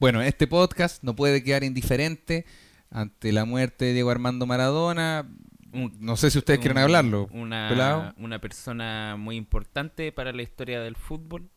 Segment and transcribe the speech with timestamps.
[0.00, 2.44] Bueno, este podcast no puede quedar indiferente
[2.90, 5.28] ante la muerte de Diego Armando Maradona.
[5.72, 7.28] No sé si ustedes quieren hablarlo.
[7.32, 11.48] Una, una persona muy importante para la historia del fútbol.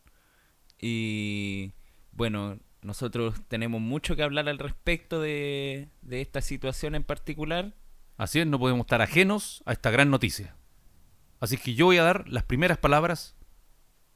[0.79, 1.73] Y
[2.11, 7.75] bueno, nosotros tenemos mucho que hablar al respecto de, de esta situación en particular.
[8.17, 10.55] Así es, no podemos estar ajenos a esta gran noticia.
[11.39, 13.35] Así que yo voy a dar las primeras palabras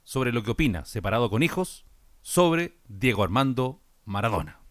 [0.04, 1.86] sobre lo que opina, separado con hijos,
[2.22, 4.52] sobre Diego Armando Maradona.
[4.52, 4.62] Dale,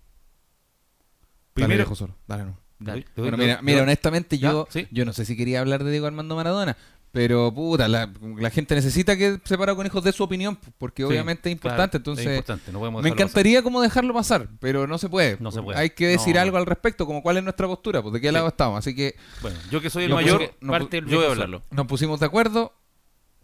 [1.55, 2.15] Primero, viejo solo.
[2.27, 2.59] Dale, no.
[2.79, 4.87] Doy- doy- mira, doy- mira, honestamente yo, sí.
[4.91, 6.77] yo no sé si quería hablar de Diego Armando Maradona,
[7.13, 11.09] pero puta, la, la gente necesita que Separado con Hijos dé su opinión, porque Sí,
[11.09, 14.87] obviamente es claro, importante, entonces es importante, no podemos me encantaría como dejarlo pasar, pero
[14.87, 15.37] no se puede.
[15.41, 15.79] No se puede.
[15.79, 16.41] Hay que decir No.
[16.41, 18.33] algo al respecto, como cuál es nuestra postura, pues de qué Sí.
[18.35, 19.17] lado estamos, así que.
[19.43, 21.47] Bueno, yo que soy el Yo mayor, parte yo voy a viejo hablar.
[21.49, 21.63] solo.
[21.71, 22.73] nos pusimos de acuerdo.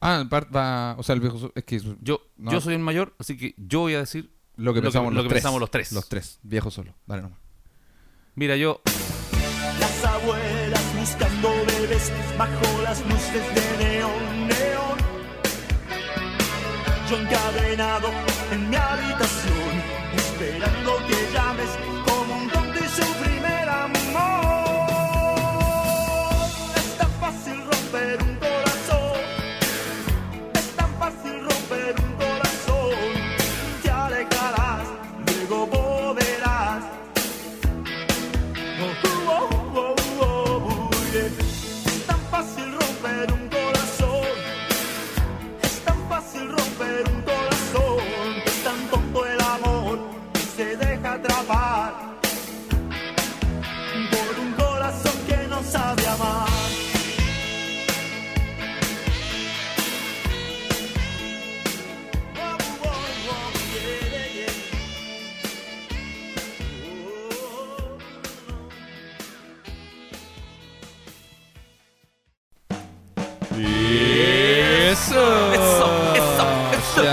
[0.01, 2.53] Ah, el par- va, o sea, el viejo, es que Yo, No.
[2.53, 5.13] yo soy el mayor, así que yo voy a decir lo que lo que- pensamos,
[5.13, 5.93] lo los, que tres, pensamos los tres.
[5.93, 6.95] Los tres, viejo solo.
[7.07, 7.39] Dale nomás.
[8.35, 8.83] Mira, yo
[9.81, 14.99] Las abuelas buscando bebés bajo las luces de neón, neón.
[17.11, 18.09] Yo encadenado
[18.53, 19.83] en mi habitación,
[20.17, 20.86] esperando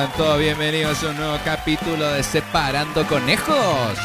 [0.04, 3.98] Sean todos bienvenidos a un nuevo capítulo de Separando Conejos.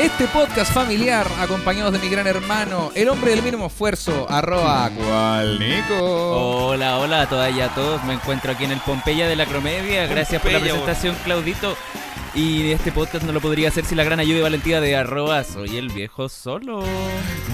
[0.00, 5.60] Este podcast familiar, acompañados de mi gran hermano, el hombre del mínimo esfuerzo, arroba cual
[5.60, 6.70] Nico.
[6.70, 8.02] Hola, hola a todas y a todos.
[8.02, 10.08] Me encuentro aquí en el Pompeya de la Cromedia.
[10.08, 11.76] Gracias por la Pompeya, presentación, Claudito.
[12.34, 15.44] Y este podcast no lo podría hacer sin la gran ayuda y valentía de arroba
[15.44, 16.82] soy el viejo solo.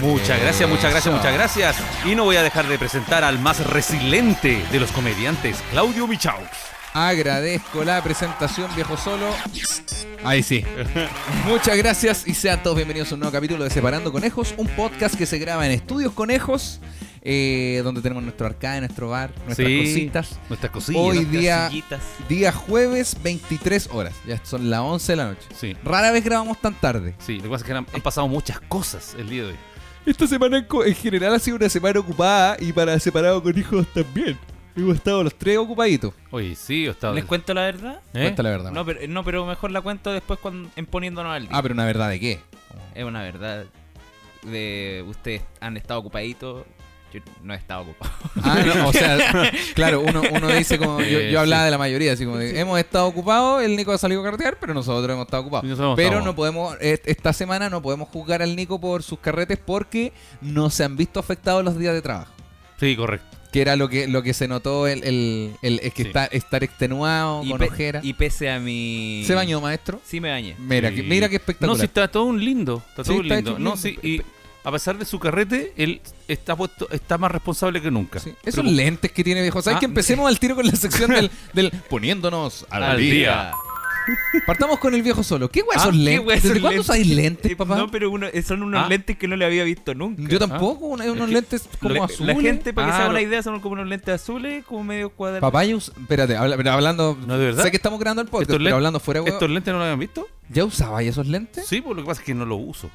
[0.01, 1.75] Muchas gracias, muchas gracias, muchas gracias.
[2.03, 6.74] Y no voy a dejar de presentar al más resiliente de los comediantes, Claudio Michaux.
[6.99, 9.25] Agradezco la presentación, viejo solo.
[10.23, 10.63] Ahí sí.
[11.45, 15.13] Muchas gracias y sean todos bienvenidos a un nuevo capítulo de Separando Conejos, un podcast
[15.15, 16.79] que se graba en Estudios Conejos,
[17.21, 20.39] eh, donde tenemos nuestro arcade, nuestro bar, nuestras Sí, cositas.
[20.47, 21.01] Nuestras cosillas.
[21.01, 22.01] Hoy Nuestras día, sillitas.
[22.29, 24.13] día jueves, 23 horas.
[24.25, 25.47] Ya son las 11 de la noche.
[25.53, 27.13] Sí, Rara vez grabamos tan tarde.
[27.19, 29.55] sí, lo que pasa es que han, han pasado muchas cosas el día de hoy.
[30.05, 33.57] Esta semana en, co- en general ha sido una semana ocupada y para separado con
[33.59, 34.39] hijos también.
[34.75, 36.13] Hemos estado los tres ocupaditos.
[36.31, 37.13] Oye, sí, yo estaba...
[37.13, 37.99] ¿Les cuento la verdad?
[38.13, 38.21] ¿Eh?
[38.23, 38.71] Cuenta la verdad.
[38.71, 41.51] No pero, no, pero mejor la cuento después cuando, en poniéndonos al día.
[41.57, 42.39] Ah, pero una verdad de qué.
[42.93, 43.65] Es una verdad.
[44.43, 46.65] De ustedes han estado ocupaditos.
[47.13, 48.11] Yo no he estado ocupado.
[48.43, 49.17] Ah, no, o sea,
[49.75, 50.99] claro, uno, uno dice como.
[50.99, 51.65] Yo, Eh, yo hablaba sí.
[51.65, 54.57] de la mayoría, así como de, hemos estado ocupados, el Nico ha salido a carretear,
[54.59, 55.63] pero nosotros hemos estado ocupados.
[55.65, 59.19] Hemos Pero estado- no podemos, eh, esta semana no podemos juzgar al Nico por sus
[59.19, 62.33] carretes porque no se han visto afectados los días de trabajo.
[62.81, 63.34] Sí, correcto.
[63.55, 66.07] Que era lo que, lo que se notó el, el, el- es que Sí.
[66.09, 68.01] está, estar extenuado, con pe- ojera.
[68.03, 69.23] y pese a mi.
[69.25, 70.01] ¿Se bañó, maestro?
[70.05, 70.57] Sí, me bañé.
[70.59, 70.95] Mira, Sí.
[70.95, 71.77] que, mira qué No, espectacular.
[71.79, 72.83] sí, está todo un lindo.
[72.89, 73.51] Está Sí, todo está lindo.
[73.51, 73.77] No, lindo.
[73.77, 74.21] sí, y
[74.65, 78.19] a pesar de su carrete, él está puesto, está más responsable que nunca.
[78.19, 79.61] Sí, Esos Pero- lentes que tiene viejo.
[79.61, 83.09] ¿Sabes Ah, que empecemos al tiro con la sección del, del poniéndonos al, Al día?
[83.13, 83.51] día.
[84.45, 85.49] Partamos con el viejo solo.
[85.49, 86.27] ¿Qué weá Ah, son ¿qué lentes?
[86.27, 86.89] wea ¿Desde son cuándo lentes?
[86.91, 87.75] hay lentes, Eh, papá?
[87.77, 88.89] No, pero uno- son unos Ah.
[88.89, 90.21] lentes que no le había visto nunca.
[90.27, 92.35] Yo tampoco, una- unos que lentes como La- azules.
[92.35, 94.63] La gente, para que se Ah, haga una lo- idea, son como unos lentes azules,
[94.65, 95.41] como medio cuadrados.
[95.41, 97.17] Papá, yo us- espérate, habla- pero hablando.
[97.25, 97.63] No, ¿de verdad?
[97.63, 99.33] Sé que estamos grabando el podcast, pero lentes- hablando fuera, weón.
[99.33, 100.27] ¿Estos lentes no lo habían visto?
[100.49, 101.65] ¿Ya usaba esos lentes?
[101.65, 102.89] Sí, pues lo que pasa es que no lo uso.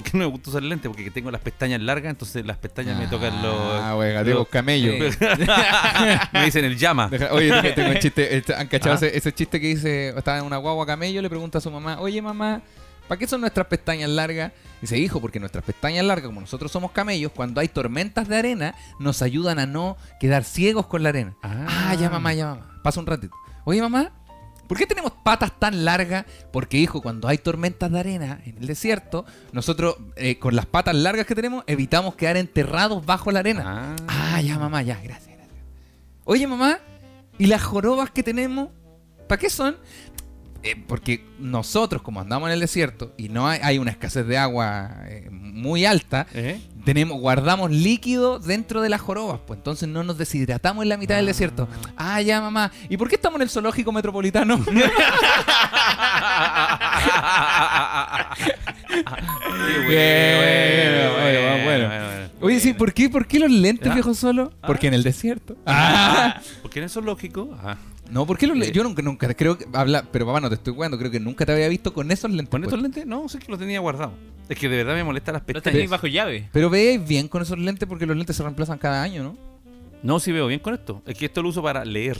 [0.02, 3.06] Porque no me gusta usar lentes, porque tengo las pestañas largas, entonces las pestañas me
[3.06, 3.54] tocan los...
[3.82, 4.92] Ah, gateo los- camello.
[4.92, 5.10] Eh,
[6.32, 7.08] me dicen el llama.
[7.08, 8.36] Deja- oye, tengo, un chiste.
[8.36, 8.96] este, ¿Han cachado Ah.
[8.96, 12.00] ese, ese chiste que dice: estaba en una guagua camello, le pregunta a su mamá,
[12.00, 12.62] oye mamá,
[13.08, 14.52] ¿para qué son nuestras pestañas largas?
[14.80, 18.74] Dice, hijo, porque nuestras pestañas largas, como nosotros somos camellos, cuando hay tormentas de arena,
[18.98, 21.34] nos ayudan a no quedar ciegos con la arena.
[21.42, 22.80] Ah, ya mamá, ya mamá.
[22.82, 23.34] Pasa un ratito.
[23.64, 24.10] Oye mamá,
[24.70, 26.26] ¿por qué tenemos patas tan largas?
[26.52, 30.94] Porque, hijo, cuando hay tormentas de arena en el desierto, nosotros eh, con las patas
[30.94, 33.96] largas que tenemos evitamos quedar enterrados bajo la arena.
[34.08, 34.36] Ah.
[34.36, 35.58] Ah, ya, mamá, ya, gracias, gracias.
[36.22, 36.78] Oye, mamá,
[37.36, 38.68] ¿y las jorobas que tenemos?
[39.26, 39.74] ¿Para qué son?
[40.62, 44.36] eh, porque nosotros, como andamos en el desierto y no hay, hay una escasez de
[44.36, 46.60] agua eh, muy alta, ¿Eh?
[46.84, 51.16] Tenemos, guardamos líquido dentro de las jorobas, pues entonces no nos deshidratamos en la mitad
[51.16, 51.68] del desierto.
[51.96, 52.70] Ah, ya, mamá.
[52.88, 54.58] ¿Y por qué estamos en el zoológico metropolitano?
[62.40, 63.94] Oye, sí, ¿por qué, ¿por qué los lentes, Ah.
[63.94, 64.50] viejo solo?
[64.66, 65.56] Porque en el desierto.
[65.66, 66.40] Ah.
[66.62, 67.50] ¿Por qué en eso es lógico?
[67.62, 67.76] Ah,
[68.10, 68.60] No, ¿por qué los Eh.
[68.60, 68.76] lentes?
[68.76, 71.46] Yo nunca, nunca, creo que habla, pero papá, no te estoy jugando, creo que nunca
[71.46, 72.48] te había visto con esos lentes.
[72.50, 72.96] ¿Con estos puestos.
[72.96, 73.06] lentes?
[73.06, 74.14] No, sé que los tenía guardados.
[74.48, 75.72] Es que de verdad me molesta las Lo pestañas.
[75.72, 76.48] tenéis bajo llave.
[76.52, 79.36] Pero veis bien con esos lentes porque los lentes se reemplazan cada año, ¿no?
[80.02, 81.02] No, sí veo bien con esto.
[81.06, 82.18] Es que esto lo uso para leer.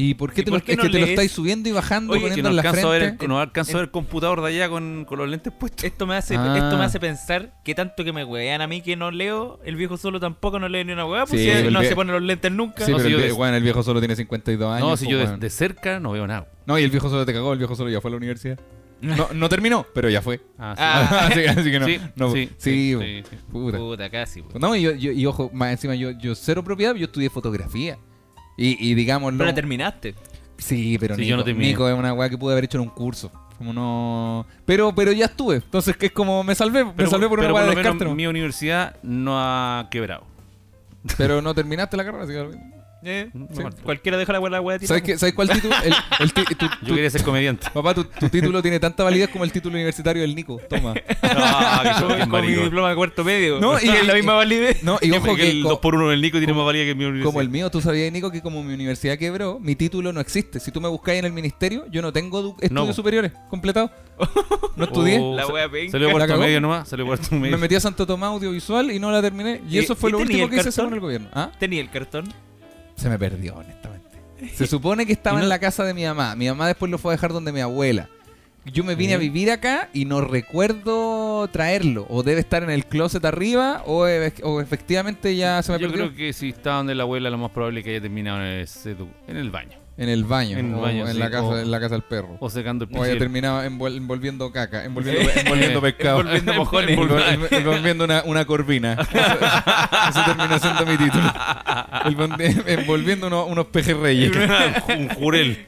[0.00, 1.68] ¿Y por qué, ¿Y te por lo, qué es no que te lo estáis subiendo
[1.68, 3.90] y bajando, Oye, Que no en la a ver, el, no alcanzo a ver el
[3.90, 5.82] computador de allá con, con los lentes puestos.
[5.82, 6.56] Esto me hace, Ah.
[6.56, 9.74] esto me hace pensar que tanto que me wean a mí que no leo, el
[9.74, 12.22] viejo solo tampoco no lee ni una weá, pues Sí, si no se pone los
[12.22, 12.84] lentes nunca.
[12.84, 14.88] Sí, No, pero si el, de- bueno, el viejo solo tiene 52 años.
[14.88, 15.40] no, si pues, yo de, weón.
[15.40, 16.46] de cerca no veo nada.
[16.64, 18.58] No, y el viejo solo te cagó, el viejo solo ya fue a la universidad.
[19.00, 20.40] No, no terminó, pero ya fue.
[20.58, 20.82] Ah, sí.
[20.84, 21.26] Ah.
[21.30, 21.86] así, así que no.
[21.86, 23.36] Sí, no, sí, sí, sí, sí, sí.
[23.50, 23.78] puta.
[23.78, 24.42] Puta, casi.
[24.42, 24.58] po.
[24.58, 27.96] No, y, yo, yo- y ojo, más encima yo, yo cero propiedad, yo estudié fotografía.
[28.58, 29.38] Y, y digámoslo.
[29.38, 30.14] Pero terminaste.
[30.58, 31.68] Sí, pero Sí, Nico, yo no terminé.
[31.68, 33.30] Nico es una weá que pude haber hecho en un curso.
[33.56, 34.46] Como no.
[34.66, 35.56] Pero, pero ya estuve.
[35.56, 36.84] Entonces, que es como me salvé.
[36.84, 38.04] me salvé por pero una weá de descarte.
[38.06, 40.24] mi universidad no ha quebrado.
[41.16, 43.62] Pero no terminaste la carrera, así que- Eh, No sí.
[43.62, 43.80] falta.
[43.82, 44.86] Cualquiera deja la weá la.
[44.86, 45.74] ¿Sabes, qué- ¿Sabes cuál título?
[45.84, 47.68] El, el ti- tu- Yo quería ser comediante.
[47.74, 50.60] papá, tu, tu título tiene tanta validez como el título universitario del Nico.
[50.68, 50.94] Toma.
[51.22, 53.60] Ah, que Con, mi diploma de cuarto medio.
[53.60, 54.82] No, y- es la misma validez.
[54.82, 55.50] No, y ojo que que.
[55.50, 57.26] el co- 2 por 1 del Nico tiene más valía que mi universidad.
[57.26, 60.58] Como el mío, tú sabías, Nico, que como mi universidad quebró, mi título no existe.
[60.60, 62.92] Si tú me buscáis en el ministerio, yo no tengo estudios No.
[62.92, 63.90] superiores completados.
[64.76, 65.18] No estudié.
[65.20, 66.88] Oh, La medio nomás.
[66.88, 67.52] Salió cuarto medio.
[67.52, 69.60] Me metí a Santo Tomás Audiovisual y no la terminé.
[69.68, 71.28] Y ¿Y- eso fue y lo último que hice según el gobierno.
[71.32, 71.50] ¿Ah?
[71.58, 72.32] Tenía el cartón.
[72.98, 74.18] Se me perdió, honestamente.
[74.54, 76.34] Se supone que estaba ¿Y no- en la casa de mi mamá.
[76.36, 78.08] Mi mamá después lo fue a dejar donde mi abuela.
[78.66, 82.06] Yo me vine a vivir acá y no recuerdo traerlo.
[82.10, 85.88] O debe estar en el closet arriba o, e- o efectivamente ya se me Yo
[85.88, 88.38] perdió creo que si está donde la abuela, lo más probable es que haya terminado
[88.40, 89.78] en el, sedu- en el baño.
[89.98, 90.56] En el baño.
[90.58, 92.36] En el o baño, en, la casa, o- en la casa del perro.
[92.40, 93.18] O secando el O haya piso.
[93.24, 96.20] terminado envuel- envolviendo caca, envolviendo, envolviendo pescado.
[96.20, 96.98] Envolviendo mojones.
[96.98, 98.92] Envol- envolviendo una, una corvina.
[98.94, 99.10] Eso,
[100.10, 101.24] eso terminó siendo mi título.
[102.04, 104.32] Envolvi- Envolviendo uno- unos pejerreyes.
[104.96, 105.66] un jurel.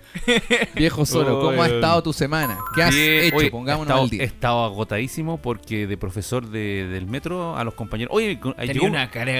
[0.74, 2.58] Viejo solo, ¿cómo ha estado tu semana?
[2.74, 3.36] ¿Qué has Bien, hecho?
[3.36, 4.22] oye, Pongámonos estado- al día.
[4.22, 8.12] He estado agotadísimo porque de profesor de- del metro a los compañeros.
[8.14, 9.30] Oye, Tenía llegó- una cara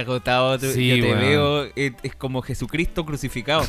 [0.72, 1.64] Sí, yo te veo.
[1.76, 3.64] Es, es como Jesucristo crucificado.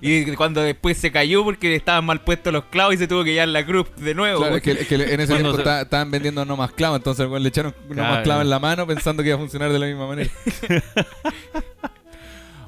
[0.00, 3.32] Y cuando después se cayó porque estaban mal puestos los clavos y se tuvo que
[3.32, 4.40] llevar la cruz de nuevo.
[4.40, 6.98] Claro, es que, es que en ese tiempo se- está- estaban vendiendo no más clavos,
[6.98, 9.72] entonces weón, le echaron no más clavos en la mano pensando que iba a funcionar
[9.72, 10.30] de la misma manera.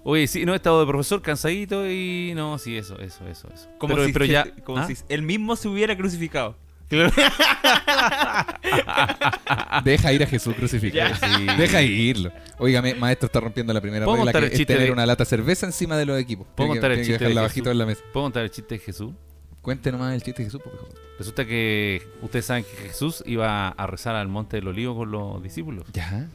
[0.06, 3.68] Oye, sí, no he estado de profesor cansadito y no, sí, eso, eso, eso, eso.
[3.78, 4.44] como pero, si, pero ya.
[4.62, 4.86] como ¿ah?
[4.86, 6.56] si él mismo se hubiera crucificado.
[9.84, 11.14] Deja ir a Jesús crucificado.
[11.14, 11.46] Sí.
[11.58, 12.32] Deja irlo.
[12.58, 15.30] Óigame, maestro está rompiendo la primera ¿Puedo regla que es tener de- una lata de
[15.30, 16.46] cerveza encima de los equipos.
[16.54, 17.66] ¿Puedo contar el chiste de Jesús?
[17.66, 18.02] en la mesa.
[18.12, 19.12] ¿Puedo contar el chiste de Jesús?
[19.60, 20.94] Cuente nomás el chiste de Jesús, por favor.
[21.18, 25.42] Resulta que ustedes saben que Jesús iba a rezar al monte del olivo con los
[25.42, 25.84] discípulos.
[25.92, 26.28] Ya.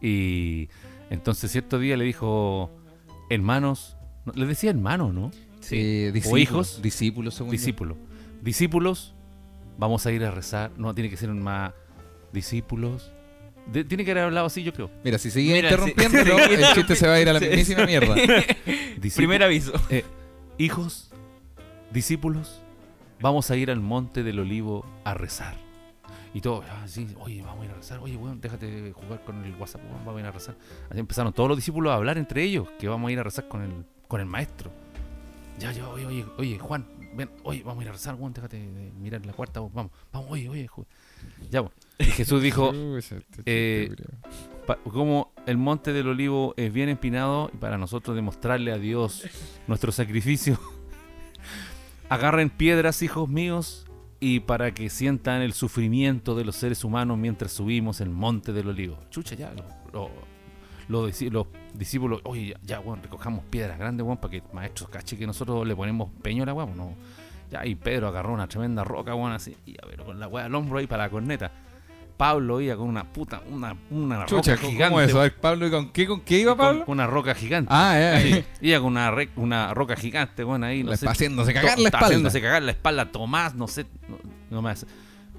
[0.00, 0.68] Y
[1.10, 2.70] entonces cierto día le dijo,
[3.30, 5.30] hermanos, no, les decía hermanos, ¿no?
[5.70, 6.82] Eh, discípulos, hijos.
[6.82, 7.50] Discípulos, según.
[7.50, 7.96] Discípulos.
[8.42, 9.14] Discípulos,
[9.78, 10.72] vamos a ir a rezar.
[10.76, 11.72] No, tiene que ser más
[12.32, 13.10] discípulos.
[13.72, 14.90] De- tiene que haber hablado así, yo creo.
[15.04, 18.14] Mira, si interrumpiéndolo, si- el chiste se va a ir a la mismísima mierda.
[19.16, 19.72] Primer aviso.
[19.90, 20.04] eh,
[20.58, 21.10] hijos,
[21.92, 22.60] discípulos,
[23.20, 25.56] vamos a ir al monte del olivo a rezar.
[26.34, 27.98] Y todos, ah, sí, oye, vamos a ir a rezar.
[28.00, 30.54] Oye, weón, déjate jugar con el WhatsApp, weón, vamos a ir a rezar.
[30.90, 33.48] Así empezaron todos los discípulos a hablar entre ellos, que vamos a ir a rezar
[33.48, 34.70] con el, con el maestro.
[35.58, 36.86] Ya, ya, oye, oye, oye, Juan,
[37.18, 39.92] ven, oye, vamos a ir a rezar, weón, déjate de mirar la cuarta, weón, vamos,
[40.12, 40.70] vamos, oye, oye,
[41.50, 41.72] ya, weón.
[41.98, 42.72] Y Jesús dijo,
[43.44, 43.94] eh,
[44.84, 49.24] como el monte del olivo es bien empinado y para nosotros demostrarle a Dios
[49.66, 50.58] nuestro sacrificio,
[52.08, 53.84] agarren piedras, hijos míos,
[54.20, 58.68] y para que sientan el sufrimiento de los seres humanos mientras subimos el monte del
[58.68, 58.98] olivo.
[59.10, 60.37] Chucha, ya, lo- lo-
[60.88, 64.42] lo disi- los discípulos, oye, ya, ya, weón, recojamos piedras grandes, weón, para que el
[64.52, 66.94] maestro cache que nosotros le ponemos peño a la weón, no.
[67.50, 70.46] Ya, y Pedro agarró una tremenda roca, weón, así, y a ver, con la weá
[70.46, 71.50] al hombro ahí para la corneta.
[72.16, 75.04] Pablo iba con una puta, una, una Chucha, roca ¿cómo gigante.
[75.04, 75.20] eso?
[75.20, 76.84] A ver, Pablo, ¿y con qué, con qué iba Pablo?
[76.84, 77.68] Con, una roca gigante.
[77.72, 78.20] Ah, ya.
[78.20, 81.04] Sí, iba con una, re- una roca gigante, bueno, ahí, no Le sé.
[81.04, 82.06] está haciéndose cagar la espalda.
[82.06, 83.12] haciéndose cagar la espalda.
[83.12, 84.18] Tomás, no sé, no,
[84.50, 84.84] no más.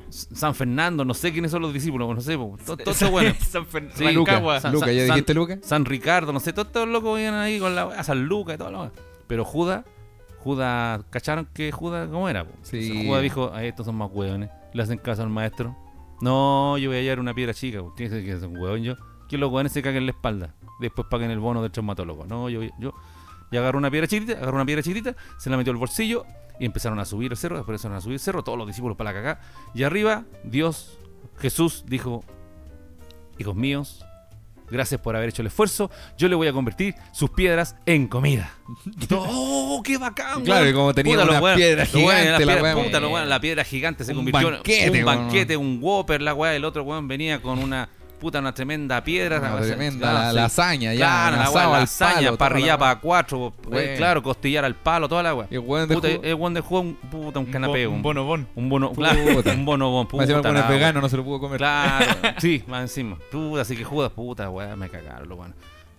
[0.10, 3.34] San Fernando, no sé quiénes son los discípulos, no sé, todo eso bueno.
[3.40, 4.60] San Fer- Sí, Rancagua.
[4.60, 5.58] San- Luca, ¿ya San- dijiste Luca?
[5.62, 8.58] San Ricardo, no sé, todos estos locos iban ahí con la wea, San Lucas y
[8.58, 8.94] todo lo demás.
[9.28, 9.86] Pero Judas,
[10.40, 12.46] Judas, ¿cacharon que Judas cómo era?
[12.46, 12.52] po?
[12.64, 12.78] Sí.
[12.84, 14.50] Entonces, Judas dijo, "Ay, estos son más hueones.
[14.74, 15.76] Le hacen caso al maestro.
[16.22, 17.80] No, yo voy a hallar una piedra chica.
[17.80, 17.94] po.
[17.96, 18.96] ¿Quién dice que es un hueón yo?
[19.28, 20.56] Que los hueones se caguen en la espalda.
[20.80, 22.26] Después paguen el bono del traumatólogo.
[22.26, 22.94] No, yo, yo.
[23.52, 26.26] Y agarró una piedra chiquitita, agarró una piedra chiquitita, se la metió al bolsillo
[26.60, 27.56] y empezaron a subir el cerro.
[27.58, 29.42] Después empezaron a subir el cerro, todos los discípulos para la cagá.
[29.74, 30.98] Y arriba, Dios,
[31.40, 32.24] Jesús dijo:
[33.38, 34.06] Hijos míos,
[34.70, 35.90] gracias por haber hecho el esfuerzo.
[36.18, 38.52] Yo le voy a convertir sus piedras en comida.
[39.02, 40.44] Y todo, ¡oh, qué bacán!
[40.44, 40.70] Claro, weón!
[40.70, 43.64] y como tenía Puta, una weones- piedra gigante, la la piedra- puta, weones, la piedra
[43.64, 46.56] gigante se un convirtió banquete, en un banquete, un whopper, la weá.
[46.56, 47.88] El otro weón venía con una
[48.20, 49.40] puta, una tremenda piedra.
[49.40, 51.06] Una tremenda la- lasaña, ya.
[51.06, 55.34] Claro, la al lasaña, parrilla la para cuatro, eh, claro, costillar al palo, toda la
[55.36, 55.48] weá.
[55.50, 57.88] Y el weón de Puta, ju- el weón de juego un, puta, un Un canapé,
[57.88, 58.48] bo- un, bonobón.
[58.56, 59.16] un bono, Puta.
[59.16, 61.40] claro, un bonobón, Más encima puta, el weón es la vegano, no se lo pudo
[61.40, 61.58] comer.
[61.58, 62.06] Claro,
[62.40, 63.18] sí, más encima.
[63.32, 65.54] Puta, así que Judas, puta, weá, me cagaron, lo bueno.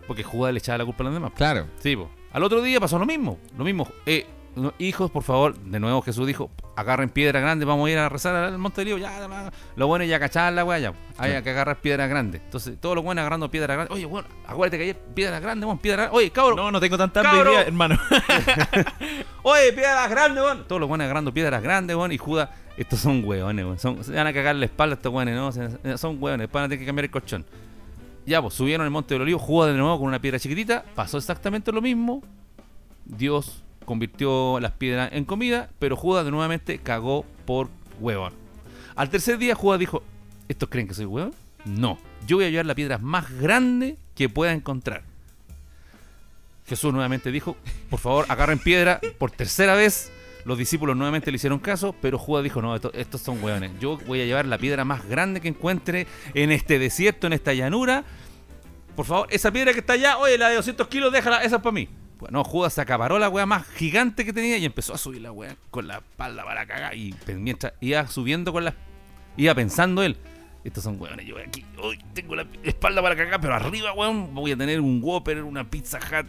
[0.06, 1.32] Porque Judas le echaba la culpa a los demás.
[1.36, 1.66] Claro.
[1.78, 2.10] Sí, po.
[2.32, 3.38] Al otro día pasó lo mismo.
[3.56, 3.88] Lo mismo.
[4.06, 7.98] Eh, no, hijos, por favor, de nuevo Jesús dijo, agarren piedra grande, vamos a ir
[7.98, 8.98] a rezar al monte de.
[9.00, 10.92] Ya, ya, lo bueno es ya cachar la weá, ya.
[11.18, 12.40] Hay que agarrar piedra grande.
[12.44, 13.92] Entonces, todos los buenos agarrando piedra grande.
[13.94, 16.16] Oye, bueno, acuérdate que hay piedra grande, weón, piedra grande.
[16.18, 17.96] Oye, cabrón, No, no tengo tanta día, hermano.
[19.42, 20.64] Oye, piedras grandes, weón.
[20.66, 22.12] Todos los buenos agarrando piedras grandes, weón.
[22.12, 23.78] Y Judas, estos son hueones, weón.
[23.78, 25.52] Son- se van a cagar la espalda estos weones, ¿no?
[25.52, 27.44] Se- Son hueones, van a tener que cambiar el colchón.
[28.26, 30.84] Ya, pues subieron el monte del olivo, Judas de nuevo con una piedra chiquitita.
[30.94, 32.22] Pasó exactamente lo mismo.
[33.04, 37.68] Dios convirtió las piedras en comida, pero Judas nuevamente cagó por
[37.98, 38.32] huevón.
[38.94, 40.04] Al tercer día, Judas dijo:
[40.48, 41.34] ¿Estos creen que soy huevón?
[41.64, 41.98] No.
[42.24, 45.02] Yo voy a llevar la piedra más grande que pueda encontrar.
[46.68, 47.56] Jesús nuevamente dijo,
[47.90, 50.12] por favor, agarren piedra por tercera vez.
[50.44, 53.72] Los discípulos nuevamente le hicieron caso, pero Judas dijo, no, esto- estos son hueones.
[53.80, 57.54] Yo voy a llevar la piedra más grande que encuentre en este desierto, en esta
[57.54, 58.04] llanura.
[58.94, 61.62] Por favor, esa piedra que está allá, oye, la de 200 kilos, déjala, esa es
[61.62, 61.88] para mí.
[62.20, 65.32] Bueno, Judas se acaparó la wea más gigante que tenía y empezó a subir la
[65.32, 66.94] wea con la espalda para cagar.
[66.94, 68.74] Y mientras iba subiendo con la...
[69.36, 70.18] Iba pensando él,
[70.64, 74.34] estos son hueones, yo voy aquí, hoy tengo la espalda para cagar, pero arriba, weón,
[74.34, 76.26] voy a tener un Whopper, una Pizza Hut,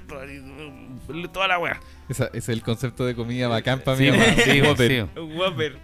[1.34, 1.80] toda- la wea.
[2.08, 4.18] Esa- ese es el concepto de comida bacán para Sí, mí.
[4.46, 4.92] sí, Whopper.
[5.14, 5.20] sí.
[5.20, 5.78] Un Whopper.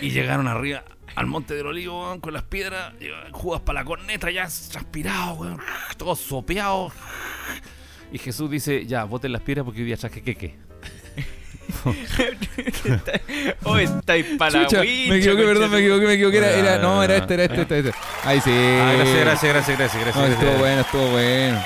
[0.00, 0.82] Y llegaron arriba
[1.14, 2.94] al monte del olivo weón, con las piedras,
[3.30, 5.60] Judas para la corneta, ya transpirado, weón,
[5.96, 6.90] todo sopeado.
[8.12, 10.56] Y Jesús dice, ya, boten las piedras porque hoy día traje queque.
[13.64, 16.36] Oh, estáis para Chucha, me equivoqué, perdón, me equivoqué, me equivoqué.
[16.38, 17.92] Era, era- no, era este, era este, este, este.
[18.24, 18.50] Ahí sí.
[18.50, 20.42] Ah, gracias, gracias, gracias, gracias, No, gracias.
[20.42, 21.62] estuvo bueno, estuvo bueno.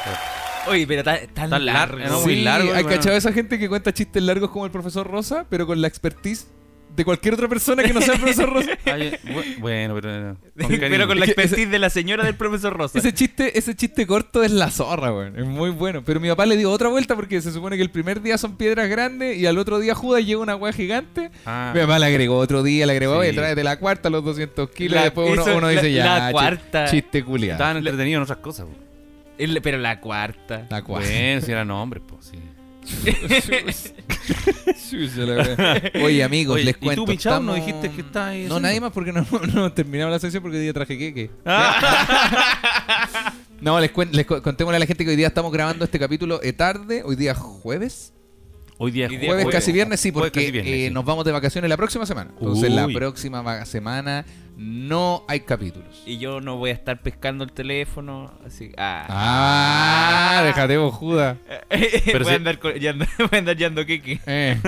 [0.68, 1.98] Oye, pero tan, tan Tan largo.
[1.98, 2.96] largo, No, muy sí, largo, hay bueno.
[2.98, 6.46] cachado esa gente que cuenta chistes largos como el profesor Rosa, pero con la expertise
[6.94, 8.70] de cualquier otra persona que no sea el profesor Rosa.
[8.84, 9.16] Ay,
[9.58, 10.36] bueno, pero...
[10.68, 12.98] con pero con la expertise de la señora del profesor Rosa.
[12.98, 15.38] Ese chiste, ese chiste corto es la zorra, weón.
[15.38, 16.02] Es muy bueno.
[16.04, 18.56] Pero mi papá le dio otra vuelta porque se supone que el primer día son
[18.56, 21.30] piedras grandes y al otro día Judas lleva una weá gigante.
[21.46, 21.72] Ah.
[21.74, 23.18] Mi papá le agregó otro día, le agregó, Sí.
[23.28, 24.94] oye, tráete la cuarta, los 200 kilos.
[24.94, 26.86] La- y después uno, eso, uno dice, la- ya, la cuarta.
[26.86, 27.54] chiste culiado.
[27.54, 28.66] Estaban entretenidos en otras cosas.
[29.36, 30.66] El- pero la cuarta.
[30.70, 31.08] La cuarta.
[31.08, 32.38] Bueno, si eran hombres, pues sí.
[35.16, 35.82] La.
[36.04, 37.04] Oye, amigos, Oye, les ¿y cuento.
[37.04, 38.60] tú, Michao, no estamos- dijiste que estabas ahí No, haciendo?
[38.60, 41.30] nadie más porque no, no terminamos la sesión porque hoy día traje queque.
[43.60, 45.98] no, les, cuen- les co- contémosle a la gente que hoy día estamos grabando este
[45.98, 48.12] capítulo eh, tarde, hoy día jueves.
[48.76, 49.46] Hoy día, Jueves, jueves.
[49.52, 50.92] casi viernes, sí, porque viernes, eh, sí.
[50.94, 52.32] nos vamos de vacaciones la próxima semana.
[52.36, 52.94] Entonces, la Uy.
[52.94, 54.24] próxima va- semana
[54.56, 56.02] no hay capítulos.
[56.06, 58.32] Y yo no voy a estar pescando el teléfono.
[58.46, 58.72] Así.
[58.76, 59.06] Ah.
[59.08, 61.36] Ah, déjate vos, Judas.
[61.70, 64.20] Voy, a andar con- yando, voy a andar yando keke.
[64.26, 64.58] Eh.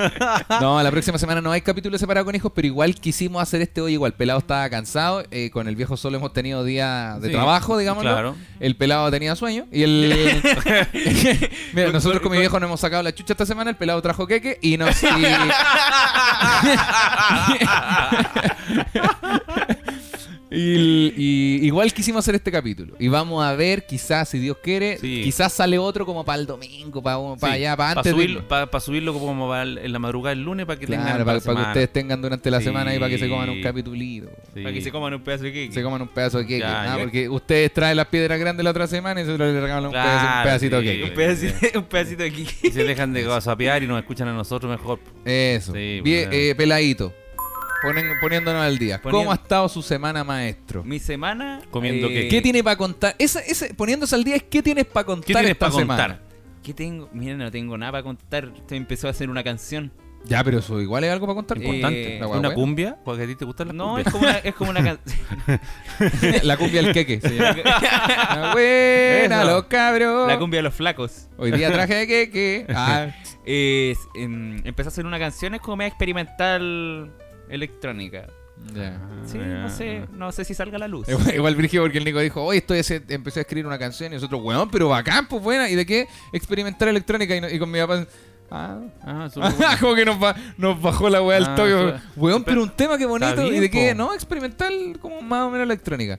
[0.61, 3.81] No, la próxima semana no hay capítulo separado con hijos, pero igual quisimos hacer este
[3.81, 4.13] hoy igual.
[4.15, 8.11] Pelado estaba cansado, eh, con el viejo solo hemos tenido día de Sí, trabajo, digámoslo.
[8.11, 8.37] claro.
[8.61, 10.43] El pelado tenía sueño y el...
[11.75, 14.27] Mira, nosotros con mi viejo nos hemos sacado la chucha esta semana, el pelado trajo
[14.27, 15.03] queque y nos...
[15.03, 15.07] y-
[20.51, 22.95] Y, y igual quisimos hacer este capítulo.
[23.01, 25.23] Y vamos a ver, quizás, si Dios quiere, Sí.
[25.25, 28.81] quizás sale otro como para el domingo, para, para Sí, allá, para pa' antes de
[28.81, 31.37] subirlo, como para el- en la madrugada del lunes para que Claro, tengan para, para
[31.39, 32.65] la para que ustedes tengan durante la Sí.
[32.67, 34.29] semana y para que se coman un capitulito.
[34.55, 34.61] Sí.
[34.63, 35.73] Para que se coman un pedazo de keke.
[35.75, 36.61] Se coman un pedazo de queque.
[36.61, 37.03] Ya, Ah, ya.
[37.03, 40.09] porque ustedes traen las piedras grandes la otra semana y se le regalan un, Claro,
[40.11, 40.87] pedazo- un pedacito sí.
[40.87, 41.17] de Un queque.
[41.17, 42.55] pedacito, un pedacito de keke.
[42.69, 45.01] Y se dejan de gasapear y nos escuchan a nosotros mejor.
[45.25, 45.73] Eso.
[45.73, 46.31] Sí, Bien, bueno.
[46.33, 47.13] eh, peladito.
[47.83, 49.01] Ponen- poniéndonos al día.
[49.01, 50.83] ¿Cómo ha estado su semana, maestro?
[50.85, 51.61] Mi semana.
[51.71, 52.29] Comiendo keke.
[52.29, 53.15] ¿Qué tiene para contar?
[53.19, 56.03] Esa, ese, poniéndose al día es ¿qué tienes para contar ¿Qué tienes esta para semana?
[56.09, 56.27] contar?
[56.63, 57.09] ¿Qué tengo?
[57.13, 58.49] Mira, no tengo nada para contar.
[58.49, 59.93] Usted empezó a hacer una canción.
[60.25, 61.59] Ya, pero eso igual es algo para contar.
[61.59, 62.17] Importante.
[62.17, 62.55] Eh, la ¿Una guagua.
[62.55, 62.97] cumbia?
[63.05, 64.07] Porque a ti te gustan las No, cumbias.
[64.07, 66.41] es como una, es como una canción.
[66.43, 67.21] la cumbia del queque.
[68.05, 69.51] Ah, Buena, Eso.
[69.53, 70.27] los cabros.
[70.27, 71.29] La cumbia de los flacos.
[71.37, 72.67] Hoy día traje de queque.
[72.75, 73.07] Ah,
[73.45, 77.13] eh, em, empecé a hacer una canción, es como media experimental
[77.49, 78.27] electrónica.
[78.75, 78.99] Ya.
[79.27, 81.07] Sí, Ah, no sé, no sé si salga a la luz.
[81.09, 84.15] Igual, igual porque el Nico dijo, oye, estoy ese- empecé a escribir una canción y
[84.17, 85.69] nosotros, weón, pero bacán, pues buena.
[85.69, 86.09] ¿Y de qué?
[86.33, 88.07] Experimental electrónica y, no- y con mi papá.
[88.51, 89.55] Ah, Ah, bueno.
[89.81, 91.95] como que nos, ba- nos bajó la weá al Ah, toque.
[92.17, 93.43] Weón, pero un tema que bonito.
[93.43, 93.89] Bien, ¿Y de qué?
[93.91, 93.97] po.
[93.99, 96.19] No, experimental, como más o menos electrónica.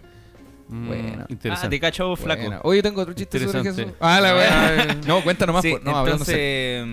[0.69, 1.17] Mm, Bueno.
[1.21, 1.75] Ah, Interesante.
[1.75, 2.41] te cacho flaco.
[2.41, 2.59] Buena.
[2.63, 3.63] Oye, tengo otro chiste sobre.
[3.63, 3.93] Jesús.
[3.99, 4.97] Ah, la weá.
[5.07, 5.63] No, cuéntanos más.
[5.63, 6.85] Sí, por- no, hablando entonces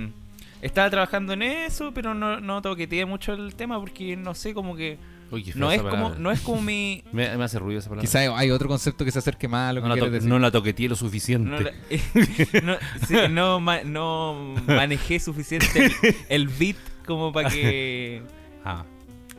[0.67, 4.75] estaba trabajando en eso, pero no, no toqueteé mucho el tema porque no sé, como
[4.77, 4.99] que
[5.31, 8.03] Uy, no es como no es como mi Me, me hace ruido esa palabra.
[8.09, 10.29] Quizá hay otro concepto que se acerque más a lo que no, la decir.
[10.29, 11.51] no la toqueteé lo suficiente.
[11.51, 11.73] no, la-
[12.63, 15.93] no, sí, no ma- no manejé suficiente el,
[16.29, 18.23] el beat como para que
[18.65, 18.85] Ah,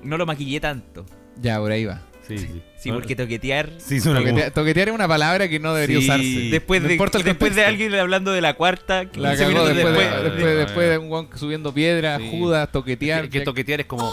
[0.04, 1.06] no lo maquillé tanto.
[1.42, 2.02] Ya, por ahí va.
[2.28, 2.62] Sí, sí.
[2.78, 6.00] Sí, No, porque toquetear Sí, suena como- Toquetea- toquetear es una palabra que no debería
[6.00, 6.06] Sí.
[6.06, 6.50] usarse.
[6.52, 10.06] después de después de alguien hablando de la cuarta, 15 La cagó minutos después, después.
[10.10, 10.34] de, después.
[10.36, 12.30] después, después de un guan subiendo piedras, Sí.
[12.32, 13.24] judas, toquetear.
[13.24, 14.12] que, que toquetear es como.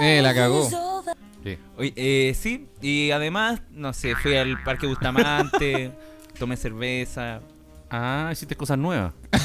[0.00, 0.68] Eh, la cagó.
[1.44, 1.58] Sí.
[1.76, 5.90] Oye, eh, sí, y además, no sé, fui al Parque Bustamante,
[6.38, 7.40] tomé cerveza.
[7.94, 9.12] Ah, hiciste cosas nuevas.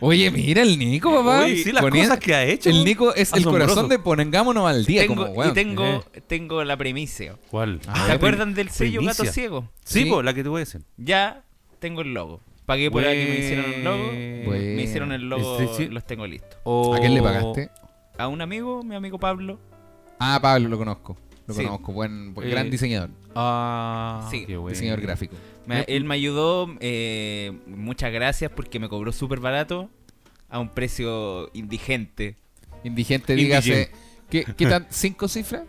[0.00, 1.44] Oye, mira el Nico, papá.
[1.46, 2.68] Uy, sí, las Ponía- cosas que ha hecho.
[2.70, 3.68] El Nico es el Asombroso.
[3.74, 5.00] corazón de Ponengámonos al día.
[5.02, 5.50] Tengo, como, weón.
[5.52, 6.20] y tengo, Eh.
[6.26, 7.36] tengo la premisa.
[7.50, 7.80] ¿Cuál?
[7.86, 9.24] Ah, ¿Se la acuerdan del sello primicia.
[9.24, 9.68] Gato Ciego?
[9.84, 10.10] Sí, Sí.
[10.10, 10.82] po, la que te voy a decir.
[10.98, 11.42] Ya
[11.78, 12.40] tengo el logo.
[12.66, 14.04] Pagué por ahí que me hicieron el logo.
[14.06, 14.76] Bueno.
[14.76, 16.58] Me hicieron el logo, Es decir- los tengo listos.
[16.94, 17.70] ¿A quién le pagaste?
[18.18, 19.58] A un amigo, mi amigo Pablo.
[20.18, 21.16] Ah, Pablo, lo conozco.
[21.46, 21.64] Lo Sí.
[21.64, 21.92] conozco.
[21.92, 23.10] Buen, buen- Eh, gran diseñador.
[23.34, 24.46] Ah, Sí.
[24.46, 24.72] qué bueno.
[24.74, 25.36] Diseñador gráfico.
[25.66, 26.68] Me- él me ayudó.
[26.80, 29.90] eh, muchas gracias porque me cobró súper barato.
[30.48, 32.36] A un precio indigente.
[32.84, 33.90] Indigente, dígase.
[34.30, 34.86] ¿Qué, qué tan?
[34.90, 35.64] ¿Cinco cifras?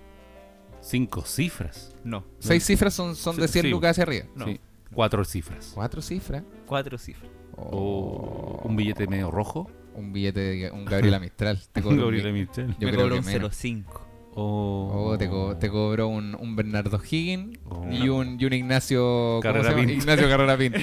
[0.82, 1.92] Cinco cifras.
[2.04, 3.72] No, Seis cifras son, son de Sí, 100 sí.
[3.72, 4.26] lucas hacia arriba.
[4.36, 4.46] no.
[4.46, 4.60] Sí.
[4.94, 5.72] Cuatro cifras.
[5.74, 6.44] Cuatro cifras.
[6.68, 7.30] Cuatro cifras.
[7.58, 9.70] O un billete medio rojo.
[9.96, 11.60] Un billete de un Gabriela Mistral.
[11.72, 12.76] Te Un Gabriela Mistral.
[12.80, 13.56] Yo me creo que un menos.
[13.64, 14.05] 0.5.
[14.38, 17.86] O Oh, te, co- te cobró un, un Bernardo Higgins Oh.
[17.90, 19.00] y, un, y un Ignacio.
[19.02, 19.74] ¿cómo Carrera?
[19.76, 19.94] Pinto.
[19.94, 20.80] Ignacio Carrera Pinto.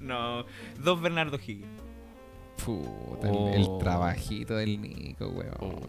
[0.00, 0.44] no,
[0.82, 1.66] dos Bernardo Higgins.
[2.64, 3.48] Puta, el- Oh.
[3.54, 5.54] el, trabajito del Nico, weón.
[5.60, 5.80] Oh.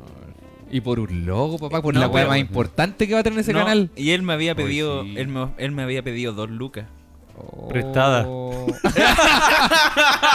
[0.71, 3.37] Y por un logo, papá, por No, la weá más importante que va a tener
[3.39, 3.91] ese No, canal.
[3.95, 5.13] Y él me había pedido, sí.
[5.17, 6.87] él, me, él me había pedido dos lucas.
[7.69, 8.27] Prestada.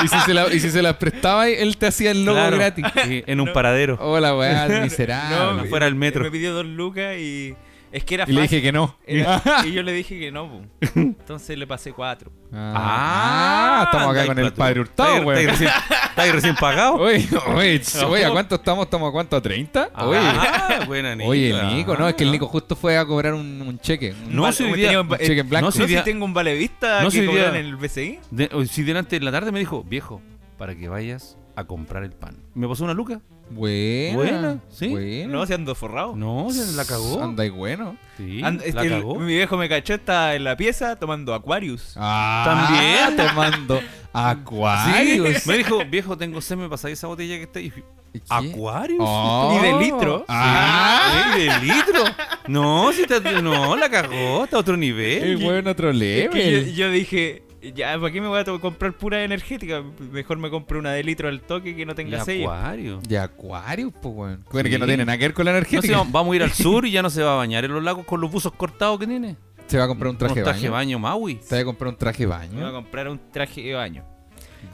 [0.05, 2.57] Y, si se la, y si se las prestaba, él te hacía el logo Claro.
[2.57, 2.85] gratis.
[3.05, 3.53] Sí, en un No.
[3.53, 3.97] paradero.
[4.01, 5.63] Hola, weá, miserable.
[5.63, 6.23] no fuera el metro.
[6.25, 7.55] Me pidió dos lucas y
[7.93, 8.57] es que era y le fácil.
[8.57, 8.97] dije que no.
[9.07, 10.63] Era- y yo le dije que no, po.
[10.95, 12.31] entonces le pasé cuatro.
[12.53, 15.39] Ah, estamos acá con el padre Hurtado, ¿Estáis- weón.
[15.39, 16.95] estáis recién- ¿Estáis recién pagado?
[16.99, 17.29] Oye,
[18.07, 18.85] oye, ¿a cuánto estamos?
[18.85, 19.37] ¿Estamos a cuánto?
[19.37, 19.91] ¿A 30?
[19.97, 21.31] Oye, Ah, buena Nico.
[21.31, 24.13] oye, el Nico, no, es que el Nico justo fue a cobrar un, un cheque.
[24.27, 25.67] Un- No, si día- un- un cheque en blanco.
[25.67, 28.19] no, si si tengo un valevista no, si que día- cobran en el BCI.
[28.31, 30.21] De- si delante de la tarde me dijo, viejo,
[30.59, 32.37] para que vayas a comprar el pan.
[32.55, 33.21] ¿Me pasó una luca?
[33.51, 34.15] Buena.
[34.17, 34.89] Buena, sí.
[34.89, 35.33] Buena.
[35.33, 36.15] No, se ando forrado.
[36.15, 37.23] No, se la cagó.
[37.23, 37.97] Anda y bueno.
[38.19, 39.15] Sí, And- la el- cagó.
[39.17, 41.95] mi viejo me cachó, está en la pieza tomando Aquarius.
[41.97, 43.17] Ah, También.
[43.29, 45.47] tomando Sí, Aquarius.
[45.47, 47.73] me dijo, viejo, tengo sed, me pasáis esa botella que está ahí.
[48.15, 48.53] ¿Y.
[49.01, 49.59] Oh.
[49.59, 50.25] Y de litro.
[50.29, 52.05] Ah, Sí, de litro.
[52.49, 55.37] No, si te, no, la cagó, está a otro el nivel.
[55.39, 55.97] bueno otro Es
[56.31, 56.67] que level.
[56.67, 57.43] yo, yo dije,
[57.75, 59.83] ya, ¿para qué me voy a comprar pura energética?
[60.13, 62.51] Mejor me compro una de litro al toque que no tenga sello.
[62.51, 63.01] acuario.
[63.07, 64.45] De Aquarius, pues, weón.
[64.53, 66.05] Bueno, que no tiene nada que ver con la No sé, energética.
[66.11, 68.05] vamos a ir al sur y ya no se va a bañar en los lagos
[68.07, 69.37] con los buzos cortados que tiene.
[69.67, 70.71] Se va a comprar un traje de Unos traje baño.
[70.71, 71.39] de baño Maui.
[71.43, 72.73] Se va a comprar un traje de Me voy a baño.
[72.73, 74.05] comprar un traje de baño.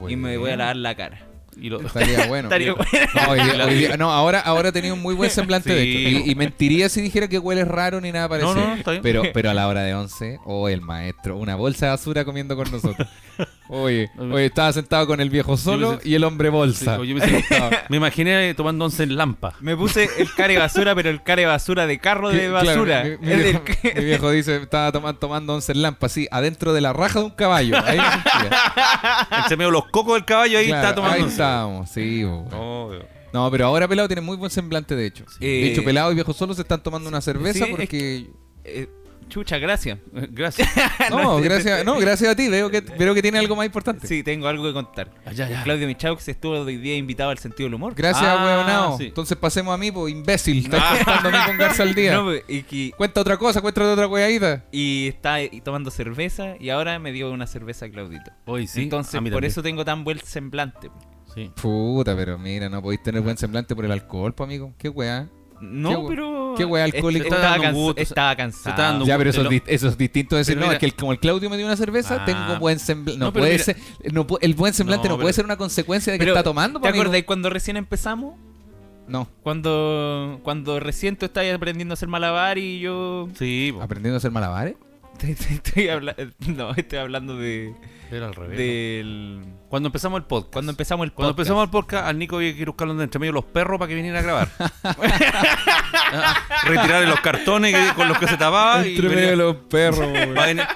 [0.09, 1.18] Y me voy a lavar la cara.
[1.57, 2.49] Y lo- Estaría bueno.
[2.49, 2.73] Estaría.
[2.73, 6.07] No, hoy día- hoy día- no, ahora, ahora tenido un muy buen semblante, de Sí.
[6.07, 6.27] hecho.
[6.27, 8.55] Y, y mentiría si dijera que huele raro ni nada parecido.
[8.55, 9.03] No, no, está bien.
[9.03, 12.57] Pero, pero a la hora de 11, oh, el maestro, una bolsa de basura comiendo
[12.57, 13.09] con nosotros.
[13.68, 16.98] Oye, oye, estaba sentado con el viejo solo y el hombre Sí, bolsa.
[16.98, 17.12] me,
[17.88, 19.55] me imaginé tomando once en lampa.
[19.61, 23.03] Me puse el care basura, pero el care basura de carro de basura.
[23.03, 26.29] claro, mi, mi del viejo, que- mi viejo dice, estaba tomando, tomando 11 lampas, así,
[26.31, 27.77] adentro de la raja de un caballo.
[27.85, 27.98] Ahí
[29.50, 31.33] me medio de los cocos del caballo ahí Claro, está tomando Ahí once.
[31.35, 32.22] estábamos, sí.
[32.24, 32.92] Oh,
[33.33, 35.24] No, pero ahora Pelado tiene muy buen semblante, de hecho.
[35.40, 38.31] De hecho, Pelado y Viejo Solo se están tomando una cerveza sí, es porque...
[38.64, 38.88] Eh,
[39.28, 39.98] chucha, gracias.
[40.30, 40.68] Gracias.
[41.10, 44.06] No, gracias, no, gracias a ti, veo que, veo que tiene algo más importante.
[44.06, 45.10] Sí, tengo algo que contar.
[45.26, 45.62] Ah, ya, ya.
[45.62, 47.94] Claudio Michaux estuvo hoy día invitado al sentido del humor.
[47.94, 48.98] Gracias, Ah, weonao.
[48.98, 49.06] sí.
[49.06, 50.58] Entonces pasemos a mí, pues, imbécil.
[50.64, 52.14] Estás contando a mí con Garza al día.
[52.14, 54.64] No, pues, y, que- Cuenta otra cosa, cuenta otra weadita.
[54.72, 58.30] y está ahí tomando cerveza y ahora me dio una cerveza Claudito.
[58.46, 58.82] Hoy sí.
[58.82, 59.44] Entonces, por también.
[59.44, 60.90] eso tengo tan buen semblante.
[61.34, 61.50] Sí.
[61.60, 64.72] Puta, pero mira, no podéis tener buen semblante por el alcohol, pues, amigo.
[64.78, 65.28] Qué weá.
[65.72, 67.24] No, pero ¿Qué wea alcohólico?
[67.24, 68.77] está Estaba, cansa- gusto, cansado.
[68.83, 70.79] dando Ya, pero eso, es, lo- di- eso es distinto de decir, no, mira- es
[70.79, 72.24] que el- como el Claudio me dio una cerveza, Ah.
[72.24, 73.18] tengo buen semblante.
[73.18, 73.77] No, puede mira- ser,
[74.12, 76.42] no el buen semblante No, no, puede pero- ser una consecuencia de que Pero, está
[76.44, 76.79] tomando.
[76.81, 78.35] ¿Te pues, acordáis cuando recién empezamos?
[79.07, 83.83] No, Cuando, cuando recién tú estabas aprendiendo a hacer malabar y yo Sí, po.
[83.83, 84.77] aprendiendo a hacer malabares.
[85.22, 87.74] Estoy hablando no estoy hablando de
[88.11, 88.59] era al revés.
[88.59, 90.53] del Cuando empezamos el podcast.
[90.53, 91.38] cuando empezamos el Cuando podcast.
[91.48, 93.94] empezamos el podcast, al Nico había que ir buscarlo entre medio los perros para que
[93.96, 94.48] viniera a grabar.
[96.64, 98.87] Retirarle los cartones que- con los que se tapaba.
[98.87, 100.09] y Entre medio venía- de los perros.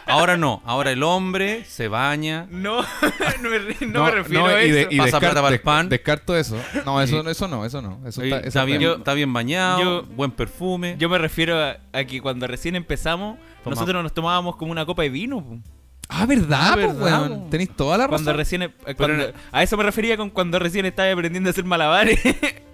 [0.07, 2.46] Ahora no, ahora el hombre se baña.
[2.51, 2.83] no
[3.42, 5.61] no me, re- no me refiero a y eso de- y Pasa plata para el
[5.61, 5.88] pan.
[5.88, 6.57] Descarto eso.
[6.85, 8.01] No, eso, Y- eso no, eso no.
[8.07, 10.96] Eso Oye, está, está, bien, Yo- está bien bañado, yo- buen perfume.
[10.98, 13.38] yo me refiero a, a que cuando recién empezamos
[13.70, 13.81] Toma.
[13.81, 15.59] nosotros nos tomábamos como una copa de vino po.
[16.11, 16.59] Ah, ¿verdad?
[16.61, 17.40] Ah, po, ¿verdad, weón?
[17.44, 17.46] po?
[17.50, 18.38] Tenéis toda la cuando razón.
[18.38, 21.64] recién eh, cuando- en- a eso me refería con cuando recién estaba aprendiendo a hacer
[21.64, 22.18] malabares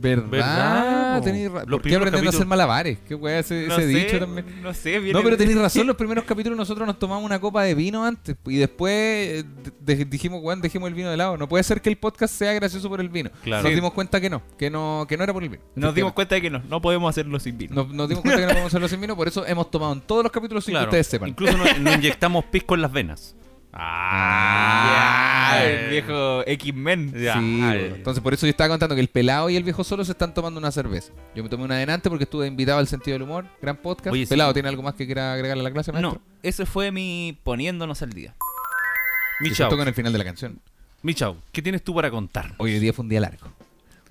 [0.00, 0.24] ¿Verdad?
[0.30, 1.22] ¿Verdad?
[1.22, 2.98] Tenéis ra- Los ¿Por qué a hacer malabares?
[3.06, 4.62] ¿Qué weá ese, no ese sé, dicho también?
[4.62, 7.62] no sé viene- No, pero tenéis razón, los primeros capítulos nosotros nos tomamos una copa
[7.64, 9.44] de vino antes y después eh,
[9.80, 11.36] de- dijimos, weón, dejemos el vino de lado.
[11.36, 13.30] No puede ser que el podcast sea gracioso por el vino.
[13.42, 13.62] Claro.
[13.62, 13.74] Nos Sí.
[13.74, 15.62] dimos cuenta que no, que no, que no era por el vino.
[15.74, 18.40] nos dimos cuenta de que no no podemos hacerlo sin vino Nos, nos dimos cuenta
[18.40, 20.72] que no podemos hacerlo sin vino, por eso hemos tomado en todos los capítulos sin
[20.72, 21.28] Claro, que ustedes sepan.
[21.30, 23.34] Incluso nos, nos inyectamos pisco en las venas.
[23.72, 27.26] Ah, el viejo X-Men Sí,
[27.96, 30.34] entonces por eso yo estaba contando que el pelado y el viejo solo se están
[30.34, 31.12] tomando una cerveza.
[31.34, 34.12] Yo me tomé una adelante porque estuve invitado al sentido del humor, gran podcast.
[34.12, 34.30] Oye, sí.
[34.30, 36.12] pelado, ¿tiene algo más que quiera agregarle a la clase, maestro?
[36.14, 38.34] no ese fue mi poniéndonos al día
[39.40, 40.58] Mi justo con el final de la canción.
[41.02, 42.54] mi chau, ¿qué tienes tú para contar?
[42.58, 43.46] Hoy día fue un día largo.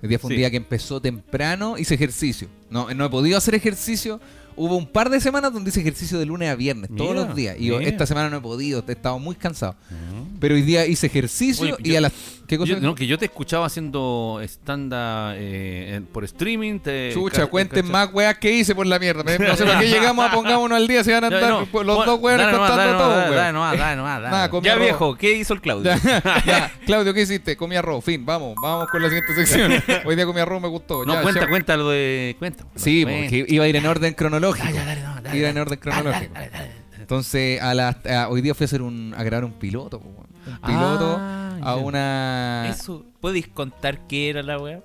[0.02, 0.38] Hoy día fue un Sí.
[0.38, 2.48] día que empezó temprano, hice ejercicio.
[2.70, 4.20] No, no he podido hacer ejercicio.
[4.62, 7.34] Hubo un par de semanas donde hice ejercicio de lunes a viernes, todos Mira, los
[7.34, 7.56] días.
[7.58, 9.74] Y yo esta semana no he podido, he estado muy cansado.
[10.38, 12.12] Pero hoy día hice ejercicio Oye, y yo- a las...
[12.46, 12.72] ¿Qué cosa?
[12.72, 16.80] Yo, no, que yo te escuchaba haciendo stand-up eh, por streaming.
[16.80, 19.22] Te, Chucha, cuenten más weas que hice por la mierda.
[19.22, 21.60] Me- No sé para qué llegamos a pongámonos al día, se van a andar no,
[21.60, 23.16] los pon- dos weones contando todo.
[23.30, 24.60] Dale nomás, dale nomás, dale.
[24.64, 24.84] Ya arroz.
[24.84, 25.92] viejo ¿qué hizo el Claudio?
[26.04, 26.72] Ya, ya.
[26.86, 27.56] Claudio, ¿qué hiciste?
[27.56, 29.72] Comí arroz, fin, vamos, vamos con la siguiente sección.
[30.04, 31.04] Hoy día comí arroz, me gustó.
[31.06, 31.48] No, Ya, cuenta, chao.
[31.50, 32.34] cuenta lo de.
[32.40, 32.64] Cuenta.
[32.74, 34.49] Sí, porque iba a ir en orden cronológico.
[34.58, 35.48] Ya, dale, no, dale, iba dale.
[35.48, 36.34] en orden cronológico.
[36.98, 40.14] Entonces, a las- a- hoy día fui a hacer un, a grabar un piloto, un
[40.66, 41.76] piloto Ah, a ya.
[41.76, 42.66] una.
[42.70, 44.80] eso ¿podéis contar qué era la weá?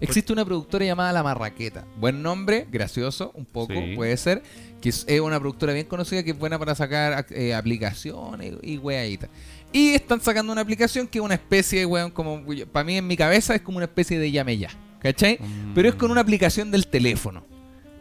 [0.00, 1.84] Existe una productora llamada La Marraqueta.
[1.98, 3.92] Buen nombre, gracioso, un poco, Sí.
[3.94, 4.42] puede ser.
[4.80, 8.76] Que es, una productora bien conocida que es buena para sacar ac- eh, aplicaciones y
[8.78, 9.30] weaditas.
[9.72, 12.42] Y están sacando una aplicación que es una especie de weón, como.
[12.72, 14.68] Para mí en mi cabeza es como una especie de llame ya.
[15.00, 15.38] ¿Cachai?
[15.40, 15.74] Mm.
[15.74, 17.44] Pero es con una aplicación del teléfono.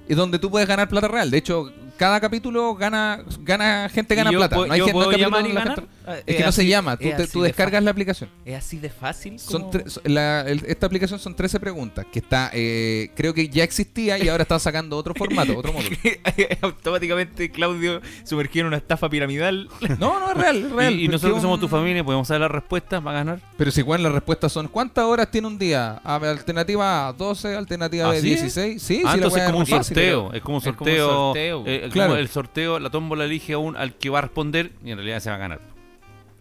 [0.08, 1.32] Y donde tú puedes ganar plata real.
[1.32, 4.55] De hecho, cada capítulo gana, gana gente gana ¿Y yo plata.
[4.55, 5.75] puedo- No hay yo gente, no hay puedo capítulo llamar y donde la ganar?
[5.79, 6.97] gente- Ah, Es que no así- se llama.
[6.97, 7.86] Tú, es te- así tú de descargas fácil.
[7.86, 8.29] la aplicación.
[8.45, 12.05] es así de fácil Son como- tre- la- el- esta aplicación son 13 preguntas.
[12.12, 15.13] Que está, eh, creo que ya existía y ahora está sacando otro
[15.53, 15.95] formato, otro módulo.
[16.62, 19.67] automáticamente Claudio sumergido en una estafa piramidal
[19.99, 20.99] No, no, es real, es real.
[20.99, 23.39] Y, nosotros que somos tu familia, podemos saber las respuestas, va a ganar.
[23.58, 26.01] Pero si bueno, las respuestas son ¿cuántas horas tiene un día?
[26.03, 28.27] A ver, alternativa A, 12, alternativa B, ¿Ah, sí?
[28.27, 28.81] 16.
[28.81, 30.34] Sí, ah, sí, entonces es como un sorteo.
[30.34, 31.63] Es como un Es como un sorteo.
[31.89, 32.17] Como Claro.
[32.17, 35.19] el sorteo, la tómbola elige a un, al que va a responder y en realidad
[35.19, 35.60] se va a ganar.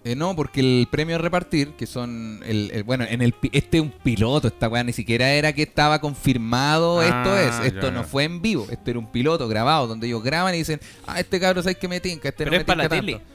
[0.06, 3.78] Eh, no, porque el premio a repartir, que son el, el- bueno, en el este
[3.78, 7.86] es un piloto, esta weá ni siquiera era que estaba confirmado, Ah, esto es, esto
[7.86, 8.06] ya, no ya.
[8.06, 11.40] fue en vivo, esto era un piloto grabado, donde ellos graban y dicen, ah, este
[11.40, 13.12] cabrón sabes que me tinca, este Pero no es me para la tinca tele.
[13.14, 13.28] tanto".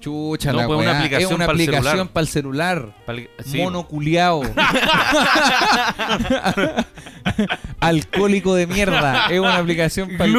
[0.00, 2.94] Chucha, No, la pues una weá, aplicación es una para el aplicación para el celular.
[3.06, 4.42] Pal- sí, Mono culiao.
[7.80, 9.26] Alcohólico de mierda.
[9.30, 10.30] Es una aplicación para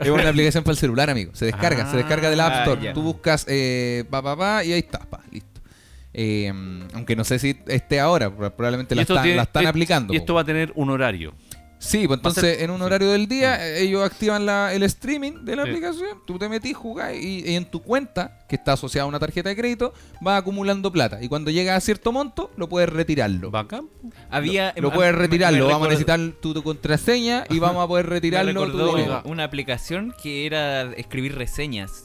[0.00, 1.32] es una aplicación para el celular, amigo.
[1.34, 2.82] Se descarga, se descarga del App Ah, Store.
[2.82, 2.92] ya.
[2.92, 5.60] Tú buscas eh, pa, pa, pa, y ahí está, pa, listo.
[6.12, 6.52] Eh,
[6.94, 10.12] aunque no sé si esté ahora, pro- probablemente la están, tiene- la están es- aplicando.
[10.12, 10.34] Y esto po.
[10.34, 11.34] va a tener un horario.
[11.82, 14.82] Sí, pues va ser- entonces en un horario del día eh, ellos activan la- el
[14.82, 15.70] streaming de la Sí.
[15.70, 19.18] aplicación, tú te metís, jugás y, y en tu cuenta, que está asociada a una
[19.18, 21.22] tarjeta de crédito, vas acumulando plata.
[21.22, 23.50] Y cuando llega a cierto monto, lo puedes retirarlo.
[23.50, 23.88] Bacán.
[24.30, 27.82] había Lo me- puedes me- retirarlo, me vamos a necesitar tu, tu contraseña y vamos
[27.82, 28.52] a poder me retirarlo.
[28.52, 29.22] tu recordó dinero.
[29.24, 32.04] una aplicación que era escribir reseñas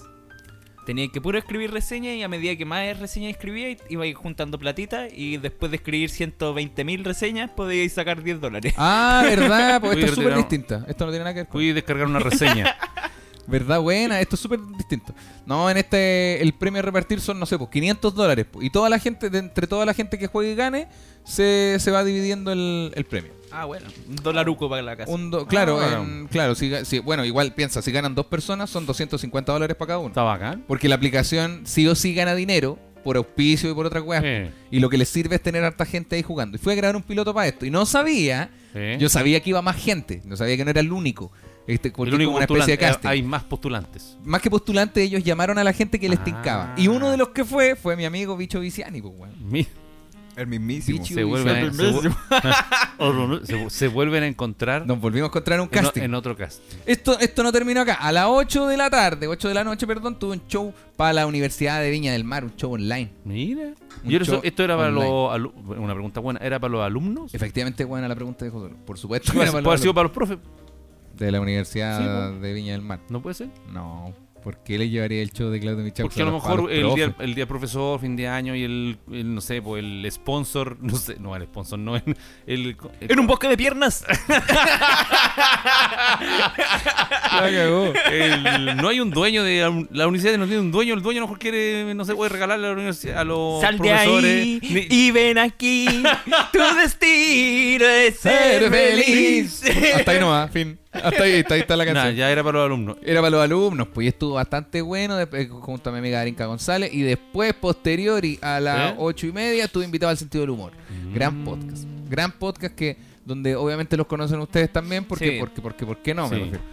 [0.85, 5.07] Tenía que puro escribir reseñas y a medida que más reseñas escribía, iba juntando platita
[5.07, 8.73] y después de escribir 120.000 reseñas podíais sacar 10 dólares.
[8.87, 10.85] Ah, verdad, pues esto es súper distinta.
[10.87, 11.53] Esto no tiene nada que ver con...
[11.53, 12.75] Fui a descargar una reseña.
[13.47, 13.79] ¿Verdad?
[13.79, 15.13] Buena, esto es súper distinto.
[15.45, 18.45] No, en este, el premio a repartir son, no sé, pues 500 dólares.
[18.51, 20.87] pues, Y toda la gente, de entre toda la gente que juegue y gane,
[21.23, 23.31] se, se va dividiendo el, el premio.
[23.55, 23.87] Ah, bueno.
[24.09, 25.11] Un dolaruco para la casa.
[25.11, 26.03] Un do- claro, bueno.
[26.03, 29.99] en- claro si, bueno, igual piensa, si ganan dos personas son 250 dólares para cada
[29.99, 30.09] uno.
[30.09, 30.63] Está bacán.
[30.67, 34.23] Porque la aplicación sí o sí gana dinero por auspicio y por otras weas.
[34.25, 34.51] Eh.
[34.71, 36.57] Y lo que les sirve es tener harta gente ahí jugando.
[36.57, 37.65] Y fui a grabar un piloto para esto.
[37.65, 38.49] Y no sabía.
[38.99, 41.31] Yo sabía que iba más gente, no sabía que no era el único.
[41.65, 43.07] Este, porque el único como una especie de casting.
[43.07, 44.17] Hay más postulantes.
[44.25, 46.23] Más que postulantes, ellos llamaron a la gente que les Ah.
[46.25, 46.73] tincaba.
[46.77, 49.33] Y uno de los que fue, fue mi amigo Bicho Viciani, pues, weón.
[50.35, 51.05] El mismísimo.
[51.05, 52.01] se, vuelven a, se, vu-
[53.45, 56.01] se vu- se vuelven a encontrar Nos volvimos a encontrar en un casting.
[56.01, 56.61] en otro cast.
[56.85, 57.93] Esto, esto no terminó acá.
[57.95, 61.13] A las 8 de la tarde, 8 de la noche, perdón, tuve un show para
[61.13, 63.11] la Universidad de Viña del Mar, un show online.
[63.23, 63.73] Mira.
[64.03, 65.39] Un Y eso- show esto era para online.
[65.39, 67.33] los una pregunta buena, ¿era para los alumnos?
[67.33, 68.73] Efectivamente, buena la pregunta de José.
[68.85, 69.31] Por supuesto.
[69.31, 70.37] que Puede era para puede haber los sido para los profes.
[71.17, 72.99] De la Universidad Sí, de Viña del Mar.
[73.09, 73.47] ¿No puede ser?
[73.71, 74.13] No,
[74.45, 77.15] ¿por qué le llevaría el show de Claudio Michaux Porque a lo mejor el día,
[77.19, 80.95] el día profesor, fin de año y el, el, no sé, pues el sponsor, no
[80.95, 82.03] sé, no, el sponsor no, el,
[82.45, 84.05] el- En un bosque de piernas.
[88.77, 91.21] No hay un dueño de la, la universidad, no tiene un dueño, el dueño a
[91.21, 94.41] lo mejor quiere, no sé, puede regalarle a la universidad, a los Sal de profesores.
[94.41, 95.85] ahí Ni- y ven aquí.
[96.53, 99.59] Tu destino es ser Ser feliz.
[99.61, 99.95] feliz.
[99.95, 100.77] Hasta ahí no va, fin.
[101.03, 102.15] Hasta ahí, hasta ahí está la Nah, canción.
[102.15, 102.97] ya era para los alumnos.
[103.03, 106.45] Era para los alumnos, pues y estuvo bastante bueno después, junto a mi amiga Arinka
[106.45, 106.93] González.
[106.93, 108.95] Y después, posteriori, a las ¿Eh?
[108.97, 110.71] ocho y media, estuve invitado al sentido del humor.
[111.13, 111.45] Gran Mm.
[111.45, 111.83] podcast.
[112.09, 115.37] Gran podcast que donde obviamente los conocen ustedes también, porque, Sí.
[115.39, 116.29] porque, porque, ¿por qué no?
[116.29, 116.43] Me Sí.
[116.43, 116.63] refiero.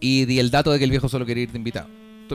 [0.00, 1.88] Y di el dato de que el viejo solo quería ir de invitado.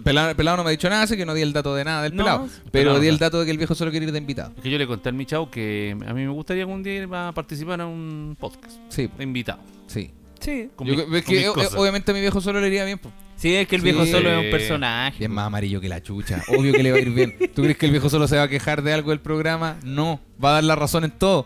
[0.03, 2.03] Pelado, pelado no me ha dicho nada, así que no di el dato de nada
[2.03, 2.47] del No, pelado.
[2.71, 4.53] Pero di el dato de que el viejo solo quería ir de invitado.
[4.55, 7.09] Es que yo le conté al Michao que a mí me gustaría algún día ir
[7.11, 9.59] a participar en un podcast Sí, de invitado.
[9.87, 10.11] sí.
[10.39, 10.69] Sí.
[10.75, 12.97] Con Yo es que, obviamente a mi viejo solo le iría bien.
[12.99, 13.13] Pues.
[13.35, 14.11] Sí, es que el viejo Sí.
[14.11, 15.23] solo es un personaje.
[15.23, 16.41] Es más amarillo que la chucha.
[16.47, 17.35] Obvio que le va a ir bien.
[17.55, 19.77] ¿Tú crees que el viejo solo se va a quejar de algo del programa?
[19.83, 21.45] No, va a dar la razón en todo.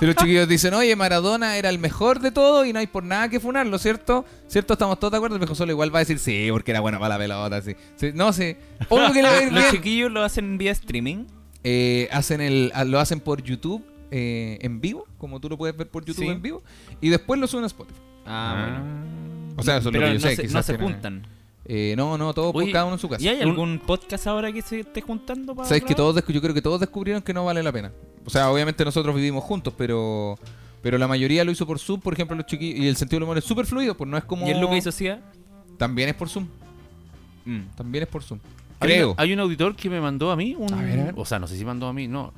[0.00, 3.04] Si los chiquillos dicen, oye, Maradona era el mejor de todo y no hay por
[3.04, 4.24] nada que funarlo, ¿cierto?
[4.48, 4.72] ¿Cierto?
[4.74, 5.36] ¿Estamos todos de acuerdo?
[5.36, 7.60] El viejo solo igual va a decir, sí, porque era bueno para la pelota.
[7.62, 7.74] Sí.
[7.96, 8.56] Sí, No, sí.
[8.88, 9.70] Obvio que le va a ir Los bien.
[9.74, 11.26] chiquillos lo hacen vía streaming.
[11.64, 15.88] Eh, hacen el, lo hacen por YouTube eh, en vivo, como tú lo puedes ver
[15.88, 16.30] por YouTube Sí.
[16.30, 16.62] en vivo,
[17.00, 17.98] y después lo suben a Spotify.
[18.26, 19.56] Ah, bueno.
[19.56, 20.36] O sea, eso es lo que yo no, sé.
[20.36, 21.26] se, quizás no se juntan.
[21.64, 23.22] Eh, no, no, todos por Oye, cada uno en su casa.
[23.24, 26.54] ¿Y hay algún podcast ahora que se esté juntando para Sabes que todos yo creo
[26.54, 27.92] que todos descubrieron que no vale la pena.
[28.26, 30.38] O sea, obviamente nosotros vivimos juntos, pero
[30.82, 33.22] pero la mayoría lo hizo por Zoom, por ejemplo, los chiquillos y el sentido del
[33.24, 35.20] humor es súper fluido, pues no es como ¿Y es lo que hizo Cia?
[35.78, 36.48] también es por Zoom,
[37.44, 37.60] Mm.
[37.76, 38.40] también es por Zoom.
[38.80, 39.14] Creo.
[39.16, 40.72] Hay un auditor que me mandó a mí un.
[40.74, 41.14] A ver, a ver.
[41.16, 42.32] O sea, no sé si mandó a mí, no.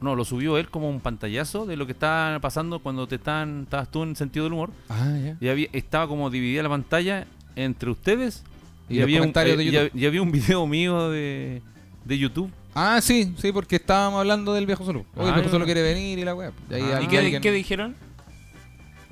[0.00, 3.62] No, lo subió él como un pantallazo de lo que está pasando cuando te están,
[3.62, 4.70] estabas tú en sentido del humor.
[4.90, 5.36] Ah, ya.
[5.40, 8.44] Y había, estaba como dividida la pantalla entre ustedes.
[8.88, 11.62] Y, los había, un, eh, y y había un video mío de,
[12.04, 12.50] de YouTube.
[12.74, 15.06] Ah, sí, sí, porque estábamos hablando del viejo solo.
[15.16, 15.50] Oye, el Ah, viejo ya.
[15.52, 16.52] solo quiere venir y la weá.
[16.70, 16.78] Y Ah.
[16.78, 17.96] ¿Y alguien- qué, alguien- qué dijeron?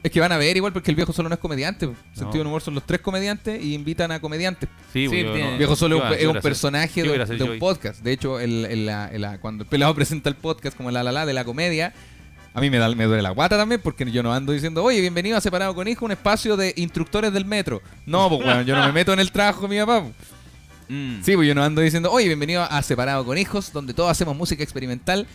[0.04, 1.86] Es que van a ver igual porque el viejo solo no es comediante.
[1.86, 1.94] No.
[2.12, 4.68] Sentido del humor son los tres comediantes y invitan a comediantes.
[4.92, 7.42] Sí, Sí, pues, yo tiene- no- El viejo solo ¿qué es un, personaje ¿Qué de,
[7.44, 8.02] un podcast.
[8.02, 11.02] De hecho, el, el- la- el- la- cuando el pelado presenta el podcast como la
[11.02, 11.94] la la de la comedia,
[12.52, 15.00] a mí me, da, me duele la guata también porque yo no ando diciendo, oye,
[15.00, 17.80] bienvenido a Separado con Hijo, un espacio de instructores del metro.
[18.06, 20.02] No, pues bueno, yo no me meto en el trabajo de mi papá.
[20.02, 20.14] pues.
[20.86, 21.22] Mm.
[21.24, 24.36] Sí, pues yo no ando diciendo, oye, bienvenido a Separado con Hijos, donde todos hacemos
[24.36, 25.26] música experimental.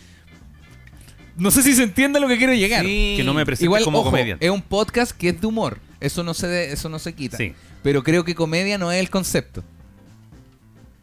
[1.40, 2.86] No sé si se entiende a lo que quiero llegar.
[2.86, 3.14] Sí.
[3.18, 4.46] Que no me presentes Igual, como ojo, comediante.
[4.46, 5.80] es un podcast que es de humor.
[6.00, 7.38] Eso no se, de- eso no se quita.
[7.38, 7.54] Sí.
[7.82, 9.64] Pero creo que comedia no es el concepto.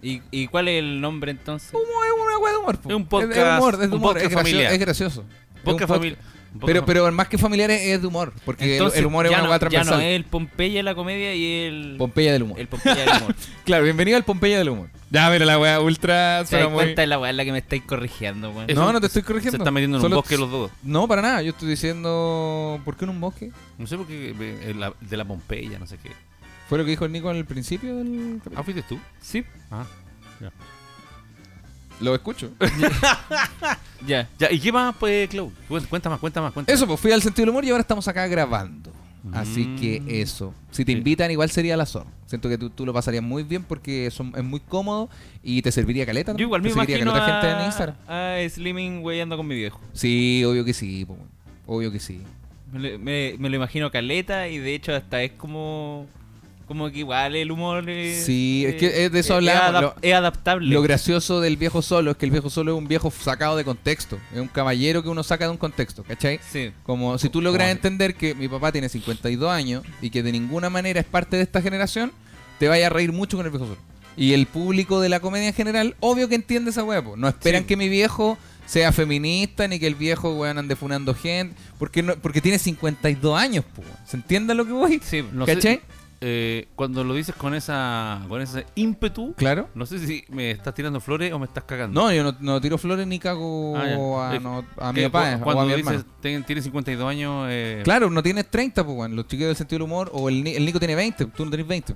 [0.03, 1.68] ¿Y, ¿Y cuál es el nombre entonces?
[1.70, 2.79] Es una weá de humor.
[2.79, 2.88] po.
[2.90, 4.72] Es un Es podcast- de humor, es de un humor, podcast es, gracioso, familiar.
[4.72, 5.20] es gracioso.
[5.20, 6.18] Es un Podcast pod- familiar.
[6.64, 8.33] Pero, pero más que familiar es, de humor.
[8.45, 9.95] Porque el- Entonces, el, humor es ya una no, ya transversal.
[9.97, 12.61] no es el Pompeya de la comedia y el, Pompeya del humor.
[12.61, 13.35] el Pompeya del humor.
[13.64, 14.88] Claro, bienvenido al Pompeya del humor.
[15.11, 16.40] Ya, mira la weá ultra.
[16.45, 18.66] ¿Se suena das muy- cuenta de la weá en la que me estáis corrigiendo, weón?
[18.75, 19.59] No, no te estoy Se corrigiendo.
[19.59, 20.71] están metiendo en un bosque los dos.
[20.83, 21.42] No, para nada.
[21.42, 22.81] Yo estoy diciendo.
[22.85, 23.51] ¿Por qué en un bosque?
[23.79, 24.35] No sé por qué.
[24.38, 26.11] eh, de la Pompeya, no sé qué.
[26.69, 28.40] Fue lo que dijo el Nico al principio del.
[28.57, 28.99] Ah, fuiste tú.
[29.21, 29.85] Sí, Ah.
[32.00, 32.50] Lo escucho.
[34.06, 34.28] ya.
[34.38, 35.52] Ya, ¿y qué más, pues, Clau?
[35.88, 38.06] Cuenta más, cuenta más, cuenta Eso, pues fui al sentido del humor y ahora estamos
[38.09, 38.92] acá grabando.
[39.32, 39.76] Así Mm.
[39.76, 40.54] que eso.
[40.70, 40.98] Si te Sí.
[40.98, 42.06] invitan, igual sería la zorra.
[42.26, 45.09] Siento que tú, tú lo pasarías muy bien porque son, es muy cómodo
[45.42, 46.32] y te serviría caleta.
[46.32, 46.38] ¿no?
[46.38, 47.96] Yo igual te me imagino caleta gente en a, Instagram.
[48.06, 49.80] a Slimming weyando con mi viejo.
[49.94, 51.04] Sí, obvio que sí.
[51.04, 51.18] po,
[51.66, 52.20] obvio que sí.
[52.72, 56.06] Me, me- me lo imagino caleta y de hecho hasta es como
[56.66, 59.81] como que igual el humor es, Sí, es que es de eso es hablamos, adap-
[59.83, 60.68] lo- es adaptable.
[60.74, 63.64] Lo gracioso del viejo solo es que el viejo solo es un viejo sacado de
[63.64, 64.18] contexto.
[64.35, 66.40] Es un caballero que uno saca de un contexto, ¿cachai?
[66.52, 66.72] Sí.
[66.83, 70.68] Como si tú logras entender que mi papá tiene 52 años y que de ninguna
[70.70, 72.12] manera es parte de esta generación,
[72.59, 73.79] te vaya a reír mucho con el viejo solo.
[74.16, 77.16] Y el público de la comedia en general, obvio que entiende esa hueá, po.
[77.16, 77.66] No esperan Sí.
[77.68, 82.16] que mi viejo sea feminista ni que el viejo weón ande funando gente, porque no,
[82.16, 83.83] porque tiene 52 años, po.
[84.07, 85.00] ¿Se entiende a lo que voy?
[85.05, 85.22] Sí.
[85.33, 85.81] No sé- ¿Cachai?
[86.20, 89.68] Eh, cuando lo dices con esa con ese ímpetu, Claro.
[89.74, 92.00] no sé si me estás tirando flores o me estás cagando.
[92.00, 95.37] No, yo no, no tiro flores ni cago Ah, a, Eh, no- a mi papá
[95.37, 98.85] cu- o cuando a mi dices ten- tienes 52 años, eh, Claro, no tienes 30,
[98.85, 99.14] pues, weón.
[99.16, 101.66] Los chiquillos del sentido del humor, o el, el Nico tiene 20, tú no tenés
[101.66, 101.94] 20.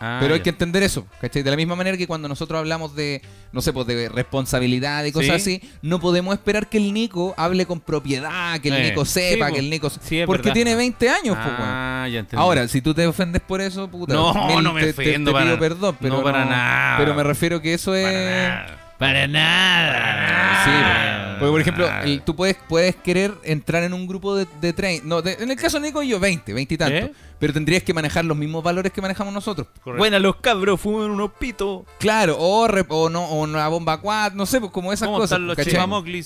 [0.00, 0.44] Ah, Pero hay ya.
[0.44, 1.42] que entender eso, ¿cachai?
[1.42, 5.12] De la misma manera que cuando nosotros hablamos de, no sé, pues de responsabilidad y
[5.12, 5.56] cosas Sí.
[5.60, 8.88] así, no podemos esperar que el Nico hable con propiedad, que el Eh.
[8.90, 9.90] Nico sepa, Sí, que el Nico...
[9.90, 10.54] Sí, porque verdad.
[10.54, 11.54] tiene 20 años, pues.
[11.58, 12.42] Ah, ya entendí.
[12.42, 15.30] Ahora, si tú te ofendes por eso, puta, No, mil- no me te, te- ofendo
[15.30, 16.96] te para- pido perdón, pero no para nada.
[16.98, 18.04] Pero me refiero que eso es...
[18.04, 18.76] Para nada.
[19.00, 20.64] Para nada.
[20.64, 24.72] Sí, porque por ejemplo, el- tú puedes, puedes querer entrar en un grupo de, de
[24.74, 25.00] tren.
[25.04, 26.94] No, de- en el caso de Nico y yo, 20, 20 y tanto.
[26.96, 27.12] ¿Eh?
[27.38, 29.66] Pero tendrías que manejar los mismos valores que manejamos nosotros.
[29.82, 29.98] Correcto.
[29.98, 31.84] Buena, los cabros fuman unos pitos.
[31.98, 35.16] Claro, o, re- o no, o una bomba quad, no sé, pues como esas ¿Cómo
[35.18, 35.38] cosas.
[35.38, 35.56] están los.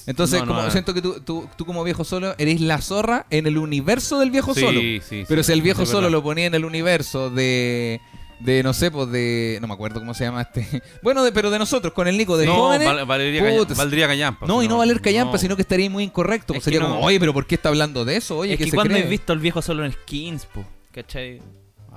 [0.08, 3.26] Entonces, No, como no, siento que tú, tú, tú como viejo solo eres la zorra
[3.30, 4.80] en el universo del viejo Sí, solo.
[4.80, 6.12] sí, sí, Pero si el viejo es solo verdad.
[6.18, 8.00] lo ponía en el universo de.
[8.40, 9.58] De, no sé, pues de.
[9.60, 10.66] No me acuerdo cómo se llama este.
[11.02, 12.86] Bueno, de, pero de nosotros, con el Nico de no, jóvenes.
[12.86, 14.46] Val- Valdría Callampa.
[14.46, 15.38] no, y no valer callampa, no.
[15.38, 16.52] sino que estaría muy incorrecto.
[16.52, 18.36] Es pues sería que como, no- oye, pero ¿por qué está hablando de eso?
[18.38, 19.04] Oye, es ¿qué que se cuando cree?
[19.06, 20.64] he visto al viejo solo en skins, po.
[20.92, 21.40] ¿Cachai?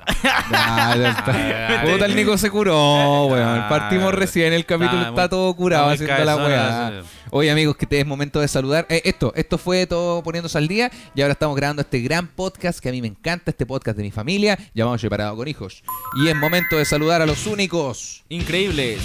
[0.06, 1.84] Ah, ya está.
[1.92, 3.48] Puta, el Nico se curó, weón.
[3.48, 7.02] Ah, Partimos recién, el capítulo está muy- todo curado haciendo la weá.
[7.30, 8.86] Oye, amigos, que te es momento de saludar.
[8.90, 12.80] Eh, esto, esto fue todo poniéndose al día y ahora estamos grabando este gran podcast
[12.80, 15.84] que a mí me encanta, este podcast de mi familia, llamado Separado con Hijos.
[16.24, 18.24] Y es momento de saludar a los únicos.
[18.30, 19.00] Increíbles.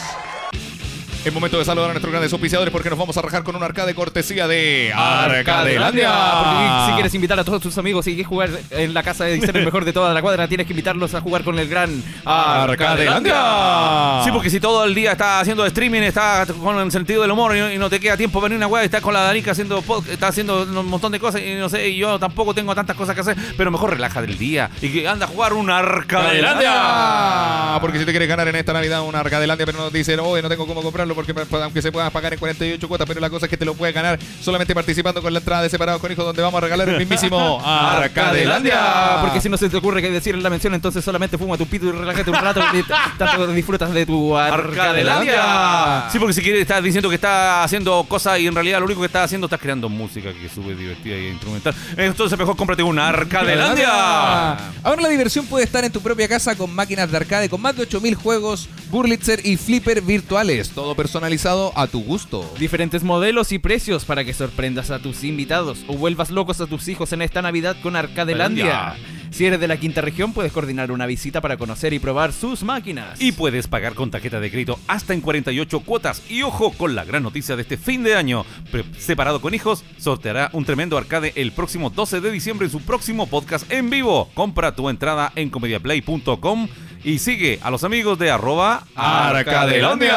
[1.25, 3.63] Es momento de saludar a nuestros grandes auspiciadores porque nos vamos a rajar con un
[3.63, 6.85] arcade cortesía de Porque Arcadelandia.
[6.87, 9.57] si quieres invitar a todos tus amigos y quieres jugar en la casa de ser
[9.57, 14.21] el mejor de toda la cuadra, tienes que invitarlos a jugar con el gran Arcadelandia.
[14.25, 17.57] Sí, porque si todo el día estás haciendo streaming, estás con el sentido del humor
[17.57, 19.81] y no, no te queda tiempo para venir una weá, estás con la Danica haciendo
[19.83, 22.97] pod- estás haciendo un montón de cosas y no sé, y yo tampoco tengo tantas
[22.97, 27.79] cosas que hacer, pero mejor relaja del día y que anda a jugar un Arcadelandia.
[27.81, 30.51] Porque si te quieres ganar en esta Navidad un Arcadelandia, pero nos dicen, oye, no
[30.51, 33.51] tengo cómo comprarlo porque aunque se pueda pagar en 48 cuotas, pero la cosa es
[33.51, 36.43] que te lo puedes ganar solamente participando con la entrada de Separados con Hijos, donde
[36.43, 39.19] vamos a regalar el mismísimo Arcadelandia.
[39.21, 41.67] Porque si no se te ocurre que decir en la mención, entonces solamente fuma tu
[41.67, 42.83] pito y relájate un rato y
[43.19, 46.09] tanto disfrutas de tu Arcadelandia.
[46.11, 49.01] Sí, porque si quieres estás diciendo que está haciendo cosas y en realidad lo único
[49.01, 51.75] que estás haciendo estás creando música que es súper divertida y instrumental.
[51.97, 54.55] Entonces mejor cómprate un Arcadelandia.
[54.83, 57.77] Ahora la diversión puede estar en tu propia casa con máquinas de arcade con más
[57.77, 62.51] de 8000 juegos, Burlitzer y Flipper virtuales, todo personalizado a tu gusto.
[62.59, 66.89] Diferentes modelos y precios para que sorprendas a tus invitados o vuelvas locos a tus
[66.89, 68.95] hijos en esta Navidad con Arcadelandia.
[69.31, 72.63] Si eres de la quinta región, puedes coordinar una visita para conocer y probar sus
[72.63, 73.21] máquinas.
[73.21, 76.23] Y puedes pagar con tarjeta de crédito hasta en 48 cuotas.
[76.31, 78.47] Y ojo con la gran noticia de este fin de año.
[78.71, 82.81] Pre- Separado con hijos, sorteará un tremendo arcade el próximo 12 de diciembre en su
[82.81, 84.31] próximo podcast en vivo.
[84.35, 86.69] Compra tu entrada en comediaplay.com
[87.05, 90.17] y sigue a los amigos de arroba Arcadelandia.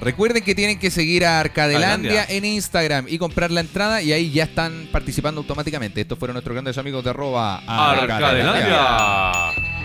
[0.00, 2.36] Recuerden que tienen que seguir a Arcadelandia Arcadelandia.
[2.36, 6.00] en Instagram y comprar la entrada y ahí ya están participando automáticamente.
[6.00, 9.77] Estos fueron nuestros grandes amigos de arroba Arcadelandia.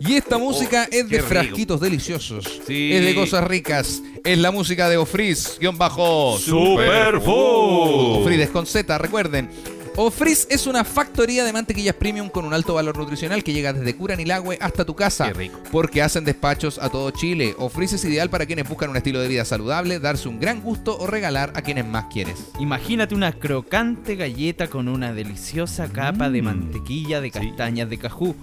[0.00, 1.28] Y esta música es de rico.
[1.28, 2.92] frasquitos deliciosos, Sí.
[2.92, 8.22] es de cosas ricas, es la música de Ofriz, guion bajo Superfood.
[8.22, 9.48] Ofriz con Z, recuerden.
[9.96, 13.94] Ofriz es una factoría de mantequillas premium con un alto valor nutricional que llega desde
[13.94, 15.26] Curanilagüe hasta tu casa.
[15.28, 15.60] Qué rico.
[15.70, 17.54] Porque hacen despachos a todo Chile.
[17.58, 20.96] Ofriz es ideal para quienes buscan un estilo de vida saludable, darse un gran gusto
[20.98, 22.36] o regalar a quienes más quieres.
[22.58, 26.44] Imagínate una crocante galleta con una deliciosa capa de Mm.
[26.46, 27.38] mantequilla de Sí.
[27.38, 28.34] castañas de cajú.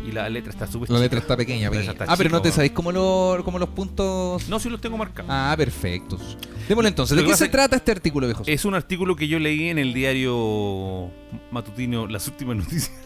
[0.08, 1.92] y la letra está súper La letra está pequeña, pequeña.
[1.94, 4.48] está Ah, pero no te sabéis cómo, lo- cómo los puntos.
[4.48, 5.32] No, sí los tengo marcados.
[5.34, 6.38] Ah, perfectos.
[6.70, 7.18] Démosle entonces.
[7.18, 8.44] ¿De qué se trata este artículo, viejo?
[8.46, 11.10] Es un artículo que yo leí en el diario
[11.52, 12.92] matutino Las Últimas Noticias.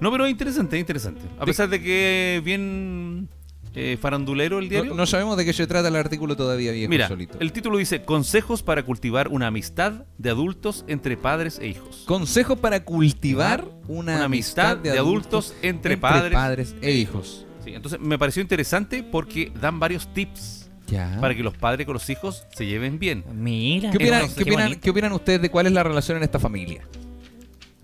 [0.00, 1.20] No, pero es interesante, es interesante.
[1.38, 3.28] A pesar de que bien
[3.74, 4.90] eh, farandulero el diario.
[4.90, 7.38] No, no sabemos de qué se trata el artículo todavía, viejo Mira, solito.
[7.40, 12.04] el título dice Consejos para cultivar una amistad de adultos entre padres e hijos.
[12.06, 17.46] Consejo para cultivar una, Una amistad de adultos entre padres e hijos.
[17.64, 21.16] Sí, entonces me pareció interesante porque dan varios tips Ya.
[21.20, 23.24] para que los padres con los hijos se lleven bien.
[23.32, 23.90] Mira.
[23.90, 24.80] ¿Qué opinan, qué qué opinan- bonito.
[24.82, 26.82] qué opinan ustedes de cuál es la relación en esta familia?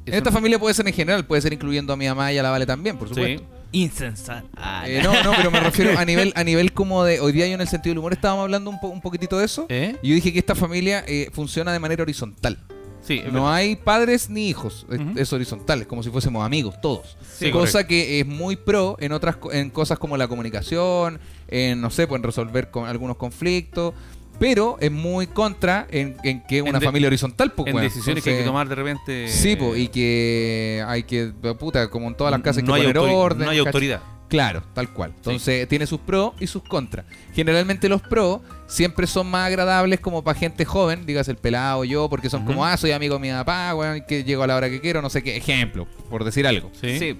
[0.04, 2.38] En Es esta familia puede ser en general, puede ser incluyendo a mi mamá y
[2.38, 3.40] a la Vale también, por Sí.
[3.72, 4.48] Insensato.
[4.56, 7.20] Ah, Eh, no, no, pero me refiero a nivel, a nivel como de.
[7.20, 9.44] Hoy día yo en el sentido del humor estábamos hablando un, po- un poquitito de
[9.44, 9.66] eso.
[9.68, 9.96] ¿Eh?
[10.02, 12.58] Y yo dije que esta familia eh, funciona de manera horizontal.
[13.02, 13.54] Sí, No verdad.
[13.54, 14.84] hay padres ni hijos,
[15.16, 17.16] es, horizontal, es como si fuésemos amigos, todos.
[17.38, 21.88] Sí, Cosa que es muy pro en otras en cosas como la comunicación, en no
[21.90, 23.94] sé, pues en resolver con algunos conflictos,
[24.38, 27.86] pero es muy contra en, en que una de- familia horizontal, pues, en weón.
[27.88, 29.28] decisiones que hay que tomar de repente.
[29.28, 32.74] Sí, pues, y que hay que, puta, como en todas las casas hay que no
[32.74, 33.44] hay, poner autori- orden.
[33.44, 33.66] no hay ¿cachai?
[33.68, 34.00] autoridad.
[34.28, 35.14] Claro, tal cual.
[35.16, 37.06] Entonces tiene sus pros y sus contras.
[37.32, 42.10] Generalmente los pros siempre son más agradables como para gente joven, digas el pelado yo,
[42.10, 44.68] porque son como, ah, soy amigo de mi papá, weón, que llego a la hora
[44.68, 46.70] que quiero, no sé qué, ejemplo, por decir algo.
[46.78, 46.98] Sí.
[46.98, 47.18] Sí.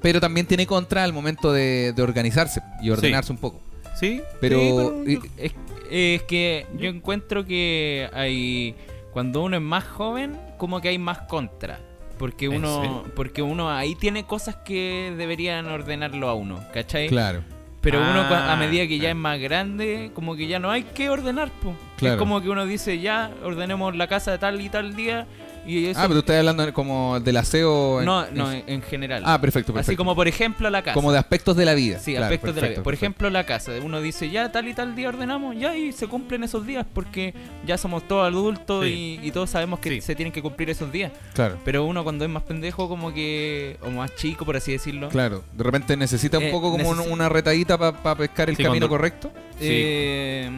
[0.00, 3.60] Pero también tiene contra al momento de, de organizarse y ordenarse un poco.
[4.00, 5.52] Sí, Pero, sí, y- Es,
[5.90, 8.74] es que yo encuentro que hay
[9.12, 11.80] cuando uno es más joven como que hay más contra
[12.18, 17.08] porque ¿En uno porque uno ahí tiene cosas que deberían ordenarlo a uno ¿cachai?
[17.08, 17.42] claro.
[17.80, 20.70] pero uno cua- Ah, a medida que ya es más grande como que ya no
[20.70, 21.74] hay que ordenar po.
[21.96, 22.14] Claro.
[22.14, 25.26] es como que uno dice ya ordenemos la casa tal y tal día
[25.68, 28.00] y eso Ah, pero tú estás hablando como del aseo.
[28.00, 29.90] en- no en- no en, en general Ah, perfecto, perfecto.
[29.92, 31.98] así como por ejemplo la casa Como de aspectos de la vida.
[31.98, 32.74] Sí, Claro, aspectos de la vida.
[32.76, 33.04] Por perfecto.
[33.04, 33.72] ejemplo, la casa.
[33.82, 37.34] Uno dice, ya tal y tal día ordenamos, ya y se cumplen esos días porque
[37.66, 39.18] ya somos todos adultos Sí.
[39.22, 40.00] y, y todos sabemos que Sí.
[40.00, 41.12] se tienen que cumplir esos días.
[41.34, 41.58] Claro.
[41.64, 45.44] Pero uno cuando es más pendejo, como que, o más chico, por así decirlo, Claro,
[45.52, 48.96] de repente necesita un Eh, poco como una retadita para pescar el Sí, camino cuando-
[48.96, 49.30] correcto.
[49.60, 50.50] eh,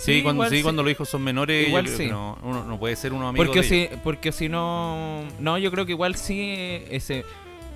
[0.00, 0.62] Sí, cuando, sí, sí.
[0.62, 2.04] cuando los hijos son menores, Igual yo creo sí.
[2.06, 3.98] que no, uno no puede ser uno amigo porque de si, ellos.
[4.02, 6.54] porque si no, no, yo creo que igual sí
[6.90, 7.26] ese,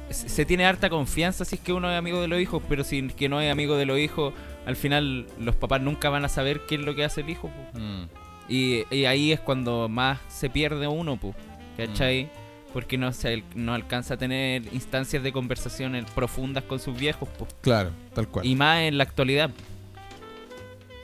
[0.08, 3.00] se tiene harta confianza si es que uno es amigo de los hijos, pero si
[3.00, 4.32] es que no es amigo de los hijos,
[4.64, 7.50] al final los papás nunca van a saber qué es lo que hace el hijo.
[7.74, 8.04] Mm.
[8.48, 11.34] Y, y ahí es cuando más se pierde uno, pu,
[11.76, 12.24] ¿cachai?
[12.24, 12.28] Mm.
[12.72, 17.46] Porque no, se, no alcanza a tener instancias de conversaciones profundas con sus viejos, pu.
[17.60, 18.46] Claro, tal cual.
[18.46, 19.50] Y más en la actualidad.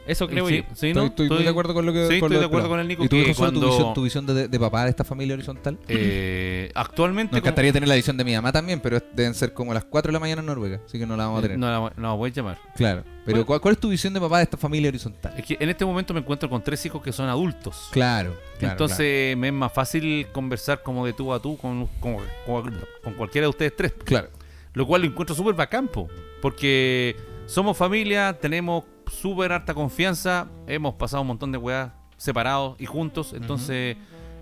[0.06, 0.62] Eso creo Sí, yo.
[0.74, 1.04] sí, estoy, ¿no?
[1.06, 3.04] estoy muy de acuerdo con lo que sí, con estoy de acuerdo con el Nico
[3.04, 5.34] ¿Y tú, que solo tu cuando- visión, tu visión de, de papá de esta familia
[5.34, 5.78] horizontal?
[5.88, 7.32] Eh, actualmente.
[7.32, 9.84] Nos como- encantaría tener la visión de mi mamá también, pero deben ser como las
[9.84, 11.58] 4 de la mañana en Noruega, así que no la vamos a eh, tener.
[11.58, 12.58] no, la- no voy a llamar.
[12.76, 13.02] Claro.
[13.24, 13.46] Pero Bueno.
[13.46, 15.34] ¿cuál, cuál es tu visión de papá de esta familia horizontal?
[15.36, 17.88] Es que en este momento me encuentro con tres hijos que son adultos.
[17.92, 18.34] Claro.
[18.58, 22.80] claro, Entonces me es más fácil conversar como de tú a tú con, con, con-
[23.04, 23.92] con cualquiera de ustedes tres.
[24.04, 24.28] Claro.
[24.72, 26.08] Lo cual lo encuentro súper bacán, po,
[26.40, 32.86] porque somos familia, tenemos súper harta confianza, hemos pasado un montón de weas separados y
[32.86, 33.96] juntos, entonces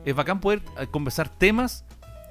[0.05, 1.85] es bacán poder eh, conversar temas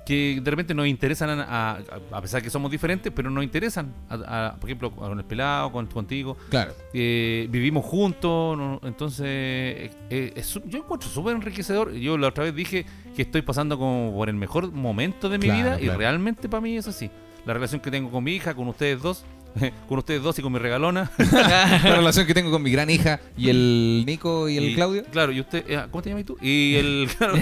[0.06, 1.80] que de repente nos interesan, a, a-
[2.14, 5.86] a pesar que somos diferentes, pero nos interesan, a- por ejemplo, con el pelado, con,
[5.88, 6.74] contigo, Claro.
[6.94, 11.92] eh, vivimos juntos, no- entonces eh, eh, es yo encuentro súper enriquecedor.
[11.92, 12.86] Yo la otra vez dije
[13.18, 16.62] que estoy pasando como por el mejor momento de mi Claro, vida y realmente para
[16.62, 17.12] mí es así.
[17.46, 19.26] La relación que tengo con mi hija, con ustedes dos,
[19.90, 21.12] con ustedes dos y con mi regalona.
[21.32, 25.04] La relación que tengo con mi gran hija y el Nico y el Claudio.
[25.12, 26.38] Claro, y usted, eh, ¿cómo te llamas tú?
[26.42, 27.34] Y el claro,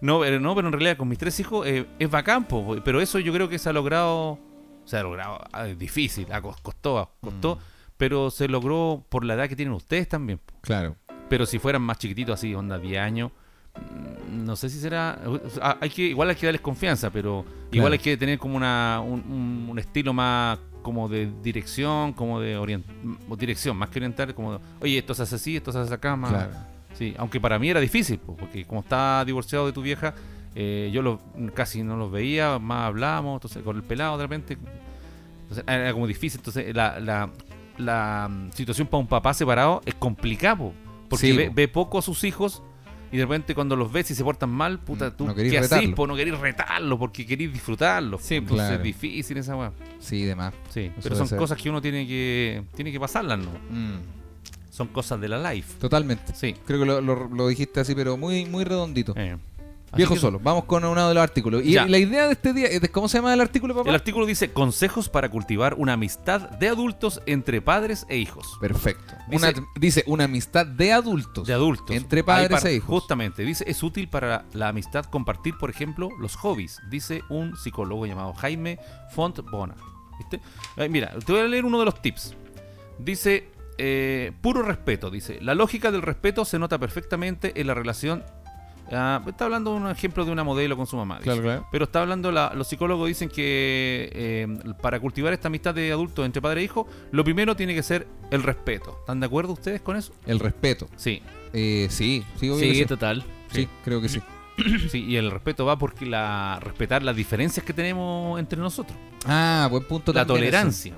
[0.00, 3.00] no, pero no, pero en realidad con mis tres hijos eh, es bacán, po, pero
[3.00, 4.38] eso yo creo que se ha logrado,
[4.84, 7.58] se ha logrado, ah, es difícil, ah, cos- costó, costó,
[7.96, 10.38] pero se logró por la edad que tienen ustedes también.
[10.38, 10.54] po.
[10.60, 10.96] Claro.
[11.28, 13.32] Pero si fueran más chiquititos, así, onda 10 años,
[13.74, 15.18] mm, no sé si será.
[15.60, 17.92] ah, Hay que, igual hay que darles confianza, pero igual Claro.
[17.94, 22.56] hay que tener como una, un, un- un estilo más como de dirección, como de
[22.56, 22.86] orient,
[23.36, 26.14] dirección, más que orientar, como, de, oye, esto se hace así, esto se hace acá,
[26.14, 26.30] más.
[26.30, 26.52] Claro.
[26.94, 30.14] Sí, aunque para mí era difícil, po, porque como estaba divorciado de tu vieja,
[30.54, 31.18] eh, yo lo,
[31.54, 34.58] casi no los veía, más hablábamos, entonces con el pelado de repente.
[35.42, 36.38] Entonces, era como difícil.
[36.38, 37.30] Entonces, la, la,
[37.78, 40.72] la, mm, situación para un papá separado es complicada, po,
[41.08, 41.54] porque Sí, ve, po.
[41.56, 42.62] ve poco a sus hijos
[43.12, 45.88] y de repente cuando los ves y se portan mal, puta, tú No querís ¿qué.
[45.90, 46.06] Po?
[46.06, 48.18] No querís retarlo porque querís disfrutarlo.
[48.20, 48.76] Sí, entonces claro.
[48.76, 49.72] es difícil esa weá.
[50.00, 50.54] Sí, demás.
[50.70, 51.38] Sí, Eso pero son ser.
[51.38, 53.50] cosas que uno tiene que tiene que pasarlas, ¿no?
[53.70, 54.00] Mm,
[54.70, 55.74] Son cosas de la life.
[55.80, 56.34] totalmente.
[56.34, 56.54] Sí.
[56.66, 59.14] Creo que lo, lo- lo dijiste así, pero muy, muy redondito.
[59.16, 59.36] Eh.
[59.86, 60.40] Así Viejo que- solo.
[60.42, 61.62] Vamos con uno de los artículos.
[61.64, 61.86] Y Ya.
[61.86, 63.88] la idea de este día, de- ¿cómo se llama el artículo, papá?
[63.88, 68.58] El artículo dice consejos para cultivar una amistad de adultos entre padres e hijos.
[68.60, 69.14] Perfecto.
[69.28, 71.46] Dice- Una- dice una amistad de adultos.
[71.46, 71.94] De adultos.
[71.94, 72.88] Entre padres par- e hijos.
[72.88, 73.44] Justamente.
[73.44, 76.80] Dice, es útil para la amistad compartir, por ejemplo, los hobbies.
[76.90, 78.78] Dice un psicólogo llamado Jaime
[79.12, 79.76] Fontbona.
[80.18, 80.40] ¿Viste?
[80.78, 82.34] Eh, mira, te voy a leer uno de los tips.
[82.98, 85.10] Dice, eh, puro respeto.
[85.10, 88.24] Dice, la lógica del respeto se nota perfectamente en la relación...
[88.92, 91.18] ah, está hablando de un ejemplo de una modelo con su mamá.
[91.20, 91.66] Claro, claro.
[91.72, 94.46] Pero está hablando, la- los psicólogos dicen que eh,
[94.82, 98.06] para cultivar esta amistad de adultos entre padre e hijo, lo primero tiene que ser
[98.30, 98.96] el respeto.
[99.00, 100.12] ¿Están de acuerdo ustedes con eso?
[100.26, 100.88] El respeto.
[100.96, 101.22] Sí,
[101.52, 102.86] Eh, sí, sí, obvio Sí, sí.
[102.86, 103.24] total.
[103.50, 104.20] Sí, creo que sí.
[104.90, 108.96] sí, y el respeto va porque la respetar las diferencias que tenemos entre nosotros.
[109.26, 110.92] Ah, buen punto la ese.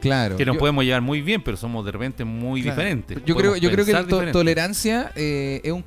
[0.00, 0.36] Claro.
[0.36, 2.76] que nos Yo- podemos llevar muy bien, pero somos de repente muy Claro.
[2.76, 3.18] diferentes.
[3.24, 5.82] Yo creo, yo creo que la to- tolerancia eh, es un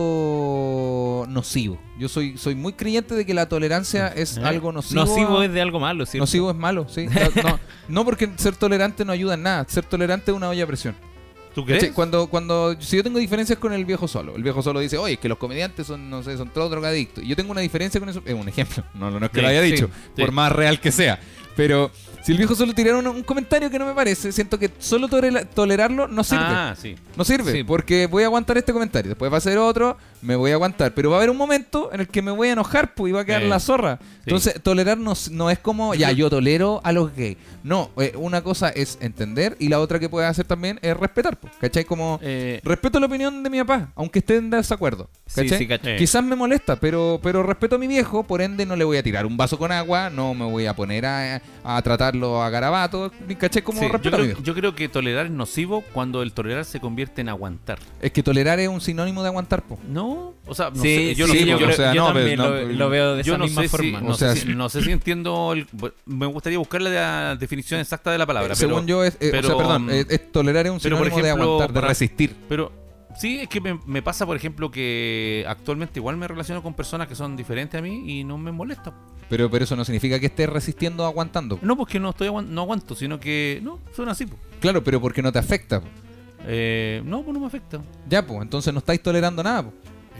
[0.00, 1.78] concepto nocivo.
[1.98, 4.42] Yo soy, soy muy creyente de que la tolerancia es ¿Eh?
[4.44, 5.00] algo nocivo.
[5.04, 6.22] Nocivo a- es de algo malo, ¿cierto?
[6.22, 7.06] nocivo es malo, sí.
[7.42, 9.64] No, no, porque ser tolerante no ayuda en nada.
[9.68, 10.94] Ser tolerante es una olla a presión.
[11.54, 11.90] ¿Tú crees?
[11.92, 15.14] Cuando, cuando, si yo tengo diferencias con el viejo solo, el viejo solo dice, oye,
[15.14, 17.24] es que los comediantes son, no sé, son todos drogadictos.
[17.24, 19.42] Y yo tengo una diferencia con eso, es un ejemplo, no, no es que Sí,
[19.42, 20.22] lo haya dicho, sí.
[20.22, 21.18] por más real que sea.
[21.56, 21.90] Pero
[22.22, 25.08] si el viejo solo tirara un, un comentario que no me parece, siento que solo
[25.08, 26.42] tolera- tolerarlo no sirve.
[26.46, 26.94] Ah, sí.
[27.16, 27.64] No sirve, Sí.
[27.64, 29.08] porque voy a aguantar este comentario.
[29.10, 30.92] Después va a ser otro, me voy a aguantar.
[30.94, 33.12] Pero va a haber un momento en el que me voy a enojar, pues, y
[33.12, 33.98] va a quedar Eh, la zorra.
[34.24, 37.36] Entonces, tolerar no, es como, ya, yo tolero a los gays.
[37.62, 41.36] No, eh, una cosa es entender y la otra que puedes hacer también es respetar,
[41.38, 41.84] pues, ¿cachai?
[41.84, 45.08] Como, Eh, respeto la opinión de mi papá, aunque esté en desacuerdo.
[45.26, 45.58] Sí, ¿cachai?
[45.58, 45.88] sí, cacho.
[45.88, 45.96] Eh.
[45.96, 49.02] Quizás me molesta, pero, pero respeto a mi viejo, por ende no le voy a
[49.02, 53.10] tirar un vaso con agua, no me voy a poner a, a tratarlo a garabato,
[53.38, 53.62] ¿cachai?
[53.62, 54.42] Como Sí, yo, respeto a mi creo, viejo.
[54.42, 57.78] yo creo que tolerar es nocivo cuando el tolerar se convierte en aguantar.
[58.00, 59.78] Es que tolerar es un sinónimo de aguantar, po.
[59.88, 60.09] No,
[60.46, 62.12] o sea, no Sí, sé, yo sí, sé, yo, porque, creo- o sea, yo no,
[62.12, 64.00] también pero lo, lo veo de yo esa no misma sé, si, forma.
[64.00, 65.52] no, O sea, sé si, no sé si entiendo.
[65.52, 65.66] el-
[66.06, 68.52] me gustaría buscar la definición exacta de la palabra.
[68.52, 70.72] Eh, Según pero, yo, es, eh, o pero, sea, perdón, mm, es, es tolerar es
[70.72, 72.36] un pero, por sinónimo de ejemplo, aguantar, de para- resistir.
[72.48, 72.72] Pero
[73.18, 77.08] sí, es que me, me pasa, por ejemplo, que actualmente igual me relaciono con personas
[77.08, 78.92] que son diferentes a mí y no me molesta.
[79.28, 81.58] Pero, pero eso no significa que estés resistiendo o aguantando.
[81.62, 84.26] No, porque no estoy aguan- no aguanto, sino que no, son así.
[84.26, 84.36] po.
[84.60, 85.80] Claro, pero porque no te afecta.
[85.80, 85.86] po.
[86.46, 87.80] Eh, no, pues no me afecta.
[88.08, 89.62] Ya, pues, entonces no estáis tolerando nada.
[89.64, 89.72] po.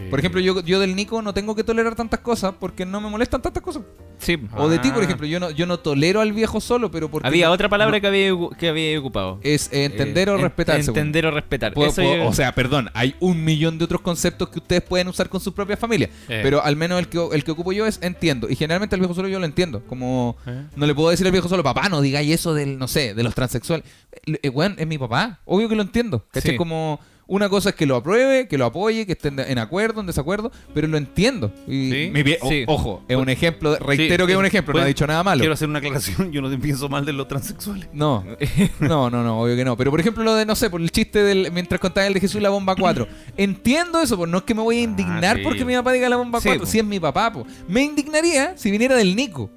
[0.08, 3.00] Por Eh, ejemplo, yo, yo del Nico no tengo que tolerar tantas cosas porque no
[3.00, 3.82] me molestan tantas cosas.
[4.18, 4.38] Sí.
[4.56, 5.04] O de ti, por Ah.
[5.04, 8.00] ejemplo, yo no, yo no tolero al viejo solo, pero porque Había otra palabra no-
[8.00, 9.40] que había que había ocupado.
[9.42, 10.80] es eh, entender Eh, o en- respetar.
[10.80, 11.72] Entender o respetar.
[11.74, 14.82] Puedo- Eso puedo- yo- O sea, perdón, hay un millón de otros conceptos que ustedes
[14.82, 16.10] pueden usar con sus propias familias.
[16.28, 16.40] Eh.
[16.42, 18.48] Pero al menos el que, el que ocupo yo es entiendo.
[18.50, 19.82] Y generalmente al viejo solo yo lo entiendo.
[19.86, 20.64] Como Eh.
[20.76, 23.22] no le puedo decir al viejo solo, papá, no digáis eso del, no sé, de
[23.22, 23.84] los transexuales.
[24.26, 25.40] Eh, eh, weón, es mi papá.
[25.46, 26.26] Obvio que lo entiendo.
[26.30, 26.52] ¿Cachai?
[26.52, 26.56] Sí.
[26.56, 27.00] Como
[27.30, 30.50] una cosa es que lo apruebe, que lo apoye, que esté en, acuerdo, en desacuerdo,
[30.74, 31.52] pero lo entiendo.
[31.66, 32.64] Y Sí, mi vie- o- sí.
[32.66, 35.22] ojo, es un ejemplo, reitero Sí, que es un eh, ejemplo, no ha dicho nada
[35.22, 35.38] malo.
[35.40, 37.88] Quiero hacer una aclaración, yo no te pienso mal de los transexuales.
[37.92, 38.24] No,
[38.80, 39.76] no, no, no, obvio que no.
[39.76, 41.50] Pero por ejemplo, lo de, no sé, por el chiste del.
[41.52, 43.06] Mientras contaba el de Jesús y la bomba 4.
[43.36, 45.42] Entiendo eso, pues no es que me voy a indignar sí.
[45.44, 46.60] porque mi papá diga la bomba Sí, 4.
[46.64, 46.66] po.
[46.70, 47.46] Si es mi papá, pues.
[47.68, 49.50] Me indignaría si viniera del Nico.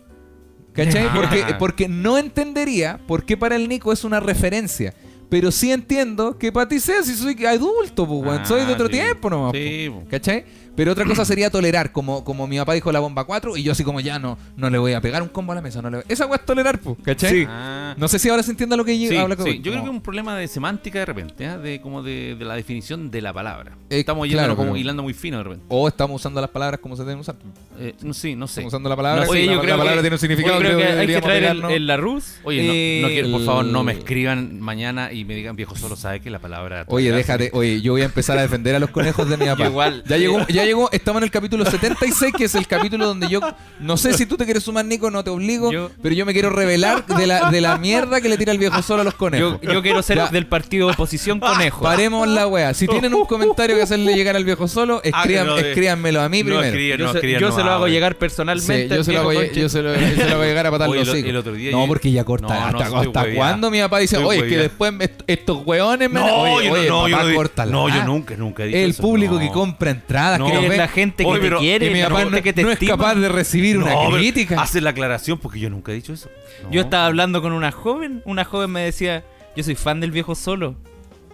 [0.74, 1.08] ¿Cachai?
[1.14, 1.58] Porque, Ah.
[1.60, 4.94] porque no entendería por qué para el Nico es una referencia.
[5.34, 8.42] Pero sí entiendo que para ti sea si soy adulto, pues, weón.
[8.44, 8.92] Ah, Soy de otro sí.
[8.94, 9.52] tiempo nomás.
[9.54, 10.02] Sí, po.
[10.02, 10.08] po.
[10.12, 10.46] ¿Cachai?
[10.76, 13.74] Pero otra cosa sería tolerar, como, como mi papá dijo la bomba 4 y yo
[13.74, 15.84] así como ya no, no le voy a pegar un combo a la mesa.
[15.84, 16.98] No le voy- Esa weá es tolerar, pues.
[17.04, 17.30] ¿Cachai?
[17.32, 17.46] Sí.
[17.48, 17.94] Ah.
[17.96, 19.60] No sé si ahora se entiende lo que yo Sí, habla sí.
[19.62, 21.58] Yo creo que es un problema de semántica de repente, ¿eh?
[21.60, 23.78] de como de, de la definición de la palabra.
[23.92, 25.66] Eh, Estamos yendo claro, como pero- hilando muy fino de repente.
[25.70, 27.36] O estamos usando las palabras como se deben usar.
[27.80, 28.62] Eh, no, sí, no sé.
[28.62, 29.26] Estamos usando la palabra.
[29.26, 30.56] No, oye, la, yo la creo palabra que- tiene un significado.
[30.56, 31.72] Yo creo que hay que traer el, pegarnos.
[31.72, 32.36] el Larus.
[32.46, 35.36] Oye, no- eh, no, quiero, por favor, no me el- escriban mañana y y me
[35.36, 36.86] digan viejo solo sabe que la palabra.
[36.88, 39.64] Oye, déjate, oye, yo voy a empezar a defender a los conejos de mi papá.
[39.64, 40.04] Yo igual.
[40.08, 43.40] Ya llegó, ya llegó, estamos en el capítulo 76, que es el capítulo donde yo,
[43.80, 46.34] no sé si tú te quieres sumar, Nico, no te obligo, Yo- pero yo me
[46.34, 49.14] quiero revelar de la, de la mierda que le tira el viejo solo a los
[49.16, 49.60] conejos.
[49.62, 50.28] Yo, yo quiero ser Ya.
[50.28, 51.82] del partido de oposición conejo.
[51.82, 52.74] Paremos la wea.
[52.74, 56.30] Si tienen un comentario que hacerle llegar al viejo solo, escriban, no, de- escríbanmelo a
[56.30, 56.78] mí no primero.
[56.98, 58.90] Yo, no yo no se lo hago llegar Sí, personalmente.
[58.90, 60.72] yo, al se lo hago, yo, se lo, yo se lo voy a llegar a
[60.72, 61.08] patar los
[61.72, 62.48] No, porque ya corta.
[62.48, 66.10] No, no, ¿Hasta, hasta cuándo mi papá dice, oye, es que después me- estos hueones
[66.10, 67.72] me No, oye, yo no- oye, no, yo papá, no di- córtala.
[67.72, 69.40] no, yo nunca, nunca he dicho El eso, público no.
[69.40, 70.48] que compra entradas, No.
[70.48, 70.78] que Es ve.
[70.78, 73.16] la gente que Oye, te pero- quiere, mi papá no, que te no es capaz
[73.16, 74.62] de recibir una crítica.
[74.62, 76.30] Hace la aclaración porque yo nunca he dicho eso.
[76.64, 76.72] No.
[76.72, 79.24] Yo estaba hablando con una joven, una joven me decía,
[79.56, 80.76] yo soy fan del viejo solo.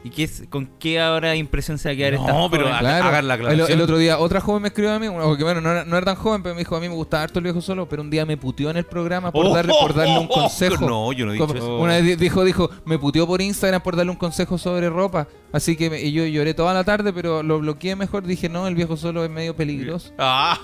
[0.02, 2.80] ¿Y qué es, con qué ahora impresión se va a quedar No, esta pero a-
[2.80, 3.08] Claro.
[3.10, 3.72] hagan la el, aclaración.
[3.78, 5.98] el otro día otra joven me escribió a mí, bueno, que bueno, no era, no
[5.98, 8.02] era tan joven, pero me dijo, a mí me gustaba harto el viejo solo, pero
[8.02, 10.88] un día me puteó en el programa por, Oh, darle, por darle un oh, consejo.
[10.88, 11.78] no, yo no he dicho Como- eso.
[11.80, 15.28] Una vez di- dijo, dijo, me puteó por Instagram por darle un consejo sobre ropa.
[15.52, 18.24] Así que me- y yo lloré toda la tarde, pero lo bloqueé mejor.
[18.24, 20.14] Dije, no, el viejo solo es medio peligroso.
[20.20, 20.60] Ah,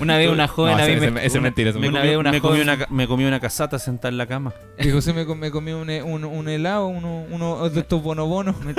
[0.00, 1.18] Una vez una joven No, a mí ese- me...
[1.20, 3.24] ese es una- mentira, me, Una vez una me comí joven- una, ca- me comí
[3.24, 4.54] una casata sentada en la cama.
[4.78, 8.56] Dijo, sí, me, me comí un, un, un helado, uno, uno de estos bonobonos.
[8.64, 8.72] de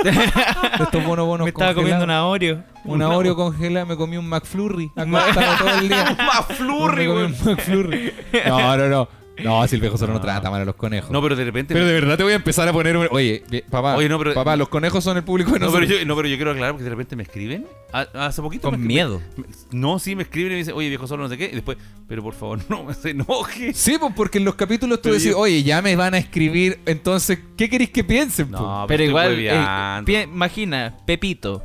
[0.83, 2.63] estos bonobonos me estaba comiendo una Oreo.
[2.85, 4.91] Una Oreo congelada, me comí un McFlurry.
[4.95, 6.17] Acostado todo el día.
[6.17, 8.13] McFlurry, Me comí un McFlurry.
[8.47, 9.20] No, no, no.
[9.43, 10.23] No, si el viejo solo no, No.
[10.25, 11.11] trata mal a los conejos.
[11.11, 11.73] No, pero de repente.
[11.73, 13.07] pero de verdad te voy a empezar a poner un...
[13.11, 15.79] Oye, vi- papá, Oye, no, pero- papá, los conejos son el público de no, pero
[15.81, 15.99] nosotros.
[15.99, 17.65] yo, no, pero yo quiero aclarar porque de repente me escriben.
[17.93, 18.69] a- hace poquito.
[18.69, 19.21] Con me- miedo.
[19.37, 21.45] me- no, sí, me escriben y me dicen, oye, viejo solo no sé qué.
[21.51, 21.77] Y después,
[22.07, 23.73] pero por favor, no me se enoje.
[23.73, 26.17] Sí, pues porque en los capítulos tú Pero decís, yo- oye, ya me van a
[26.17, 28.49] escribir, entonces, ¿qué queréis que piensen?
[28.51, 28.59] po?
[28.59, 30.05] No, Pero estoy igual, eh, hueveando.
[30.05, 31.63] pi- imagina, Pepito,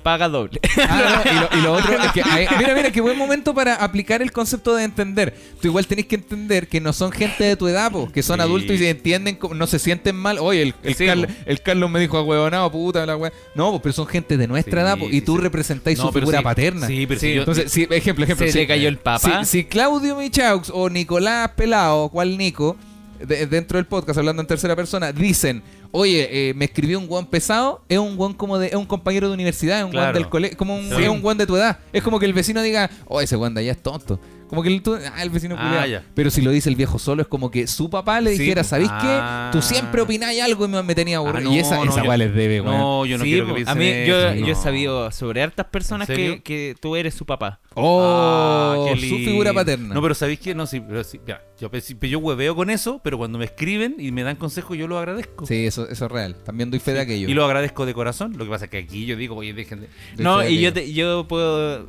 [0.00, 0.60] paga doble.
[0.88, 3.54] Ah, no, y, lo, y lo otro es que hay- mira, mira, qué buen momento
[3.54, 5.34] para aplicar el concepto de entender.
[5.60, 8.36] Tú igual tenés que entender que no son gente de tu edad, po, que son
[8.36, 8.42] Sí.
[8.42, 10.38] adultos y se entienden, no se sienten mal.
[10.40, 11.32] Oye, el, el, Sí, Carl- po.
[11.46, 13.32] el Carlos me dijo a huevonado, puta, la wea.
[13.54, 16.12] No, po, pero son gente de nuestra Sí, edad, po, y tú representáis No, su
[16.12, 16.86] figura paterna.
[16.86, 18.46] Sí, pero Sí, yo- Entonces, sí, ejemplo, ejemplo.
[18.46, 19.44] Se si, le cayó el papá.
[19.44, 22.76] Si, si Claudio Michaux o Nicolás Pelao, cual Nico,
[23.18, 27.26] de- dentro del podcast, hablando en tercera persona, dicen, oye, eh, me escribió un guan
[27.26, 30.18] pesado, es un guan como de, es un compañero de universidad, es un guan Claro.
[30.18, 31.02] del colegio, como un, Sí.
[31.02, 31.78] es un guan de tu edad.
[31.92, 34.20] Es como que el vecino diga, oh, ese guan de allá es tonto.
[34.50, 36.02] Como que el, tú- ah, el vecino Ah, ya.
[36.12, 38.64] Pero si lo dice el viejo solo, es como que su papá le Sí, dijera.
[38.64, 39.50] ¿sabéis Ah.
[39.52, 39.56] qué?
[39.56, 41.38] Tú siempre opináis algo y me, me tenía aburrido.
[41.38, 42.76] Ah, no, y esa, no, esa yo- les debe, weón.
[42.76, 45.42] No, yo no Sí, quiero que piensen a mí, yo, eso, yo he sabido sobre
[45.42, 47.60] hartas personas ¿En que, que tú eres su papá.
[47.74, 49.94] Oh, Ah, qué su figura paterna.
[49.94, 50.54] No, pero ¿sabéis qué?
[50.54, 51.20] No, sí, pero sí,
[51.58, 54.88] yo, sí, yo hueveo con eso, pero cuando me escriben y me dan consejos, yo
[54.88, 55.46] lo agradezco.
[55.46, 56.34] Sí, eso, eso es real.
[56.44, 57.28] También doy fe de aquello.
[57.28, 58.36] Y lo agradezco de corazón.
[58.36, 59.86] Lo que pasa es que aquí yo digo, oye, dejen de.
[60.16, 61.86] Doy No, y yo, te- yo puedo,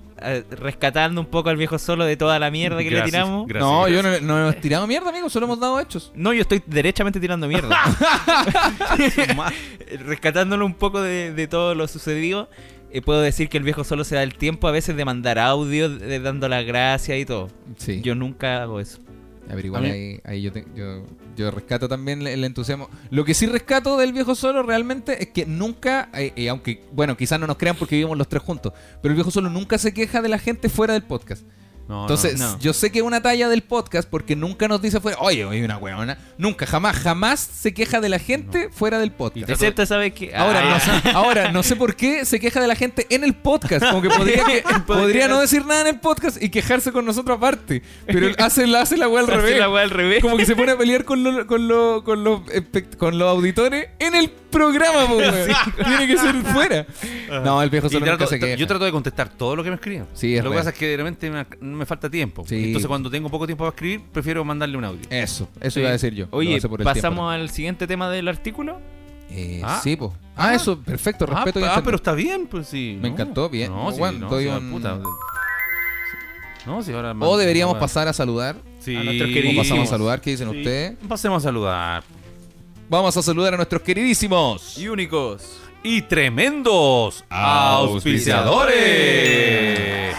[0.51, 3.47] rescatando un poco al viejo solo de toda la mierda que le tiramos.
[3.47, 3.69] gracias.
[3.69, 6.11] No, yo no, no hemos tirado mierda, amigo, solo hemos dado hechos.
[6.15, 7.77] No, yo estoy derechamente tirando mierda.
[10.05, 12.49] Rescatándolo un poco de, de todo lo sucedido,
[12.91, 15.39] eh, puedo decir que el viejo solo se da el tiempo a veces de mandar
[15.39, 17.49] audio, de, dando las gracias y todo.
[17.77, 18.01] Sí.
[18.01, 18.99] Yo nunca hago eso.
[19.49, 22.89] A ver, igual A mí- ahí, ahí yo, te- yo, yo rescato también el entusiasmo.
[23.09, 27.17] Lo que sí rescato del viejo solo realmente es que nunca, eh, eh, aunque, bueno,
[27.17, 28.71] quizás no nos crean porque vivimos los tres juntos,
[29.01, 31.43] pero el viejo solo nunca se queja de la gente fuera del podcast.
[31.91, 32.57] No, Entonces, no.
[32.59, 35.65] yo sé que es una talla del podcast porque nunca nos dice fuera, oye, oye,
[35.65, 36.17] una weona.
[36.37, 39.49] Nunca, jamás, jamás se queja de la gente fuera del podcast.
[39.49, 42.75] Excepto, ¿sabes que Ahora, no sé, ahora, no sé por qué se queja de la
[42.75, 43.85] gente en el podcast.
[43.85, 47.35] Como que podría, que- podría no decir nada en el podcast y quejarse con nosotros
[47.37, 47.81] aparte.
[48.05, 49.59] Pero él hace, la- hace la weá al revés.
[49.59, 50.21] la weá al revés.
[50.21, 53.27] Como que se pone a pelear con, lo- con, lo- con, los, espect- con los
[53.27, 55.33] auditores en el programa, weón.
[55.75, 56.85] Tiene que ser fuera.
[57.43, 58.55] No, el viejo solo trato- nunca se queja.
[58.55, 60.05] yo trato de contestar todo lo que me escriben.
[60.13, 61.45] Sí, es lo que pasa es que de repente me,
[61.81, 62.43] me falta tiempo.
[62.47, 62.65] Sí.
[62.65, 65.01] Entonces, cuando tengo poco tiempo para escribir, prefiero mandarle un audio.
[65.09, 65.79] Eso, eso Sí.
[65.79, 66.27] iba a decir yo.
[66.31, 68.79] Oye, por pasamos al siguiente tema del artículo.
[69.31, 69.79] Eh, Ah.
[69.83, 70.13] Sí, po.
[70.35, 72.97] Ah, eso, perfecto, Ah, respeto y ah, pero está bien, pues sí.
[73.01, 73.15] Me no.
[73.15, 73.71] encantó, bien.
[73.71, 74.99] No, sí, Bueno, no, doy un- puta.
[76.65, 78.55] No, sí, ahora O deberíamos pasar a saludar.
[78.79, 78.95] Sí.
[78.95, 79.67] a nuestros ¿Cómo queridísimos.
[79.67, 80.21] pasamos a saludar?
[80.21, 80.57] ¿Qué dicen Sí.
[80.57, 80.95] ustedes?
[81.07, 82.03] Pasemos a saludar.
[82.89, 84.77] Vamos a saludar a nuestros queridísimos.
[84.77, 85.57] Y únicos.
[85.83, 87.95] Y tremendos auspiciadores.
[87.95, 90.15] Auspiciadores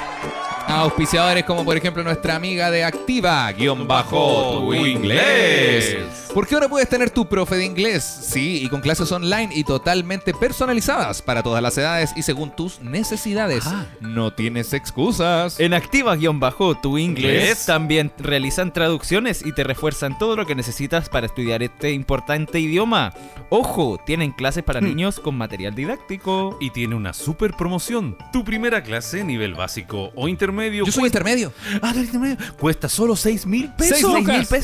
[1.46, 5.96] como por ejemplo nuestra amiga de Activa, guion bajo tu inglés.
[6.34, 10.32] Porque ahora puedes tener tu profe de inglés, sí, y con clases online y totalmente
[10.32, 13.64] personalizadas para todas las edades y según tus necesidades.
[13.66, 13.86] Ah.
[14.00, 15.60] No tienes excusas.
[15.60, 17.66] En Activa-Bajo tu inglés Inglés.
[17.66, 23.12] también realizan traducciones y te refuerzan todo lo que necesitas para estudiar este importante idioma.
[23.50, 26.56] Ojo, tienen clases para niños con material didáctico.
[26.60, 28.16] Y tiene una super promoción.
[28.32, 30.84] Tu primera clase, nivel básico o intermedio, intermedio.
[30.84, 31.53] Yo soy cuesta- intermedio.
[31.80, 32.36] Ah, intermedio.
[32.59, 34.00] Cuesta solo 6 mil pesos.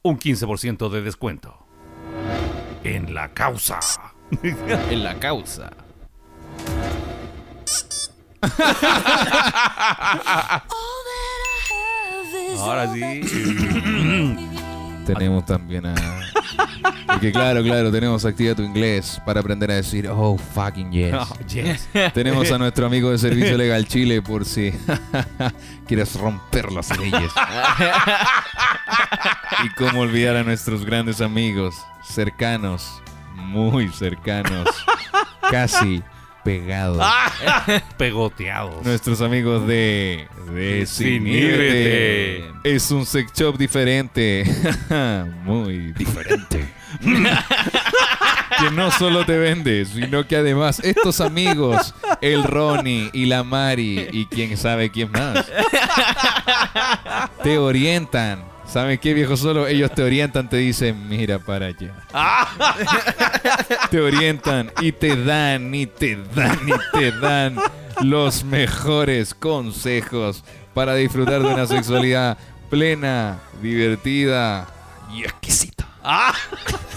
[0.07, 1.67] un 15% de descuento.
[2.85, 3.81] En la causa.
[4.43, 5.71] En la causa.
[12.59, 14.56] Ahora sí.
[15.07, 15.95] Tenemos también a.
[17.07, 21.15] Porque claro, claro, tenemos activa tu inglés para aprender a decir, oh, fucking yes.
[21.15, 21.89] Oh, yes.
[22.15, 24.73] Tenemos a nuestro amigo de Servicio Legal Chile por si
[25.87, 27.33] quieres romper las leyes.
[29.65, 33.03] y cómo olvidar a nuestros grandes amigos, cercanos,
[33.35, 34.69] muy cercanos,
[35.51, 36.03] casi
[36.47, 37.05] pegados.
[37.99, 38.87] Pegoteados.
[38.87, 40.29] Nuestros amigos de.
[42.63, 44.45] Es un sex shop diferente.
[45.45, 46.73] Muy diferente.
[48.61, 54.09] que no solo te vende, sino que además estos amigos, el Ronnie y la Mari
[54.13, 55.47] y quién sabe quién más,
[57.43, 58.56] te orientan.
[58.67, 59.67] ¿Saben qué, viejo solo?
[59.67, 61.95] Ellos te orientan, te dicen, mira para allá.
[63.91, 67.57] te orientan y te dan, y te dan, y te dan
[68.03, 70.45] los mejores consejos
[70.75, 72.37] para disfrutar de una sexualidad
[72.69, 74.67] plena, divertida
[75.15, 75.86] y exquisita.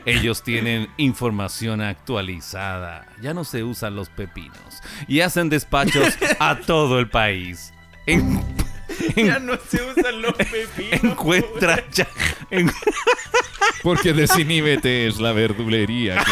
[0.05, 3.05] Ellos tienen información actualizada.
[3.21, 4.81] Ya no se usan los pepinos.
[5.07, 7.73] Y hacen despachos a todo el país.
[8.05, 8.41] En-
[9.15, 11.03] en- no se usan los pepinos.
[11.03, 12.07] encuentra ya-
[12.51, 12.71] en-
[13.83, 16.23] Porque Desiníbete es la verdulería.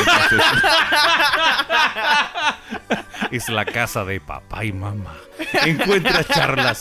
[3.29, 5.15] que es la casa de papá y mamá.
[5.65, 6.79] Encuentra charlas,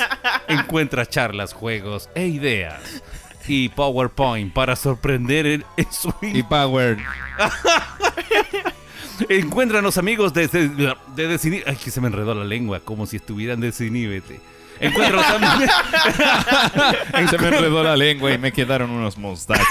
[0.48, 3.02] encuentra charlas, juegos e ideas.
[3.46, 6.96] Y PowerPoint para sorprender en, en su Y Power.
[9.28, 14.40] Encuéntranos amigos de, de, Ay, que se me enredó la lengua, como si estuvieran Desinhíbete.
[14.80, 15.70] Encuentro también.
[17.30, 19.66] Se me enredó la lengua y me quedaron unos mostachos.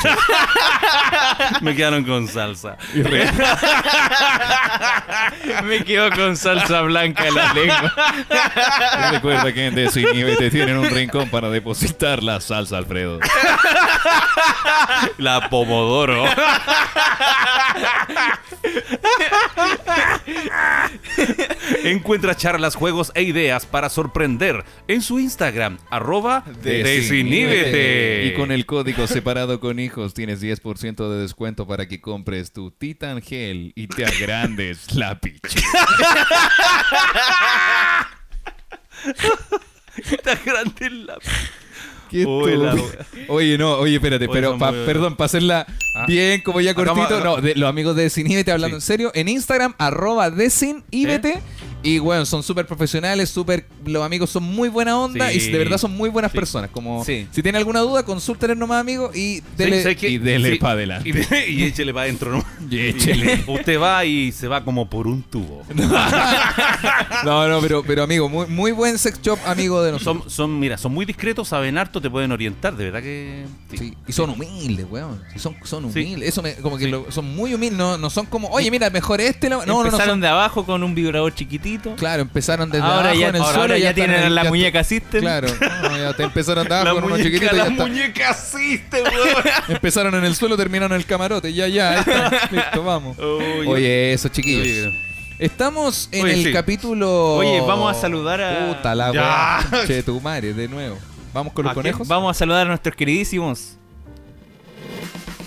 [1.62, 2.78] me quedaron con salsa.
[5.64, 7.94] Me quedo con salsa blanca en la lengua.
[9.12, 13.20] Recuerda que en Desinhibete tienen un rincón para depositar la salsa, Alfredo.
[15.18, 16.26] La pomodoro.
[21.84, 24.64] Encuentra charlas, juegos e ideas para sorprender
[24.94, 28.26] en su Instagram, arroba Desiníbete.
[28.28, 32.72] Y con el código separado con hijos tienes 10% de descuento para que compres tu
[32.72, 35.60] Titan Gel y te agrandes la picha.
[39.98, 41.18] Está grande la...
[42.12, 42.76] Uy, la-.
[43.28, 45.66] Oye, no, oye, espérate, Oye, pero pa- perdón, para hacerla
[45.96, 46.06] Ah.
[46.08, 48.84] bien, como ya cortito, no, de, los amigos de Desinhibete hablando Sí.
[48.84, 51.40] en serio, en Instagram, arroba Desinhibete,
[51.84, 55.38] y bueno, son súper profesionales, súper, los amigos son muy buena onda, Sí.
[55.40, 56.38] y de verdad son muy buenas Sí.
[56.38, 57.28] personas, como, Sí.
[57.32, 61.10] si tiene alguna duda, consúltenle nomás, amigos, y dele, y dele para adelante.
[61.50, 62.46] Y, échele para adentro, ¿no?
[62.70, 63.44] Y échele.
[63.48, 65.64] Usted va y se va como por un tubo.
[67.24, 70.24] No, no, pero, pero amigo, muy, muy buen sex shop, amigo de nosotros.
[70.24, 73.46] Son, son, mira, son muy discretos, saben harto, te pueden orientar, de verdad que.
[73.78, 73.94] sí.
[74.08, 75.22] Y son humildes, weón.
[75.38, 76.28] Son, son humildes.
[76.30, 77.78] Eso me, como que lo- son muy humildes.
[77.78, 79.50] No, no son como, oye, mira, mejor este.
[79.50, 79.92] No, no, no.
[79.98, 81.73] Son- de abajo con un vibrador chiquitito.
[81.96, 83.78] Claro, empezaron desde ahora abajo ya, en el ahora suelo.
[83.78, 85.22] ya, están tienen la ya muñeca System.
[85.22, 85.48] Claro,
[85.84, 88.36] no, ya te empezaron abajo La con unos chiquititos la ya muñeca.
[89.68, 91.54] Empezaron en el suelo, terminaron en el camarote.
[91.54, 92.30] Ya, ya, ahí está.
[92.52, 93.18] Listo, vamos.
[93.20, 93.68] Oye.
[93.68, 94.62] Oye, eso, chiquillos.
[94.88, 95.00] Oye.
[95.40, 96.54] Estamos en Oye, el sí.
[96.54, 97.36] capítulo.
[97.36, 99.60] Oye, vamos a saludar a- Puta la Ya.
[99.72, 99.86] weá.
[99.88, 100.98] Che, tu madre, de nuevo.
[101.34, 102.08] Vamos con los ¿A conejos.
[102.08, 103.78] Vamos a saludar a nuestros queridísimos.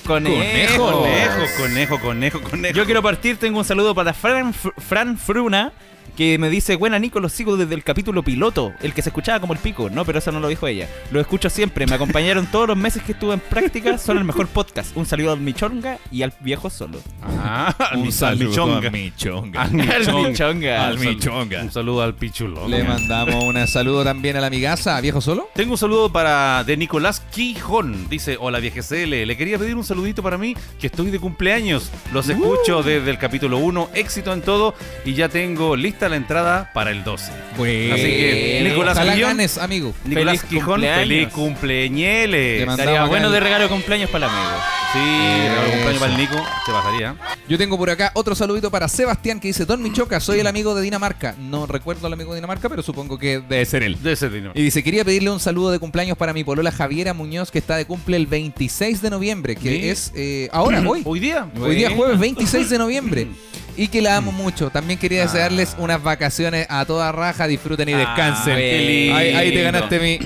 [0.07, 0.37] Conejos.
[0.37, 0.91] Conejos.
[1.03, 2.75] Conejo, conejo, conejo, conejo.
[2.77, 5.73] Yo quiero partir, tengo un saludo para Fran, Fr- Fran Fruna,
[6.17, 9.39] que me dice, buena Nico, los sigo desde el capítulo piloto, el que se escuchaba
[9.41, 10.89] como el pico, no, pero eso no lo dijo ella.
[11.11, 14.47] Lo escucho siempre, me acompañaron todos los meses que estuve en práctica, son el mejor
[14.49, 14.97] podcast.
[14.97, 17.01] Un saludo al Michonga y al viejo solo.
[17.23, 18.89] Ah, al mi- Un al saludo michonga.
[18.89, 19.63] a Michonga.
[19.63, 20.29] Al michonga.
[20.29, 20.87] Michonga.
[20.89, 21.63] Al michonga.
[21.63, 22.71] Un saludo al pichulón.
[22.71, 25.49] Le mandamos un saludo también a la amigaza, a viejo solo.
[25.55, 28.09] Tengo un saludo para de Nicolás Quijón.
[28.09, 31.91] Dice, hola viejecele, le quería pedir un saludito para mí, que estoy de cumpleaños.
[32.13, 36.71] Los escucho desde el capítulo 1, éxito en todo, y ya tengo lista la entrada
[36.73, 37.33] para el 12.
[37.57, 37.95] Bueno.
[37.95, 39.95] Así que, Nicolás Ojalá ganes, amigo.
[40.05, 41.01] Nicolás Feliz Quijón, cumpleaños.
[41.01, 42.61] feliz cumpleañeles.
[42.61, 44.51] Te mandamos Estaría acá bueno el- de regalo de cumpleaños para el amigo.
[44.93, 47.17] Sí, regalo de cumpleaños para el Nico, se pasaría.
[47.49, 50.75] Yo tengo por acá otro saludito para Sebastián que dice, Don Michoca, soy el amigo
[50.75, 51.35] de Dinamarca.
[51.39, 53.97] No recuerdo al amigo de Dinamarca, pero supongo que debe ser él.
[54.03, 54.53] De ese dinero.
[54.55, 57.77] Y dice, quería pedirle un saludo de cumpleaños para mi polola Javiera Muñoz, que está
[57.77, 59.89] de cumple el 26 de noviembre, que Sí.
[59.89, 61.03] es eh, ahora, hoy.
[61.05, 61.49] Hoy día.
[61.61, 63.27] Hoy día jueves 26 de noviembre.
[63.77, 64.71] Y que la amo mucho.
[64.71, 65.27] También quería Ah.
[65.27, 67.47] desearles unas vacaciones a toda raja.
[67.47, 68.55] Disfruten y Ah, descansen.
[68.55, 70.19] ahí, ahí te ganaste mi.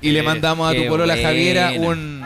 [0.00, 1.16] Y le mandamos a tu polola.
[1.16, 2.22] Javiera un.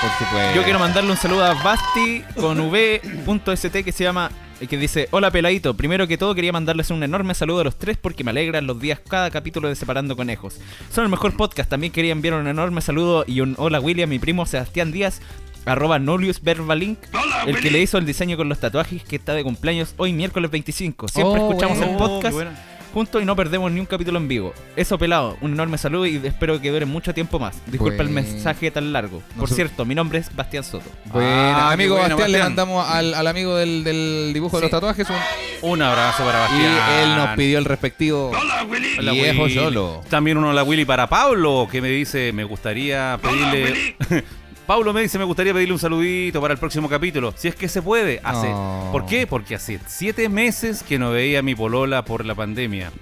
[0.00, 0.54] Por supuesto.
[0.54, 5.08] Yo quiero mandarle un saludo a Basti con v.st que se llama eh, que dice,
[5.10, 8.30] hola peladito, primero que todo quería mandarles un enorme saludo a los tres porque me
[8.30, 10.58] alegran los días cada capítulo de Separando Conejos.
[10.94, 14.18] Son el mejor podcast, también quería enviar un enorme saludo y un hola William, mi
[14.18, 15.20] primo Sebastián Díaz,
[15.66, 16.98] arroba Nolius Verbalink,
[17.46, 20.50] el que le hizo el diseño con los tatuajes que está de cumpleaños hoy miércoles
[20.50, 21.08] 25.
[21.08, 21.92] Siempre Oh, escuchamos bueno.
[21.92, 22.50] el Oh, podcast bueno.
[22.92, 24.52] juntos y no perdemos ni un capítulo en vivo.
[24.74, 27.56] Eso pelado, un enorme saludo y espero que dure mucho tiempo más.
[27.66, 29.22] Disculpa el mensaje tan largo.
[29.38, 30.90] Por cierto, mi nombre es Bastián Soto.
[31.06, 34.70] Bueno, Ah, amigo bueno, Bastián, le mandamos al, al amigo del, del dibujo de los
[34.72, 36.98] tatuajes un- Un abrazo para y Bastián.
[37.02, 39.54] él nos pidió el respectivo Hola, viejo Willy.
[39.54, 40.02] solo.
[40.08, 43.94] También uno la Willy para Pablo, que me dice, me gustaría pedirle...
[44.70, 47.68] Pablo me dice, me gustaría pedirle un saludito para el próximo capítulo, si es que
[47.68, 48.20] se puede.
[48.22, 48.50] Hace...
[48.50, 48.90] No.
[48.92, 49.26] ¿Por qué?
[49.26, 52.92] Porque hace siete meses que no veía a mi polola por la pandemia.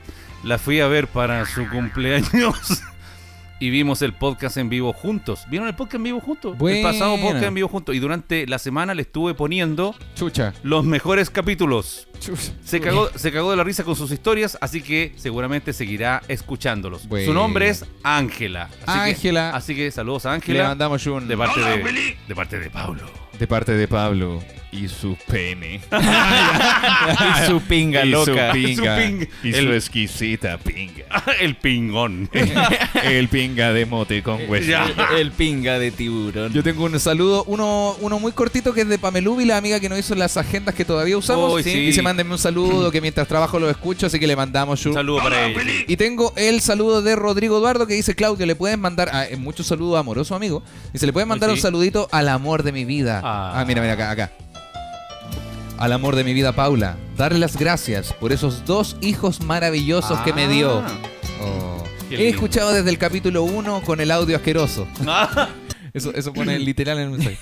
[0.42, 2.82] La fui a ver para su cumpleaños
[3.60, 5.40] y vimos el podcast en vivo juntos.
[5.50, 6.56] ¿Vieron el podcast en vivo juntos?
[6.60, 7.94] El pasado podcast en vivo juntos.
[7.94, 10.52] Y durante la semana le estuve poniendo Chucha.
[10.62, 12.06] los mejores capítulos.
[12.20, 12.52] Chucha.
[12.64, 17.08] Se cagó, se cagó de la risa con sus historias, así que seguramente seguirá escuchándolos.
[17.08, 17.26] Bueno.
[17.26, 18.68] Su nombre es Ángela.
[18.86, 19.50] Ángela.
[19.50, 20.68] Así que saludos a Le Ángela.
[20.68, 23.02] mandamos un De parte de, de parte de Pablo.
[23.38, 24.40] de parte de Pablo
[24.70, 25.80] y su pene.
[25.90, 28.52] y su pinga y loca.
[28.52, 28.96] Su pinga.
[28.96, 29.46] Su.
[29.46, 31.04] Y El- su exquisita pinga.
[31.40, 32.28] el pingón.
[33.04, 34.72] El pinga de mote con hueso.
[35.16, 36.52] El pinga de tiburón.
[36.52, 39.88] Yo tengo un saludo, uno, uno muy cortito que es de Pamelubi, la amiga que
[39.88, 41.52] nos hizo las agendas que todavía usamos.
[41.52, 41.72] Uy, sí.
[41.72, 45.22] Dice, mándenme un saludo, que mientras trabajo lo escucho, así que le mandamos Un saludo
[45.22, 45.60] para ella.
[45.86, 49.36] Y tengo el saludo de Rodrigo Eduardo que dice, Claudio, le puedes mandar, ah, eh,
[49.36, 50.62] mucho saludo amoroso amigo,
[50.92, 51.54] dice, le puedes mandar sí.
[51.54, 53.20] un saludito al amor de mi vida.
[53.24, 53.52] Ah.
[53.54, 54.32] Ah, mira, mira, acá, acá.
[55.78, 56.96] Al amor de mi vida, Paula.
[57.16, 60.80] Darle las gracias por esos dos hijos maravillosos que me dio.
[60.80, 60.88] Ah.
[61.40, 61.84] Oh.
[62.10, 64.88] He escuchado desde el capítulo 1 con el audio asqueroso.
[65.92, 67.38] Eso, eso pone literal en el mensaje.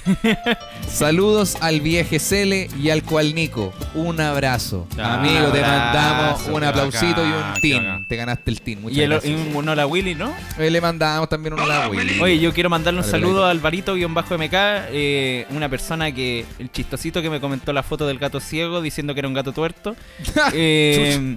[0.89, 3.73] Saludos al vieje Cele y al cual Nico.
[3.95, 4.87] Un abrazo.
[4.99, 7.77] Ah, Amigo, te mandamos un aplausito y un tin.
[7.79, 8.09] bacán.
[8.09, 8.83] Te ganaste el tin.
[8.83, 9.41] Muchas Y, el, y gracias.
[9.41, 10.33] un honor a Willy, ¿no?
[10.59, 12.21] Eh, Le mandamos también un hola, Willy.
[12.21, 14.53] Oye, yo quiero mandarle un Vale, saludo a Alvarito-MK,
[14.91, 19.15] eh, una persona que, el chistosito que me comentó la foto del gato ciego diciendo
[19.15, 19.97] que era un gato tuerto,
[20.53, 21.37] eh,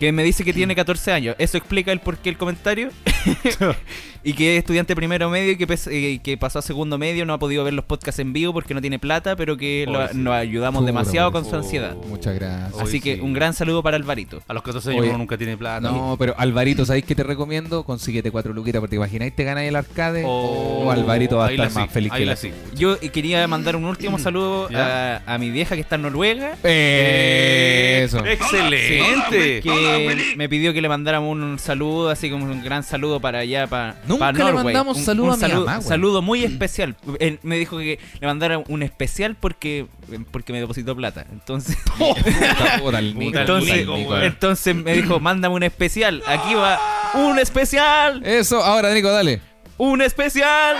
[0.00, 1.36] que me dice que tiene 14 años.
[1.38, 2.88] Eso explica el porqué el comentario.
[4.24, 7.34] y que es estudiante primero medio y que, eh, que pasó a segundo medio, no
[7.34, 10.34] ha podido ver los podcasts en vivo porque no tiene plata, pero que lo- nos
[10.34, 11.94] ayudamos Puro, demasiado con su ansiedad.
[12.08, 12.74] Muchas gracias.
[12.74, 13.20] Hoy Así que sí.
[13.20, 14.42] un gran saludo para Alvarito.
[14.48, 15.80] A los 14 años uno nunca tiene plata.
[15.90, 17.84] No, pero Alvarito, ¿sabéis qué te recomiendo?
[17.84, 21.70] Consíguete cuatro luquitas porque imagináis te ganas el arcade Oh, o Alvarito va a estar
[21.72, 22.50] más sí, feliz ahí que la sí.
[22.74, 25.22] Yo eh, quería mandar un último saludo ¿Ya?
[25.26, 26.56] a, a mi vieja que está en Noruega.
[26.64, 28.24] Eso.
[28.24, 29.60] ¡Excelente!
[29.60, 29.89] que
[30.36, 33.96] me pidió que le mandáramos un saludo, así como un gran saludo para allá, para
[34.06, 36.96] Nunca le mandamos un, saludo a mi saludo, mamá, saludo muy especial.
[37.18, 39.86] Él me dijo que le mandara un especial porque
[40.30, 41.26] porque me depositó plata.
[41.30, 41.76] Entonces,
[43.14, 43.86] Nico, entonces,
[44.22, 46.22] entonces me dijo, mándame un especial.
[46.26, 46.78] Aquí va
[47.14, 49.40] un especial, Eso, ahora Nico, dale.
[49.78, 50.76] un especial,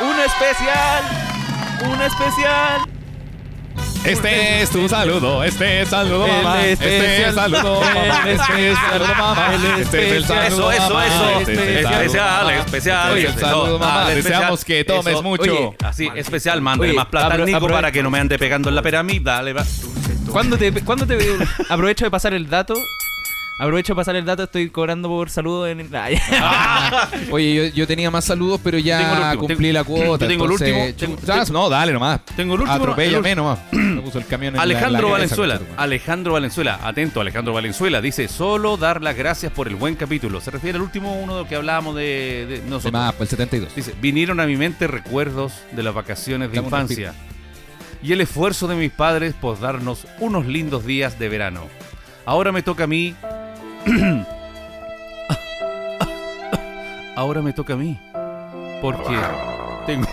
[0.00, 1.04] un especial,
[1.92, 2.93] un especial.
[4.04, 7.34] Este es tu saludo, este es saludo El mamá, este es especial.
[7.34, 10.50] saludo mamá, El este es saludo mamá, el este es el especial.
[10.50, 11.40] saludo Eso, eso, mamá, eso.
[11.40, 12.56] este es el saludo Especial, mamá.
[12.58, 13.12] especial.
[13.12, 15.22] Oye, eso, saludo mamá, ah, deseamos que tomes Eso.
[15.22, 15.74] mucho.
[15.82, 18.74] Así, especial, mándale Oye, más plata al Nico para que no me ande pegando en
[18.74, 19.20] la pirámide.
[19.24, 19.64] Dale, va.
[20.30, 21.16] ¿Cuándo te, ¿cuándo te
[21.70, 22.74] aprovecho de pasar el dato?
[23.56, 27.32] Aprovecho de pasar el dato, estoy cobrando por saludos en Ah, ya.
[27.32, 28.98] Oye, yo, yo tenía más saludos, pero ya
[29.30, 30.24] último, cumplí tengo- la cuota.
[30.24, 32.20] yo tengo el último, tengo- ah, no, dale nomás.
[32.36, 32.74] Tengo el último.
[32.76, 33.60] Atropéllame el nomás.
[33.70, 38.00] Me puso el camión en la- Alejandro la Valenzuela, cabeza, Alejandro Valenzuela, atento, Alejandro Valenzuela,
[38.00, 40.40] dice, solo dar las gracias por el buen capítulo.
[40.40, 42.84] Se refiere al último uno que hablábamos de, de nosotros.
[42.84, 43.72] De más, pues el 72.
[43.76, 47.14] Dice, vinieron a mi mente recuerdos de las vacaciones de Dame infancia
[48.02, 51.62] y el esfuerzo de mis padres por darnos unos lindos días de verano.
[52.26, 53.14] Ahora me toca a mí...
[57.16, 57.98] Ahora me toca a mí.
[58.80, 59.16] Porque
[59.86, 60.08] tengo,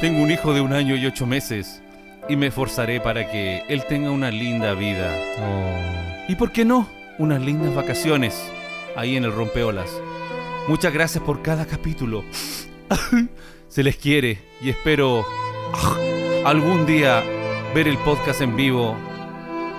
[0.00, 1.82] tengo un hijo de un año y ocho meses
[2.28, 5.12] y me esforzaré para que él tenga una linda vida.
[5.38, 6.30] Oh.
[6.30, 6.88] ¿Y por qué no?
[7.18, 8.50] Unas lindas vacaciones
[8.96, 9.90] ahí en el Rompeolas.
[10.68, 12.24] Muchas gracias por cada capítulo.
[13.68, 15.24] Se les quiere y espero
[16.44, 17.22] algún día
[17.74, 18.96] ver el podcast en vivo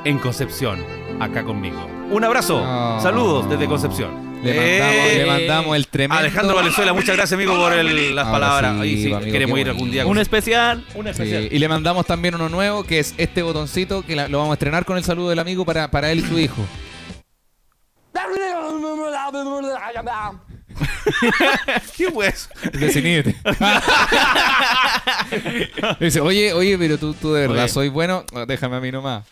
[0.04, 0.84] en Concepción,
[1.20, 2.01] acá conmigo.
[2.12, 2.60] Un abrazo.
[3.02, 4.32] Saludos desde Concepción.
[4.44, 6.20] Le mandamos, Eh, le mandamos el tremendo.
[6.20, 8.74] Alejandro Valenzuela, muchas gracias amigo por el- las Ahora palabras.
[8.76, 10.02] sí, Ahí sí, amigo, queremos ir algún día.
[10.04, 11.48] Un con- especial, un Sí, especial.
[11.52, 14.56] y le mandamos también uno nuevo que es este botoncito que la- lo vamos a
[14.56, 16.66] estrenar con el saludo del amigo para, para él y su hijo.
[21.98, 22.50] ¿Qué pues?
[22.74, 23.36] Desinhíbete.
[26.00, 27.74] Dice, oye, oye, pero tú, tú de verdad Oye.
[27.74, 28.24] soy bueno.
[28.48, 29.24] Déjame a mí nomás.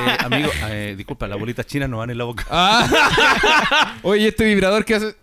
[0.00, 2.46] Eh, amigo, eh, disculpa, las bolitas chinas no van en la boca.
[2.50, 3.96] Ah.
[4.02, 5.16] Oye, este vibrador que hace.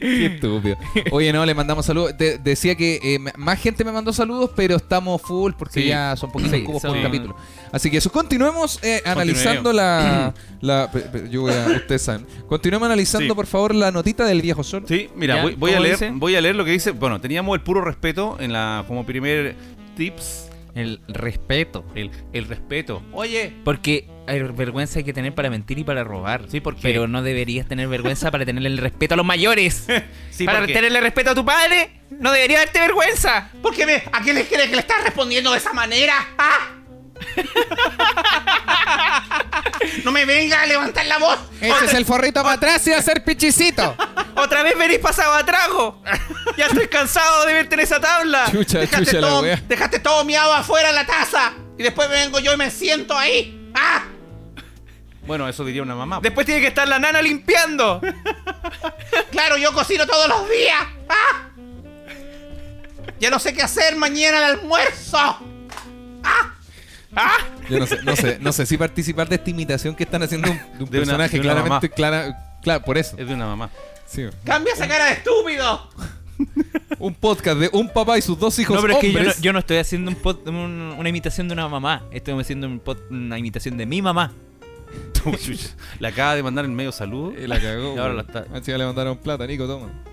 [0.00, 0.76] Qué estúpido.
[1.10, 2.16] Oye, no, le mandamos saludos.
[2.16, 5.88] Te- decía que eh, m- más gente me mandó saludos, pero estamos full porque Sí.
[5.88, 7.36] ya son poquitos Sí, cubos son- por capítulo.
[7.70, 11.66] Así que eso, continuemos eh, analizando la, la- pe- pe- Yo voy a.
[11.66, 12.26] Ustedes saben.
[12.48, 13.36] Continuemos analizando, Sí.
[13.36, 14.84] por favor, la notita del viejo sol.
[14.88, 15.42] Sí, mira, ¿Ya?
[15.42, 16.10] voy, voy a ¿Cómo leer, dice?
[16.14, 16.90] voy a leer lo que dice.
[16.92, 19.54] Bueno, teníamos el puro respeto en la como primer
[19.96, 21.84] tips, El respeto.
[21.94, 23.02] el, el respeto.
[23.12, 26.44] Oye, Porque hay vergüenza hay que tener para mentir y para robar.
[26.48, 26.82] Sí, ¿por qué?
[26.82, 29.86] Pero no deberías tener vergüenza para tenerle el respeto a los mayores.
[30.30, 33.50] Sí, para porque- tenerle respeto a tu padre, no debería darte vergüenza.
[33.60, 36.14] ¿Por qué me, ¿A qué le cree que le estás respondiendo de esa manera?
[36.38, 36.76] ¿Ah?
[40.04, 41.38] no me venga a levantar la voz.
[41.60, 43.96] Ese es el forrito para atrás y hacer pichicito.
[44.36, 46.02] Otra vez venís pasado a trago.
[46.56, 48.46] Ya estoy cansado de verte en esa tabla.
[48.50, 49.62] Chucha, Dejaste chucha la todo, wea.
[49.68, 51.52] dejaste todo miado afuera en la taza.
[51.78, 53.70] Y después vengo yo y me siento ahí.
[53.74, 54.04] ¿Ah?
[55.26, 56.18] bueno, eso diría una mamá.
[56.22, 58.00] Después tiene que estar la nana limpiando.
[59.30, 60.82] Claro, yo cocino todos los días.
[61.08, 61.48] ¿Ah?
[63.20, 65.38] Ya no sé qué hacer mañana al almuerzo.
[67.70, 70.50] Yo no sé, no sé, no sé si participar de esta imitación que están haciendo
[70.50, 71.94] un- de un De una- personaje de una claramente mamá.
[71.96, 73.16] clara, claro, por eso.
[73.18, 73.70] Es de una mamá.
[74.06, 74.24] Sí.
[74.44, 75.88] Cambia esa cara de estúpido.
[76.98, 79.18] Un podcast de un papá y sus dos hijos No, pero es que yo no,
[79.20, 79.40] hombres.
[79.40, 82.02] yo no estoy haciendo un pod- un- una imitación de una mamá.
[82.10, 84.32] Estoy haciendo un pod- una imitación de mi mamá.
[85.44, 85.68] Chucha,
[85.98, 87.32] Le acaba de mandar en medio saludo.
[87.36, 87.94] Eh, la cagó.
[87.94, 89.88] Y ahora la está- Encima le mandaron plata, Nico, toma.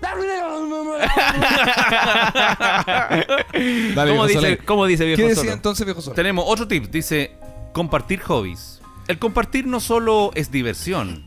[3.94, 4.64] Dale, ¿Cómo dice, Soler.
[4.64, 5.52] ¿Cómo dice ¿Qué viejo decía Solo?
[5.52, 6.14] entonces, viejo Sol?
[6.14, 7.32] Tenemos otro tip, dice
[7.72, 8.80] compartir hobbies.
[9.08, 11.24] El compartir no solo es diversión.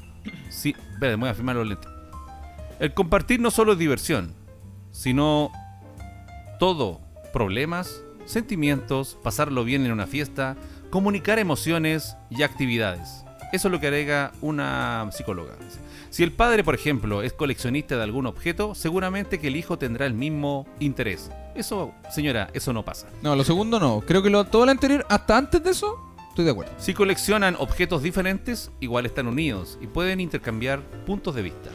[0.49, 1.89] Sí, espera, voy a firmar los lentes.
[2.79, 4.33] El compartir no solo es diversión,
[4.91, 5.51] sino
[6.59, 6.99] todo,
[7.33, 10.55] problemas, sentimientos, pasarlo bien en una fiesta,
[10.89, 13.23] comunicar emociones y actividades.
[13.51, 15.53] Eso es lo que agrega una psicóloga.
[16.09, 20.05] Si el padre, por ejemplo, es coleccionista de algún objeto, seguramente que el hijo tendrá
[20.05, 21.31] el mismo interés.
[21.55, 23.07] Eso, señora, eso no pasa.
[23.21, 24.01] No, lo segundo no.
[24.01, 25.99] Creo que lo, todo lo anterior, hasta antes de eso,
[26.29, 26.71] estoy de acuerdo.
[26.77, 31.69] Si coleccionan objetos diferentes, igual están unidos y pueden intercambiar puntos de vista.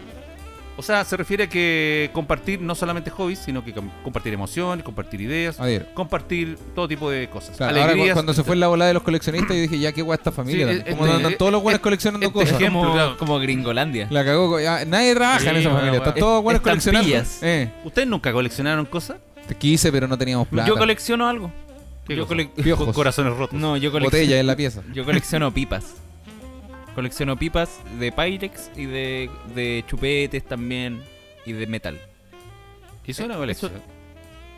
[0.78, 4.84] O sea, se refiere a que compartir no solamente hobbies, sino que com- compartir emociones,
[4.84, 5.88] compartir ideas, A ver.
[5.94, 7.56] compartir todo tipo de cosas.
[7.56, 10.18] Claro, ahora, cuando se fue la volada de los coleccionistas, yo dije, ya qué guay
[10.18, 10.68] esta familia.
[10.70, 12.60] Sí, este- Como andan todos los buenos este- coleccionando este cosas.
[12.60, 13.16] ejemplo, como, claro.
[13.16, 14.06] como Gringolandia.
[14.10, 14.60] La cagó.
[14.60, 15.98] ya, nadie trabaja en esa bueno, familia.
[15.98, 17.08] Están todos buenos coleccionando.
[17.42, 19.16] Eh, ¿Ustedes nunca coleccionaron cosas?
[19.48, 20.68] te quise, pero no teníamos plata.
[20.68, 21.50] Yo colecciono algo.
[22.06, 22.28] ¿Qué Yo cosa?
[22.34, 22.84] cole- Piojos.
[22.84, 23.58] Con corazones rotos.
[23.58, 24.04] No, yo colecciono.
[24.22, 24.82] Botella en la pieza.
[24.92, 25.84] Yo colecciono pipas.
[26.96, 27.68] Colecciono pipas
[28.00, 31.00] de Pyrex y de, de chupetes también
[31.44, 32.00] y de metal.
[33.06, 33.70] ¿Y eso es una colección?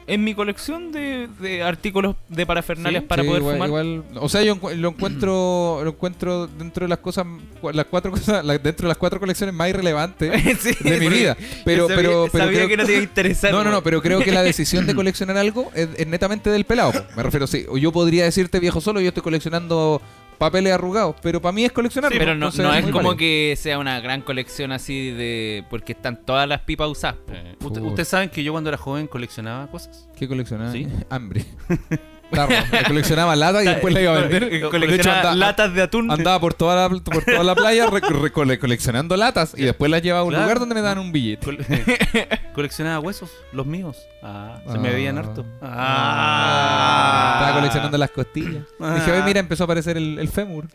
[0.07, 3.68] En mi colección de, de artículos de parafernalias Sí, para Sí, poder igual, fumar.
[3.68, 7.26] igual- o sea, yo lo encuentro, lo encuentro dentro de las cosas,
[7.74, 10.32] las cuatro cosas, la- dentro de las cuatro colecciones más irrelevantes
[10.62, 11.36] Sí, de mi vida.
[11.64, 13.53] Pero, sabía, pero, pero sabía creo- que no te iba a interesar.
[13.53, 16.64] no, no, no, pero creo que la decisión de coleccionar algo es, es netamente del
[16.64, 16.93] pelado.
[17.14, 17.66] Me refiero, sí.
[17.68, 20.01] O yo podría decirte viejo solo, yo estoy coleccionando
[20.39, 22.11] papeles arrugados, pero para mí es coleccionar.
[22.16, 25.64] pero no, no es muy como que sea una gran colección así de.
[25.68, 27.16] Porque están todas las pipas usadas.
[27.30, 27.80] Eh, Puta.
[27.80, 30.09] ¿usted- ¿Ustedes saben que yo cuando era joven coleccionaba cosas?
[30.16, 30.72] ¿Qué coleccionaba?
[30.72, 30.86] Sí.
[31.11, 31.45] Hambre.
[32.31, 32.55] Tarro.
[32.87, 34.45] coleccionaba lata y después la iba a vender.
[34.45, 36.11] Eh, De Colecciona hecho, latas de atún.
[36.11, 39.91] Andaba por toda la, por toda la playa re- re- cole- coleccionando latas y después
[39.91, 40.45] las llevaba a un Claro.
[40.45, 41.45] lugar donde me daban un billete.
[41.47, 41.64] Cole-
[42.55, 43.97] coleccionaba huesos, los míos.
[44.22, 44.93] Ah, se me Ah.
[44.93, 45.47] veían harto.
[45.62, 47.33] Ah.
[47.35, 47.55] Estaba Ah.
[47.55, 48.64] coleccionando las costillas.
[48.79, 50.66] Dije, "Oye, mira, empezó a aparecer el, el fémur.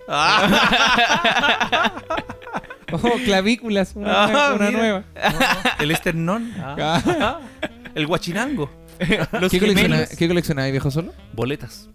[2.91, 5.03] Oh, clavículas, una, Ah, nueva- una nueva.
[5.79, 6.53] El esternón.
[6.59, 7.39] Ah.
[7.95, 8.69] El guachinango.
[9.39, 10.05] Los ¿Qué, colecciona.
[10.05, 11.13] ¿Qué coleccionabas, viejo solo?
[11.33, 11.89] Boletas.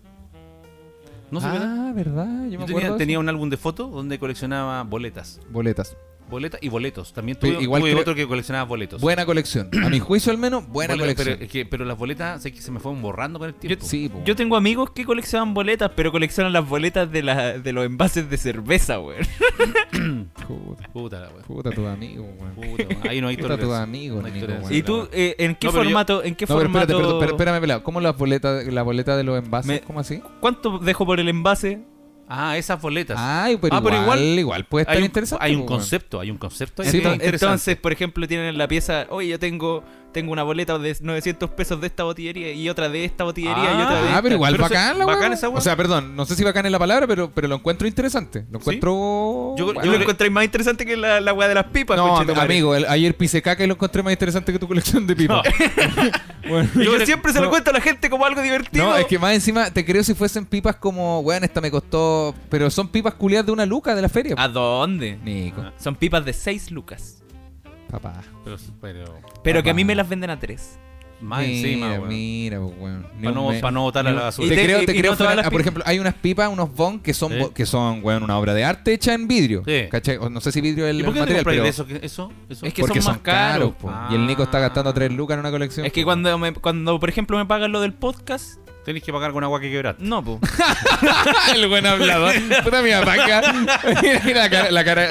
[1.31, 2.27] ¿No se ah, ¿verdad?
[2.49, 2.79] Yo me Yo acuerdo.
[2.81, 5.41] tenía, tenía un álbum de fotos donde coleccionaba boletas.
[5.51, 5.97] Boletas.
[6.29, 7.12] Boletas y boletos.
[7.12, 9.01] También Pero tuve, igual tuve creo- otro que coleccionaba boletos.
[9.01, 9.68] Buena colección.
[9.85, 11.37] A mi juicio, al menos, buena Boletas, colección.
[11.39, 13.85] Pero, es que- pero las boletas sé que se me fueron borrando con el tiempo.
[13.85, 14.22] sí, po.
[14.24, 18.29] Yo tengo amigos que coleccionan boletas, pero coleccionan las boletas de, la, de los envases
[18.29, 19.18] de cerveza, güey.
[20.47, 21.43] Puta, Puta la wea.
[21.47, 22.55] puta tu amigo, weón.
[22.55, 23.09] Puta, weón.
[23.09, 24.70] Ahí no hay Puta tu amigo, No hay Nico, tolerancia.
[24.70, 24.79] weón.
[24.79, 26.22] ¿Y tú, eh, en qué No, pero yo- formato?
[26.24, 26.97] ¿En qué No, pero espérate, formato?
[26.99, 27.83] perdón, espérate, espérame, pelado.
[27.85, 29.66] ¿Cómo las boletas, la boleta de los envases?
[29.66, 30.22] Me- ¿Cómo así?
[30.41, 31.81] ¿Cuánto dejo por el envase?
[32.29, 33.16] Ah, esas boletas.
[33.18, 35.45] Ay, pero, Ah, pero igual, igual- igual, puede estar hay un, interesante.
[35.45, 36.85] hay un concepto, hay un concepto.
[36.85, 37.01] Sí.
[37.05, 39.83] Entonces, por ejemplo, tienen en la pieza, oye, yo tengo
[40.13, 43.83] tengo una boleta de 900 pesos de esta botillería y otra de esta botillería y
[43.83, 44.23] otra de Ah, esta.
[44.23, 45.49] pero igual Pero se- bacán la bacán esa.
[45.51, 48.47] O sea, perdón, no sé si bacán es la palabra, pero, pero lo encuentro interesante.
[48.51, 49.55] Lo encuentro.
[49.57, 49.85] Yo- bueno.
[49.85, 52.45] Yo lo encontré más interesante que la, la weá de las pipas, No, conchetumare.
[52.53, 55.43] amigo, el- ayer pisé caca y lo encontré más interesante que tu colección de pipas.
[56.49, 57.51] Bueno, yo, Yo- siempre se lo no.
[57.51, 58.87] cuento a la gente como algo divertido.
[58.87, 62.35] No, es que más encima te creo si fuesen pipas como, weón, esta me costó.
[62.49, 64.35] Pero son pipas culiadas de una luca de la feria.
[64.39, 65.19] ¿A dónde?
[65.23, 67.18] Nico, Son pipas de 6 lucas.
[67.91, 68.22] Papá.
[68.45, 69.05] Pero, pero
[69.43, 70.78] Pero que a mí me las venden a 3.
[71.20, 72.09] más mira, encima, weón.
[72.09, 73.03] Mira, pues, weón.
[73.20, 74.49] Para no, me- pa' no botar a la basura.
[74.49, 75.82] Te, Y te- creo, y- te y creo no todas fuera- las ah, por ejemplo,
[75.84, 77.39] hay unas pipas, unos bon que son, Sí.
[77.55, 79.62] que son, weón, una obra de arte hecha en vidrio.
[79.66, 79.89] Sí.
[79.91, 80.16] ¿Cachai?
[80.18, 81.55] O no sé si vidrio es el, ¿Y por qué el no te material, compras
[81.55, 81.86] pero de eso?
[82.01, 82.32] ¿Qué- eso?
[82.49, 82.66] eso?
[82.66, 83.72] Es que porque son más caros.
[83.84, 84.09] Ah.
[84.12, 85.84] Y el Nico está gastando 3 lucas en una colección.
[85.86, 89.32] Es que cuando, me- cuando, por ejemplo, me pagan lo del podcast, Tenés que pagar
[89.32, 90.03] con agua que quebraste.
[90.03, 90.41] no, po.
[91.55, 92.32] el buen hablador.
[92.64, 92.89] Puta mi.
[94.24, 95.05] Mira la cara, la cara.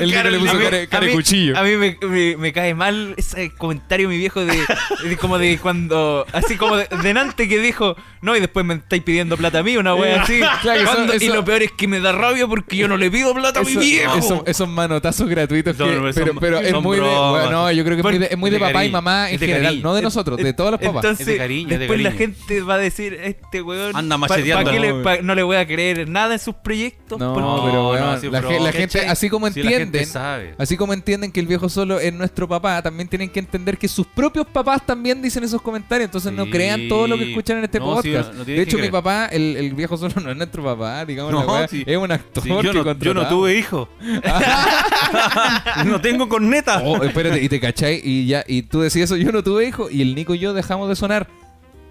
[0.00, 1.58] El Nico le puso cara, cara de cuchillo.
[1.58, 4.58] A mí me, me- me cae mal ese comentario, mi viejo, de,
[5.04, 6.24] de como de cuando.
[6.32, 9.76] Así como de, delante que dijo, no, y después me estáis pidiendo plata a mí,
[9.76, 10.40] una wea así.
[10.62, 12.96] Claro, eso- Cuando- Y eso- lo peor es que me da rabia porque yo no
[12.96, 14.16] le pido plata a mi Eso- viejo.
[14.16, 17.30] eso- esos manotazos gratuitos que, No, no, son- pero, pero es muy de, bromas.
[17.30, 18.92] bueno, no, yo creo que es muy de, es muy de De papá y cariño,
[18.92, 19.82] mamá en de general, cariño.
[19.82, 21.04] no de nosotros, de todos los papás.
[21.04, 24.16] Entonces, Es de cariño, es de después la gente va a decir, este weón, Anda
[24.18, 24.64] macheteando.
[24.64, 27.18] pa' qué le- No, pa- no le voy a creer nada en sus proyectos.
[27.18, 30.54] No, porque- pero no, weón, sí, la, gente, así como gente entienden, sabe.
[30.58, 33.88] así como entienden que el viejo solo es nuestro papá, también tienen que entender que
[33.88, 36.50] sus propios papás también dicen esos comentarios, entonces no Sí.
[36.50, 38.32] crean todo lo que escuchan en este No, sí, podcast.
[38.32, 38.92] no- no de hecho, mi creer.
[38.92, 41.82] papá, el, el viejo solo no es nuestro papá, digamos, la No, sí.
[41.86, 43.88] es un actor Sí, yo, que no, yo no tuve hijo.
[45.86, 46.82] no tengo corneta.
[46.84, 49.90] Oh, espérate, y te cachai, y ya, y tú decías eso, yo no tuve hijo,
[49.90, 51.26] y el Nico y yo dejamos de sonar.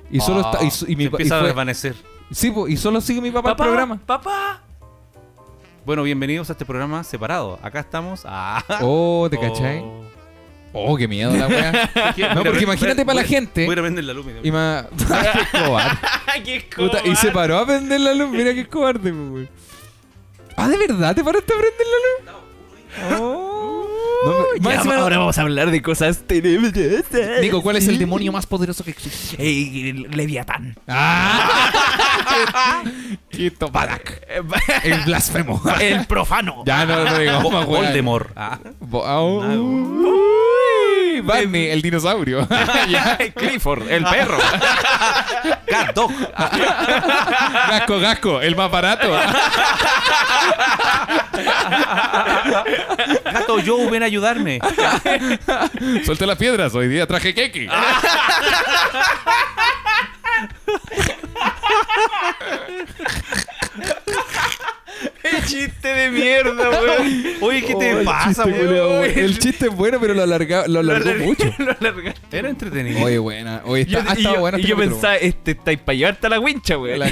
[0.10, 1.95] Y solo Ah, está, y, su- y mi se pa- y empieza a desvanecer.
[2.32, 3.99] sí, po, y solo sigue mi papá, Papá, el programa.
[4.05, 4.62] papá.
[5.86, 7.60] Bueno, bienvenidos a este programa separado.
[7.61, 8.23] Acá estamos.
[8.26, 8.64] Ah.
[8.81, 9.80] Oh, ¿te cachai?
[9.80, 10.03] Oh.
[10.73, 11.90] Oh, qué miedo la wea.
[12.36, 13.65] No, porque imagínate para la gente.
[13.65, 14.26] Voy a prender la luz.
[14.44, 14.86] Y más.
[14.98, 15.98] qué cobarde.
[16.44, 18.30] ¡Qué Puta, y se paró a prender la luz.
[18.30, 19.49] Mira qué cobarde, weón.
[20.57, 23.22] Ah, ¿de verdad te paraste a prender la luz?
[23.22, 23.56] Oh.
[24.60, 27.06] No, Ya, ahora vamos a hablar de cosas tenebrosas.
[27.41, 29.38] Nico, ¿cuál es el demonio más poderoso que existe?
[29.48, 30.76] Eh, Leviatán.
[30.88, 32.84] ¡Ah!
[33.30, 34.22] Quito Balak.
[34.84, 35.62] El blasfemo.
[35.80, 36.64] El profano.
[36.66, 37.66] ya no, no digamos.
[37.66, 38.32] Voldemort.
[38.36, 38.60] Ah.
[41.22, 42.48] Barney, el dinosaurio.
[43.35, 44.38] Clifford, el perro.
[45.68, 46.11] Cat Dog.
[47.69, 49.11] Gasco, Gasco, el más barato.
[53.23, 54.60] Gato Joe, ven a ayudarme.
[56.06, 57.68] Suelta las piedras, hoy día traje keki.
[65.45, 67.23] Chiste de mierda, weón.
[67.41, 68.68] Oye, ¿qué te Oh, pasa, weón?
[68.69, 69.03] weón.
[69.05, 71.45] El chiste es bueno, pero lo, alarga, lo alargó mucho.
[71.59, 72.38] Lo alargaste.
[72.38, 73.03] Era entretenido.
[73.03, 73.61] Oye, buena.
[73.65, 74.95] Oye, está, Yo, ha y estado yo, bueno y este yo capítulo.
[74.95, 76.99] pensaba, este estáis para llevarte a la wincha, weón.
[76.99, 77.05] La.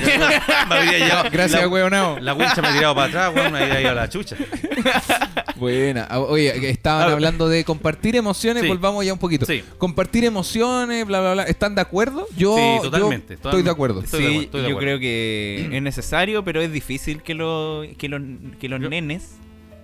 [0.69, 2.19] Me llevado- Gracias, la, weonao.
[2.19, 4.35] la wincha me ha tirado para atrás, weón, me habría ido a la chucha.
[5.57, 6.07] Buena.
[6.10, 8.68] Ah, Oye, estaban Ah, hablando de compartir emociones, Sí.
[8.68, 9.45] volvamos ya un poquito.
[9.45, 9.64] Sí.
[9.77, 11.43] Compartir emociones, bla, bla, bla.
[11.43, 12.27] ¿Están de acuerdo?
[12.35, 13.64] Yo, Sí, yo totalmente, estoy totalmente.
[13.64, 14.02] de acuerdo.
[14.02, 17.34] Estoy de sí, acuerdo, estoy de yo creo que es necesario, pero es difícil que,
[17.35, 19.38] lo, que, los, que los Yo- nenes,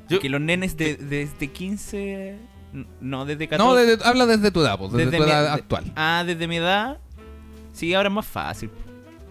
[0.09, 2.37] yo- que los nenes de, desde 15,
[2.73, 3.67] n- no, desde 14.
[3.67, 5.91] No, desde- habla desde tu edad, pues, desde, tu mi- edad de- actual.
[5.95, 6.99] Ah, desde mi edad,
[7.73, 8.69] sí, ahora es más fácil.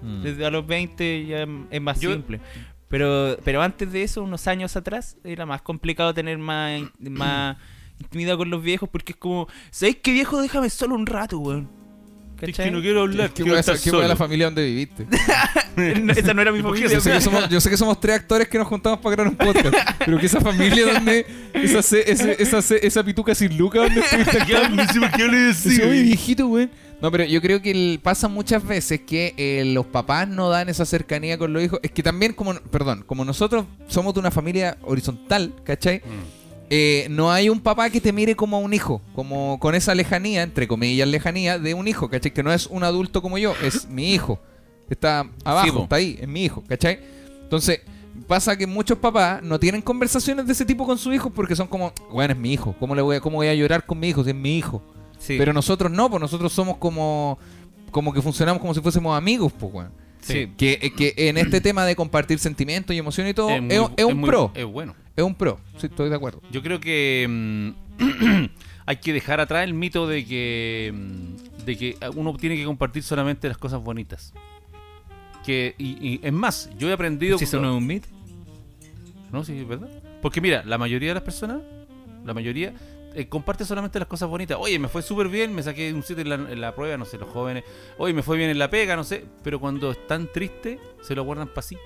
[0.02, 0.22] Mm.
[0.22, 2.40] Desde a los 20 ya es más Yo- simple.
[2.88, 7.56] Pero, pero antes de eso, unos años atrás, era más complicado tener más, más
[8.00, 10.40] intimidad con los viejos porque es como, ¿sabéis qué viejo?
[10.40, 11.68] Déjame solo un rato, weón.
[12.46, 14.06] Es que no quiero hablar, ¿Qué quiero hueá solo.
[14.08, 15.06] la familia donde viviste?
[16.16, 16.96] Esa no era mi ¿Y por qué familia.
[16.98, 19.32] Yo sé, que somos, yo sé que somos tres actores que nos juntamos para grabar
[19.32, 23.80] un podcast, pero que esa familia donde esa, ese- esa, ce- esa pituca sin luca
[23.80, 24.82] donde estuviste actuando.
[25.16, 26.68] ¿Qué le Dice, "Oye, viejito, güey.
[27.00, 30.68] No, pero yo creo que el- pasa muchas veces que eh, los papás no dan
[30.68, 31.80] esa cercanía con los hijos.
[31.82, 36.02] Es que también, como, perdón, como nosotros somos de una familia horizontal, ¿cachai?
[36.72, 39.92] Eh, no hay un papá que te mire como a un hijo, como con esa
[39.94, 42.32] lejanía, entre comillas, lejanía de un hijo, ¿cachai?
[42.32, 44.38] Que no es un adulto como yo, es mi hijo.
[44.88, 47.00] Está abajo, Sí, está ahí, es mi hijo, ¿cachai?
[47.42, 47.80] Entonces,
[48.28, 51.66] pasa que muchos papás no tienen conversaciones de ese tipo con sus hijos porque son
[51.66, 54.08] como, bueno, es mi hijo, ¿cómo, le voy a, cómo voy a llorar con mi
[54.08, 54.82] hijo si es mi hijo?
[55.18, 55.36] Sí.
[55.38, 57.38] Pero nosotros no, pues nosotros somos como
[57.90, 59.90] como que funcionamos como si fuésemos amigos, pues, weón.
[60.20, 60.52] Sí.
[60.56, 63.88] Que, eh, que en este tema de compartir sentimientos y emociones y todo, es, muy-
[63.96, 64.52] es un muy- pro.
[64.54, 64.94] Es bueno.
[65.20, 65.60] Es un pro.
[65.76, 66.40] Sí, estoy de acuerdo.
[66.50, 68.46] Yo creo que mm,
[68.86, 73.02] hay que dejar atrás el mito de que mm, de que uno tiene que compartir
[73.02, 74.32] solamente las cosas bonitas.
[75.44, 78.08] Que y, y es más, yo he aprendido Si eso no es un mito.
[79.30, 79.90] No, sí, es verdad.
[80.22, 81.60] Porque mira, la mayoría de las personas,
[82.24, 82.72] la mayoría
[83.14, 84.56] eh, comparte solamente las cosas bonitas.
[84.58, 87.04] Oye, me fue súper bien, me saqué un 7 en la, en la prueba, no
[87.04, 87.64] sé, los jóvenes.
[87.98, 89.26] Oye, me fue bien en la pega, no sé.
[89.44, 91.76] Pero cuando están tristes, se lo guardan para sí.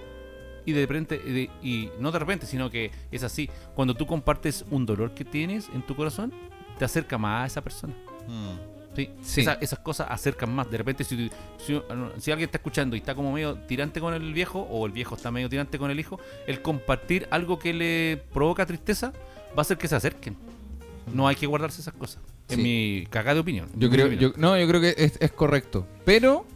[0.66, 3.48] Y de repente, y de- y no de repente, sino que es así.
[3.74, 6.32] Cuando tú compartes un dolor que tienes en tu corazón,
[6.78, 7.94] te acerca más a esa persona.
[8.96, 9.40] Sí, Sí.
[9.40, 10.70] Esa- esas cosas acercan más.
[10.70, 11.28] De repente, si,
[11.58, 11.80] si,
[12.18, 15.16] si alguien está escuchando y está como medio tirante con el viejo, o el viejo
[15.16, 19.12] está medio tirante con el hijo, el compartir algo que le provoca tristeza
[19.50, 20.36] va a hacer que se acerquen.
[21.12, 22.22] No hay que guardarse esas cosas.
[22.48, 22.62] En Sí.
[22.62, 23.68] mi cagada de opinión.
[23.74, 24.32] Yo creo, opinión.
[24.32, 25.86] yo, no, yo creo que es, es correcto.
[26.04, 26.46] Pero,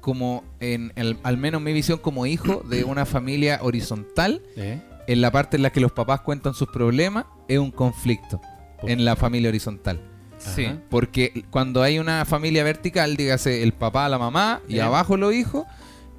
[0.00, 4.80] como en el, al menos mi visión como hijo de una familia horizontal, ¿Eh?
[5.06, 8.40] en la parte en la que los papás cuentan sus problemas, es un conflicto
[8.82, 10.00] en la familia horizontal.
[10.38, 10.68] Sí.
[10.88, 14.82] Porque cuando hay una familia vertical, dígase el papá, la mamá y Eh.
[14.82, 15.66] abajo los hijos,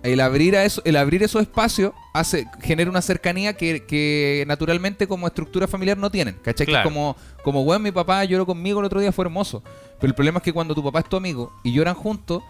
[0.03, 5.07] el abrir a eso, el abrir esos espacios hace, genera una cercanía que, que naturalmente
[5.07, 6.35] como estructura familiar no tienen.
[6.43, 6.67] ¿Cachai?
[6.67, 9.63] Que es como, como bueno, mi papá lloró conmigo el otro día, fue hermoso.
[9.99, 12.43] Pero el problema es que cuando tu papá es tu amigo y lloran juntos,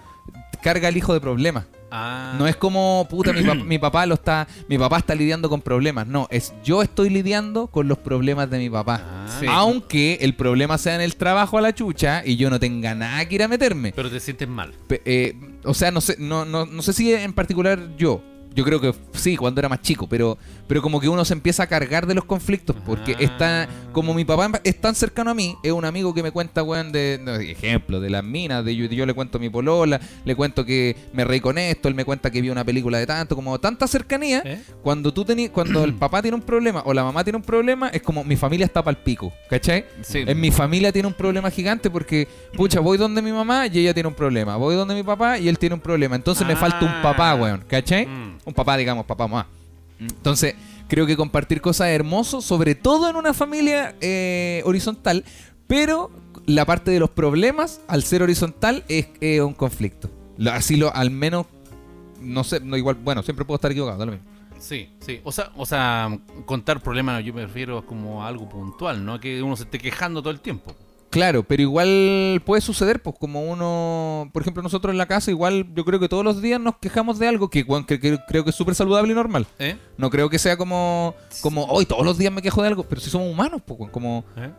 [0.62, 1.66] carga el hijo de problemas.
[1.94, 2.36] Ah.
[2.40, 5.62] No es como, puta, mi, pap- mi papá lo está, mi papá está lidiando con
[5.62, 6.08] problemas.
[6.08, 9.02] No, es yo estoy lidiando con los problemas de mi papá.
[9.04, 9.46] Ah, Sí.
[9.50, 13.26] Aunque el problema sea en el trabajo a la chucha y yo no tenga nada
[13.28, 13.92] que ir a meterme.
[13.96, 14.72] Pero te sientes mal.
[14.88, 18.22] Pe- eh, o sea, no sé, no, no, no sé si en particular yo.
[18.54, 20.38] Yo creo que sí, cuando era más chico, pero,
[20.68, 23.22] pero como que uno se empieza a cargar de los conflictos, porque Ah.
[23.22, 26.62] está, como mi papá es tan cercano a mí, es un amigo que me cuenta,
[26.62, 30.02] weón, de, no, ejemplo, de las minas, de yo, yo le cuento a mi polola,
[30.26, 33.06] le cuento que me reí con esto, él me cuenta que vio una película de
[33.08, 34.62] tanto, como tanta cercanía, ¿Eh?
[34.84, 37.88] cuando tú tení, cuando el papá tiene un problema o la mamá tiene un problema,
[37.88, 39.86] es como mi familia está para el pico, ¿cachai?
[40.02, 40.24] Sí.
[40.28, 43.94] En mi familia tiene un problema gigante porque, pucha, voy donde mi mamá y ella
[43.94, 44.58] tiene un problema.
[44.58, 46.18] Voy donde mi papá y él tiene un problema.
[46.18, 46.58] Entonces me Ah.
[46.58, 48.06] falta un papá, weón, ¿cachai?
[48.08, 48.41] Mm.
[48.46, 49.48] Un papá, digamos, papá, mamá.
[50.00, 50.56] Entonces,
[50.88, 55.24] creo que compartir cosas es hermoso, sobre todo en una familia eh, horizontal,
[55.68, 56.10] pero
[56.46, 59.08] la parte de los problemas, al ser horizontal, es
[59.42, 60.10] un conflicto.
[60.52, 61.46] Así lo, al menos,
[62.20, 64.26] no sé, no igual, bueno, siempre puedo estar equivocado, lo mismo.
[64.60, 65.20] Sí, sí.
[65.24, 69.20] O sea, o sea, contar problemas, yo me refiero como a algo puntual, ¿no?
[69.20, 70.76] Que uno se esté quejando todo el tiempo.
[71.12, 75.68] Claro, pero igual puede suceder, pues como uno, por ejemplo, nosotros en la casa, igual
[75.76, 78.44] yo creo que todos los días nos quejamos de algo que, weón, que- que creo
[78.46, 79.46] que es súper saludable y normal.
[79.60, 79.76] ¿Eh?
[79.98, 83.02] No creo que sea como, como hoy todos los días me quejo de algo, pero
[83.02, 84.50] si somos humanos, pues, como, ¿Eh?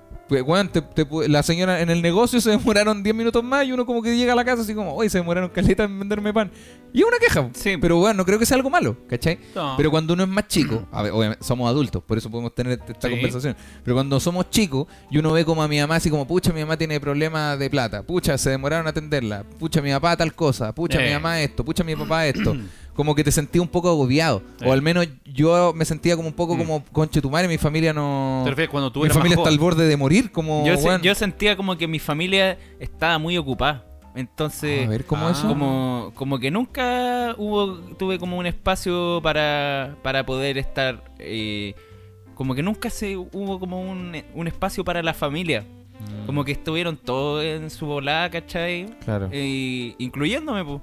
[0.41, 3.73] Weón, te- te pu- la señora en el negocio se demoraron 10 minutos más y
[3.73, 6.33] uno como que llega a la casa así como, hoy se demoraron caleta en venderme
[6.33, 6.51] pan.
[6.95, 7.77] Y es una queja, Sí.
[7.79, 9.39] pero bueno, no creo que sea algo malo, ¿cachai?
[9.55, 9.75] No.
[9.77, 12.79] Pero cuando uno es más chico, a ver, obviamente somos adultos, por eso podemos tener
[12.87, 13.15] esta Sí.
[13.15, 13.57] conversación.
[13.85, 16.61] Pero cuando somos chicos y uno ve como a mi mamá así como, pucha, mi
[16.61, 20.75] mamá tiene problemas de plata, pucha, se demoraron a atenderla, pucha, mi papá tal cosa,
[20.75, 21.09] pucha, Eh.
[21.09, 22.55] mi mamá esto, pucha, mi papá esto.
[22.95, 24.43] Como que te sentí un poco agobiado.
[24.65, 26.59] O al menos yo me sentía como un poco Mm.
[26.59, 28.43] como, conche tu madre, mi familia no...
[28.45, 30.67] ¿Te refieres cuando tú Mi familia está al borde de morir, como...
[30.67, 31.01] Yo, se- weón.
[31.03, 33.87] yo sentía como que mi familia estaba muy ocupada.
[34.15, 35.31] Entonces, A ver, ¿cómo Ah.
[35.33, 35.49] eso?
[35.49, 41.75] como, como que nunca hubo tuve como un espacio para, para poder estar eh,
[42.35, 45.65] como que nunca se hubo como un, un espacio para la familia
[46.03, 46.27] Mm.
[46.27, 48.87] como que estuvieron todos en su volada ¿cachai?
[49.05, 49.29] Claro.
[49.31, 50.81] Eh, incluyéndome pues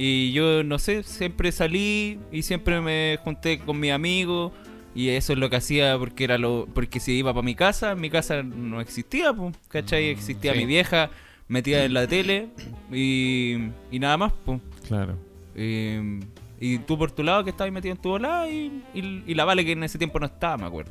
[0.00, 4.52] y yo no sé siempre salí y siempre me junté con mis amigos
[4.94, 7.94] y eso es lo que hacía porque era lo porque si iba para mi casa
[7.96, 10.06] mi casa no existía pues ¿cachai?
[10.10, 10.58] existía sí.
[10.60, 11.10] mi vieja
[11.48, 12.48] metida en la tele
[12.92, 13.56] y,
[13.90, 15.16] y nada más pues Claro.
[15.56, 16.20] eh,
[16.60, 19.44] y tú por tu lado que estabas metido en tu volada y, y, y la
[19.44, 20.90] Vale que en ese tiempo no estaba, me acuerdo.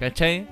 [0.00, 0.46] ¿Cachai?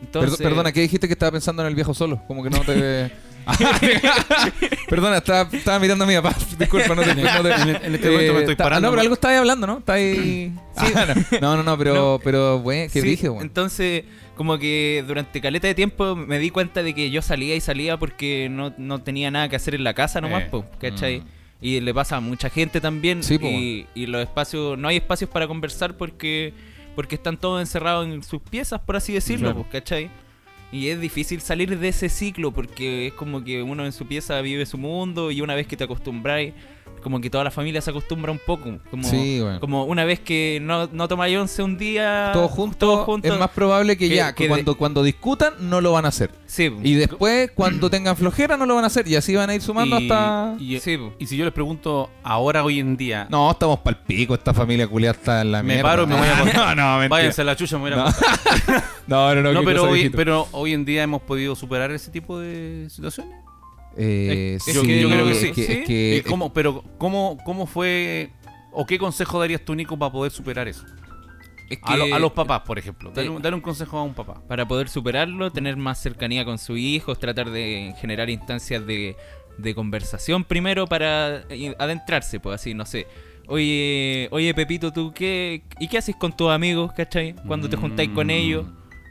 [0.00, 2.22] Entonces, Perdo- Perdona, ¿qué dijiste que estaba pensando en el viejo solo?
[2.26, 3.10] Como que no te...
[4.88, 6.34] Perdona, estaba, estaba mirando a mi papá.
[6.58, 7.14] Disculpa, no te...
[7.14, 8.86] No, te- En este momento me estoy ta- parando.
[8.88, 9.78] No, pero algo estabas hablando, ¿no?
[9.78, 10.52] Está ahí...
[10.76, 12.20] Ah, no, no, no, pero, No.
[12.24, 13.42] pero, güey, ¿qué sí, dije, güey?
[13.42, 14.04] Entonces,
[14.36, 17.98] como que durante caleta de tiempo me di cuenta de que yo salía y salía
[17.98, 20.48] porque no, no tenía nada que hacer en la casa nomás, Eh.
[20.50, 21.20] po, ¿cachai?
[21.20, 21.24] Mm.
[21.60, 23.22] Y le pasa a mucha gente también.
[23.22, 26.52] Sí, y, y los espacios, no hay espacios para conversar porque,
[26.96, 29.68] porque están todos encerrados en sus piezas, por así decirlo, Claro.
[29.70, 30.10] ¿cachai?
[30.72, 34.40] Y es difícil salir de ese ciclo porque es como que uno en su pieza
[34.40, 36.54] vive su mundo y una vez que te acostumbráis,
[37.02, 38.78] como que toda la familia se acostumbra un poco.
[38.90, 39.58] Como, Sí, güey.
[39.58, 43.96] como una vez que no, no tomáis once un día, Todos juntos, es más probable
[43.96, 46.30] que, que- ya, que, que de- cuando, cuando discutan no lo van a hacer.
[46.46, 46.72] Sí.
[46.84, 49.08] Y después, cuando tengan flojera, no lo van a hacer.
[49.08, 50.54] Y así van a ir sumando Y- hasta...
[50.60, 50.96] y- Sí.
[51.18, 54.34] Y si yo les pregunto ahora, hoy en día, No, estamos pal pico.
[54.34, 55.82] Esta familia culiada está en la Me mierda.
[55.90, 56.54] paro y me voy a acostar.
[56.56, 57.08] No, no, mentira.
[57.08, 58.04] váyanse a la chucha, me voy a No.
[59.08, 59.52] No, no, no.
[59.52, 63.34] No, pero hoy, pero hoy en día hemos podido superar ese tipo de situaciones.
[63.96, 65.52] Eh, Es sí, que- yo creo que es sí.
[65.52, 65.72] que- ¿Sí?
[65.72, 68.30] es que- ¿Y cómo, pero ¿cómo, cómo fue
[68.72, 70.84] o qué consejo darías tú, Nico, para poder superar eso?
[71.70, 73.10] Es A, lo- a los papás, por ejemplo.
[73.14, 74.42] Dale, un- consejo a un papá.
[74.46, 79.16] Para poder superarlo, tener más cercanía con sus hijos, tratar de generar instancias de,
[79.58, 83.06] de conversación primero para eh, adentrarse, pues así, no sé.
[83.48, 85.62] Oye, oye Pepito, ¿tú qué?
[85.80, 87.34] ¿Y qué haces con tus amigos, cachai?
[87.46, 88.30] Cuando te juntáis con Mm.
[88.30, 88.66] ellos.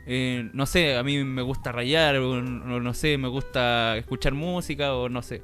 [0.08, 4.34] Eh, no sé, a mí me gusta rayar, o, o no sé, me gusta escuchar
[4.34, 5.42] música, o no sé.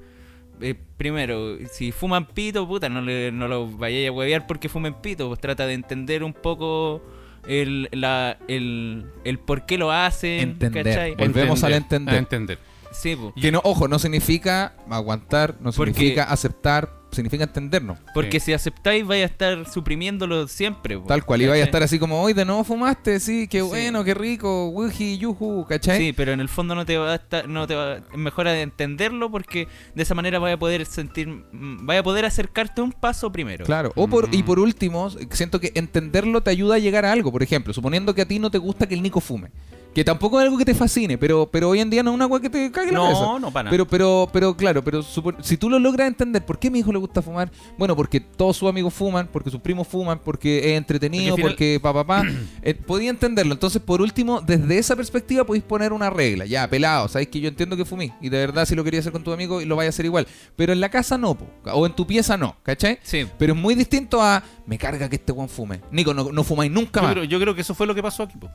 [0.59, 4.95] Eh, primero, si fuman pito, puta, no, le, no los vayáis a huevear porque fumen
[4.95, 7.03] pito, pues trata de entender un poco
[7.47, 10.83] el, la, el, el por qué lo hacen, Entender.
[10.85, 11.15] ¿cachai?
[11.15, 12.15] Volvemos al entender.
[12.15, 12.57] A entender.
[12.91, 13.33] Sí, pues.
[13.39, 17.99] Que no, ojo, no significa aguantar, no Porque- significa aceptar, significa entendernos.
[18.13, 18.47] Porque Sí.
[18.47, 20.97] si aceptáis, vais a estar suprimiéndolo siempre.
[20.97, 23.59] po, Tal cual, y vaya a estar así como, hoy de nuevo fumaste, sí, qué
[23.59, 23.67] Sí.
[23.67, 25.97] bueno, qué rico, wuji, yuju, ¿cachai?
[25.99, 28.47] Sí, pero en el fondo no te va a estar, no te va, es mejor
[28.47, 33.31] entenderlo porque de esa manera vaya a poder sentir, vaya a poder acercarte un paso
[33.31, 33.65] primero.
[33.65, 34.45] Claro, o por, y Mm.
[34.45, 37.31] por último, siento que entenderlo te ayuda a llegar a algo.
[37.31, 39.49] Por ejemplo, suponiendo que a ti no te gusta que el Nico fume.
[39.93, 42.25] Que tampoco es algo que te fascine, pero, pero hoy en día no es una
[42.25, 43.19] agua que te cague la cabeza.
[43.19, 43.71] No, no, para nada.
[43.71, 45.01] Pero, pero, pero claro, pero
[45.41, 47.49] si tú lo logras entender, ¿por qué a mi hijo le gusta fumar?
[47.79, 51.49] Bueno, porque todos sus amigos fuman, porque sus primos fuman, porque es entretenido, Porque al
[51.49, 52.23] porque pa, pa, pa.
[52.61, 53.53] Eh, podía entenderlo.
[53.53, 56.45] Entonces, por último, desde esa perspectiva podéis poner una regla.
[56.45, 58.11] Ya, pelado, sabéis que yo entiendo que fumí.
[58.21, 60.27] Y de verdad, si lo quería hacer con tu amigo, lo vaya a hacer igual.
[60.55, 61.47] Pero en la casa no, po.
[61.73, 62.99] o en tu pieza no, ¿cachai?
[63.01, 63.25] Sí.
[63.39, 65.81] Pero es muy distinto a me carga que este weón fume.
[65.91, 67.13] Nico, no, no fumáis nunca yo más.
[67.13, 68.37] creo, yo creo que eso fue lo que pasó aquí.
[68.37, 68.49] po.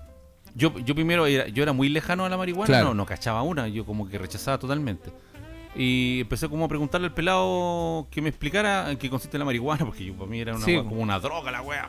[0.54, 2.88] Yo, yo primero era, yo era muy lejano a la marihuana, Claro.
[2.88, 5.10] no, no cachaba una, yo como que rechazaba totalmente.
[5.74, 9.86] Y empecé como a preguntarle al pelado que me explicara en qué consiste la marihuana,
[9.86, 10.72] porque yo, para mí era una Sí.
[10.76, 11.88] wea como una droga la wea.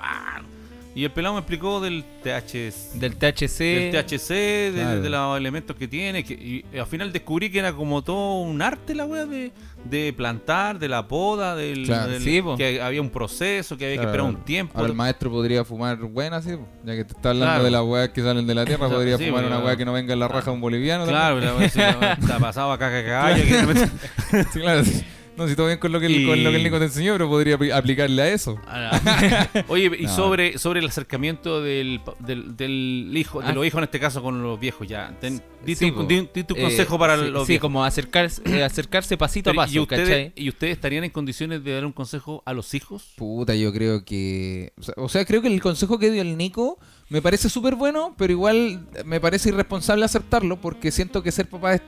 [0.96, 3.58] Y el pelado me explicó del THC, Del THC.
[3.60, 5.02] del THC, de, Claro.
[5.02, 6.24] de los elementos que tiene.
[6.24, 9.52] Que, y al final descubrí que era como todo un arte la wea de,
[9.86, 12.12] de plantar, de la poda, del, Claro.
[12.12, 14.78] del- Sí, que había un proceso, que había que esperar un tiempo.
[14.78, 16.68] Ahora el maestro podría fumar buena, sí, po.
[16.86, 17.64] ya que te está hablando Claro.
[17.64, 19.86] de las weas que salen de la tierra, Claro, podría sí, fumar una wea que
[19.86, 21.08] no venga en la raja de un boliviano.
[21.08, 23.74] Claro, la wea, sí, la está pasado acá, acá, Claro.
[24.54, 24.84] Sí, claro.
[25.36, 27.14] No, si todo bien con lo que el, con lo que el Nico te enseñó,
[27.14, 28.60] pero podría apli- aplicarle a eso.
[29.68, 30.16] Oye, y No.
[30.16, 33.54] sobre, sobre el acercamiento del, pa- del, del hijo, de Ah.
[33.54, 35.16] los hijos en este caso con los viejos, ya.
[35.20, 36.04] Ten, di, Sí, tu, po.
[36.04, 37.62] di- di tu Eh, consejo para sí, los Sí, viejos.
[37.64, 40.34] como acercarse, eh, acercarse pasito Pero, a paso, ¿y, ustedes, ¿cachai?
[40.36, 43.14] ¿Y ustedes estarían en condiciones de dar un consejo a los hijos?
[43.16, 44.72] Puta, yo creo que.
[44.80, 46.78] o sea- O sea, creo que el consejo que dio el Nico
[47.10, 51.76] me parece súper bueno, pero igual me parece irresponsable aceptarlo porque siento que ser papá
[51.76, 51.82] es,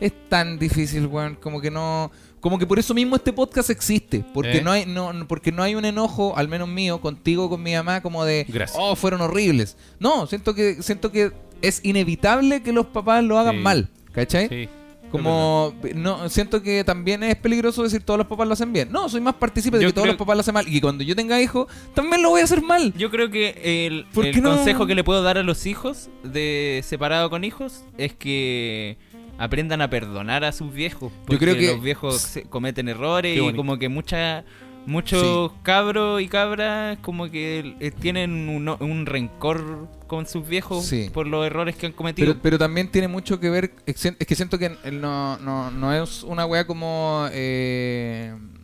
[0.00, 1.34] es tan difícil, weón.
[1.36, 2.10] Como que no.
[2.40, 4.24] Como que por eso mismo este podcast existe.
[4.32, 4.62] Porque ¿Eh?
[4.62, 8.00] no hay, no, porque no hay un enojo, al menos mío, contigo, con mi mamá,
[8.00, 8.78] como de Gracias.
[8.80, 9.76] oh, fueron horribles.
[9.98, 13.62] No, siento que, siento que es inevitable que los papás lo hagan Sí.
[13.62, 13.88] mal.
[14.12, 14.48] ¿Cachai?
[14.48, 14.68] Sí.
[15.10, 18.92] Como no siento que también es peligroso decir todos los papás lo hacen bien.
[18.92, 20.80] No, soy más partícipe de Yo que todos los papás lo hacen mal y que
[20.80, 22.94] cuando yo tenga hijos también lo voy a hacer mal.
[22.96, 24.54] Yo creo que el, ¿Por el no?
[24.54, 28.98] consejo que le puedo dar a los hijos de separado con hijos es que
[29.40, 31.10] aprendan a perdonar a sus viejos.
[31.26, 34.44] Porque creo que- los viejos cometen errores y como que mucha,
[34.86, 41.10] muchos cabros y cabras como que eh, tienen un, un rencor con sus viejos Sí.
[41.12, 42.28] por los errores que han cometido.
[42.32, 43.72] Pero, pero también tiene mucho que ver.
[43.86, 43.96] Es
[44.26, 47.26] que siento que no, no, no es una wea como.
[47.32, 48.59] eh, como-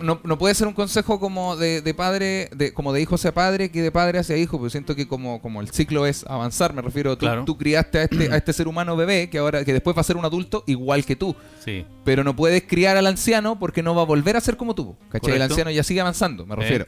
[0.00, 3.32] no, no puede ser un consejo como de, de padre, de, como de hijo hacia
[3.32, 6.72] padre, que de padre hacia hijo, pero siento que como, como el ciclo es avanzar,
[6.74, 7.44] me refiero, tú, Claro.
[7.44, 10.04] tú criaste a este, a este ser humano bebé, que ahora, que después va a
[10.04, 11.34] ser un adulto igual que tú.
[11.64, 11.84] Sí.
[12.04, 14.96] pero no puedes criar al anciano porque no va a volver a ser como tú.
[15.10, 15.36] ¿Cachai?
[15.36, 16.86] El anciano ya sigue avanzando, me Eh.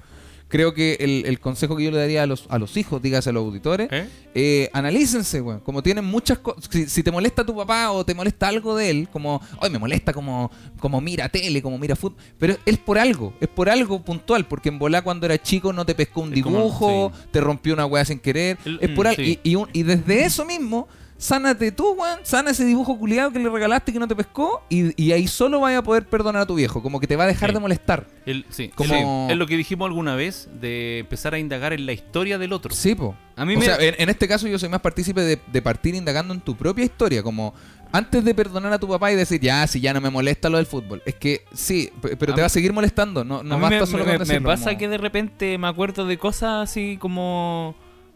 [0.54, 3.30] Creo que el, el consejo que yo le daría a los, a los hijos, dígase
[3.30, 4.08] a los auditores, ¿Eh?
[4.36, 5.58] eh, analícense, weón.
[5.58, 6.68] Como tienen muchas cosas.
[6.70, 9.80] Si, si te molesta tu papá o te molesta algo de él, como, hoy me
[9.80, 12.18] molesta como, como mira tele, como mira fútbol.
[12.38, 14.46] Pero es por algo, es por algo puntual.
[14.46, 17.28] Porque en volá cuando era chico no te pescó un Es como- dibujo, sí.
[17.32, 18.56] te rompió una weá sin querer.
[18.64, 19.22] El- es por mm, algo.
[19.24, 19.40] sí.
[19.42, 20.86] Y, y un- y desde eso mismo.
[21.16, 22.20] Sánate tú, weón.
[22.24, 24.62] Sana ese dibujo culiado que le regalaste que no te pescó.
[24.68, 26.82] Y, y ahí solo vaya a poder perdonar a tu viejo.
[26.82, 27.54] Como que te va a dejar Sí.
[27.54, 28.06] de molestar.
[28.26, 31.86] El- sí, Como- sí, es lo que dijimos alguna vez de empezar a indagar en
[31.86, 32.74] la historia del otro.
[32.74, 33.16] Sí, po.
[33.36, 35.62] A mí o me- sea, en, en este caso yo soy más partícipe de, de
[35.62, 37.54] partir indagando en tu propia historia, como
[37.92, 40.56] antes de perdonar a tu papá y decir, ya, si ya no me molesta lo
[40.58, 41.00] del fútbol.
[41.06, 43.98] Es que sí, pero A te va a seguir molestando, no, no basta me, solo
[44.04, 47.74] me- con me decirlo, pasa como- que de repente me acuerdo de cosas así como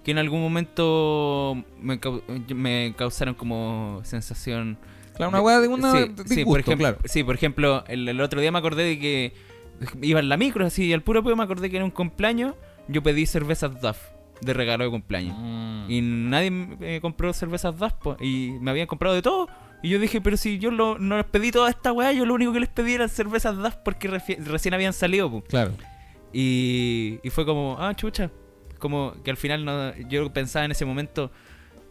[0.09, 2.23] que en algún momento me, cau-
[2.55, 4.79] me causaron como sensación
[5.15, 6.99] Claro, una weá de una sí, disgusto, sí, por ejemplo, claro.
[7.05, 9.33] sí, por ejemplo, el, el otro día me acordé de que
[10.01, 12.55] iba en la micro así y al puro pedo me acordé que era un cumpleaños,
[12.89, 13.99] yo pedí cervezas Duff
[14.41, 15.37] de regalo de cumpleaños.
[15.39, 15.91] Mm.
[15.91, 19.47] Y nadie me compró cervezas Duff po, y me habían comprado de todo.
[19.83, 22.33] Y yo dije, pero si yo lo- no les pedí toda esta weá, yo lo
[22.35, 25.31] único que les pedí eran cervezas Duff porque recién habían salido.
[25.31, 25.43] po.
[25.43, 25.73] Claro.
[26.33, 28.31] Y, y fue como, ah, chucha.
[28.79, 31.31] Como que al final no, yo pensaba en ese momento,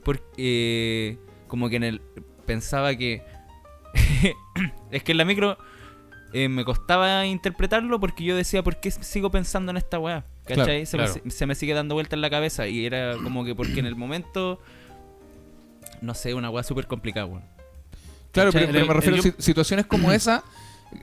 [0.03, 2.01] porque como que en el
[2.45, 3.23] pensaba que
[4.91, 5.57] es que en la micro
[6.33, 10.25] eh, me costaba interpretarlo porque yo decía, ¿por qué sigo pensando en esta weá?
[10.45, 10.65] ¿Cachai?
[10.65, 11.13] Claro, se, claro.
[11.23, 13.85] Me, se me sigue dando vuelta en la cabeza y era como que porque en
[13.85, 14.59] el momento,
[16.01, 17.43] no sé, una weá súper complicada, weón.
[18.31, 20.43] Claro, pero, pero me refiero a situaciones como esa,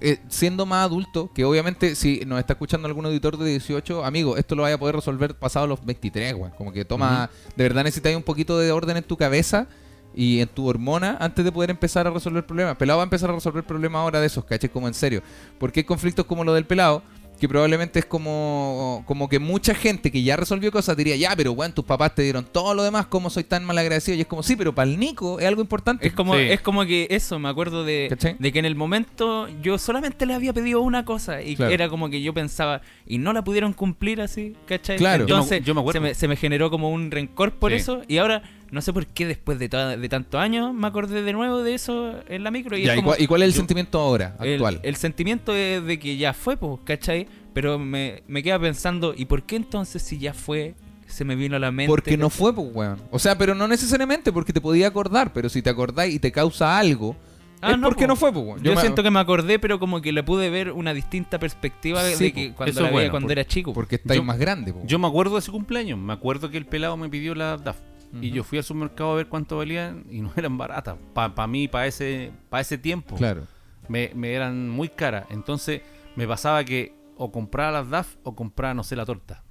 [0.00, 4.36] eh, siendo más adulto, que obviamente si nos está escuchando algún auditor de 18, amigo,
[4.36, 6.52] esto lo vaya a poder resolver pasado los 23, weón.
[6.56, 9.66] Como que toma, de verdad necesitas un poquito de orden en tu cabeza
[10.14, 12.76] y en tu hormona antes de poder empezar a resolver problemas.
[12.76, 14.70] Pelado va a empezar a resolver problemas ahora de esos, ¿cachai?
[14.70, 15.22] Como en serio.
[15.58, 17.02] Porque hay conflictos como lo del pelado,
[17.40, 21.52] que probablemente es como, como que mucha gente que ya resolvió cosas diría, ya, pero
[21.52, 24.16] weón, tus papás te dieron todo lo demás, ¿cómo soy tan mal agradecido?
[24.16, 26.06] Y es como, sí, pero para el Nico es algo importante.
[26.06, 26.40] Es como, Sí.
[26.42, 30.34] es como que eso, me acuerdo de, de que en el momento yo solamente le
[30.34, 31.72] había pedido una cosa y Claro.
[31.72, 34.96] era como que yo pensaba y no la pudieron cumplir así, ¿cachai?
[34.96, 35.26] Claro.
[35.26, 36.00] Yo me- Entonces yo me acuerdo.
[36.00, 37.76] se, me, se me generó como un rencor por Sí.
[37.78, 38.42] eso y ahora
[38.74, 42.14] no sé por qué después de, de tantos años me acordé de nuevo de eso
[42.28, 43.98] en la micro y Ya, es ¿y, como cuál, y cuál es el yo- sentimiento
[44.00, 44.80] ahora, actual?
[44.82, 47.26] el sentimiento es de que ya fue, pues, ¿cachai?
[47.54, 50.74] Pero me, me queda pensando, ¿y por qué entonces si ya fue,
[51.06, 51.88] se me vino a la mente?
[51.88, 52.98] Porque no fue, pues, weón.
[53.12, 56.32] O sea, pero no necesariamente porque te podía acordar, pero si te acordáis y te
[56.32, 57.16] causa algo,
[57.60, 58.08] Ah, es no, porque po.
[58.08, 58.62] no fue, pues, weón.
[58.62, 62.02] Yo, me- siento que me acordé, pero como que le pude ver una distinta perspectiva
[62.10, 62.34] Sí, de po.
[62.34, 63.72] que cuando Eso la veía cuando por- era chico.
[63.72, 64.84] Porque estáis Yo- más grande, pues.
[64.86, 65.98] Yo me acuerdo de ese cumpleaños.
[65.98, 67.76] Me acuerdo que el pelado me pidió la DAF.
[68.20, 70.96] Y yo fui al supermercado a ver cuánto valían y no eran baratas.
[71.14, 73.46] Para mí, para ese, pa ese tiempo, Claro.
[73.88, 75.26] me, me eran muy caras.
[75.30, 75.82] Entonces
[76.16, 79.42] me pasaba que o compraba las DAF o compraba, no sé, la torta.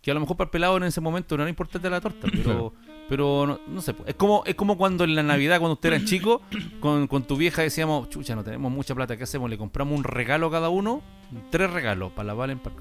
[0.00, 2.26] Que a lo mejor para el pelado en ese momento no era importante la torta,
[2.32, 2.72] pero,
[3.08, 3.94] pero no, no sé.
[4.06, 6.40] Es como, es como cuando en la Navidad, cuando ustedes eran chicos,
[6.80, 9.48] con, con tu vieja decíamos, chucha, no tenemos mucha plata, ¿qué hacemos?
[9.48, 11.02] Le compramos un regalo a cada uno,
[11.50, 12.74] tres regalos, para la Valen, para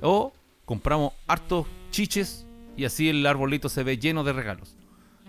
[0.00, 0.32] O
[0.64, 2.46] compramos hartos chiches
[2.76, 4.76] y así el arbolito se ve lleno de regalos.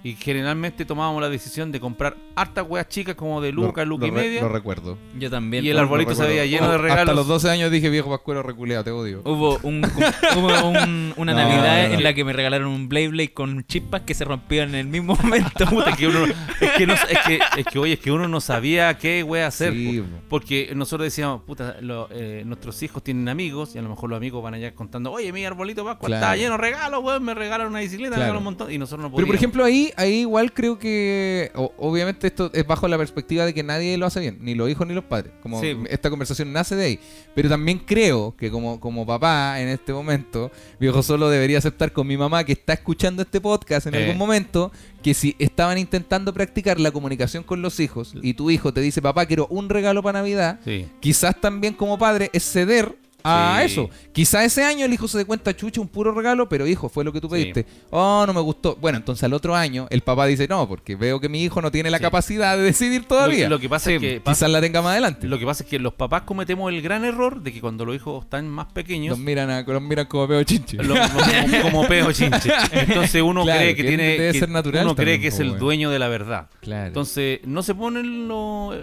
[0.06, 4.10] Y generalmente tomábamos la decisión de comprar hartas weas chicas como de Luca, Luca y
[4.10, 4.42] re- media.
[4.42, 4.98] Lo recuerdo.
[5.18, 5.64] Yo también.
[5.64, 7.02] Y el arbolito se veía lleno de regalos.
[7.04, 9.22] Hasta los 12 años dije, viejo pascuero reculeado, te odio.
[9.24, 9.82] Hubo, un,
[10.38, 11.94] hubo un- una No, Navidad no, no.
[11.96, 14.88] en la que me regalaron un Blade Blade con chispas que se rompían en el
[14.88, 15.66] mismo momento.
[15.70, 16.26] Puta, es que uno,
[16.60, 19.48] es que, no- es que, es que, oye, es que uno no sabía qué wea
[19.48, 19.72] hacer.
[19.72, 24.10] Sí, porque nosotros decíamos, puta, lo- eh, nuestros hijos tienen amigos y a lo mejor
[24.10, 26.26] los amigos van allá contando, oye, mi arbolito Pascua Claro.
[26.26, 28.34] está lleno de regalos, weón, me regalaron una bicicleta, me Claro.
[28.34, 28.70] regalaron un montón.
[28.74, 29.28] Y nosotros no Pero podíamos.
[29.30, 33.54] por ejemplo ahí, ahí igual creo que o- obviamente esto es bajo la perspectiva de
[33.54, 35.34] que nadie lo hace bien, ni los hijos ni los padres.
[35.42, 35.76] Como Sí.
[35.90, 37.00] esta conversación nace de ahí.
[37.36, 42.08] Pero también creo que como, como papá en este momento, viejo solo debería aceptar con
[42.08, 44.04] mi mamá que está escuchando este podcast en Eh.
[44.04, 44.72] algún momento,
[45.02, 49.02] que si estaban intentando practicar la comunicación con los hijos y tu hijo te dice,
[49.02, 50.88] papá, quiero un regalo para Navidad, Sí.
[51.00, 53.66] quizás también como padre es ceder a Sí.
[53.72, 53.90] eso.
[54.12, 57.04] Quizás ese año el hijo se dé cuenta, chucha, un puro regalo, pero hijo, fue
[57.04, 57.34] lo que tú Sí.
[57.34, 57.66] pediste.
[57.90, 58.76] Oh, no me gustó.
[58.80, 61.72] Bueno, entonces al otro año el papá dice, no, porque veo que mi hijo no
[61.72, 62.04] tiene la Sí.
[62.04, 63.46] capacidad de decidir todavía.
[63.50, 65.28] Lo, lo que pasa es que pasa- Quizás la tenga más adelante.
[65.28, 67.96] lo que pasa es que los papás cometemos el gran error de que cuando los
[67.96, 70.78] hijos están más pequeños Los miran, a, los miran como peo chinche.
[70.78, 70.94] como,
[71.62, 72.52] como peo chinche.
[72.72, 75.28] Entonces uno Claro, cree que que tiene debe que- ser natural uno cree también, que
[75.30, 76.48] es el dueño de la verdad.
[76.62, 76.88] Claro.
[76.88, 78.76] Entonces, no se ponen los.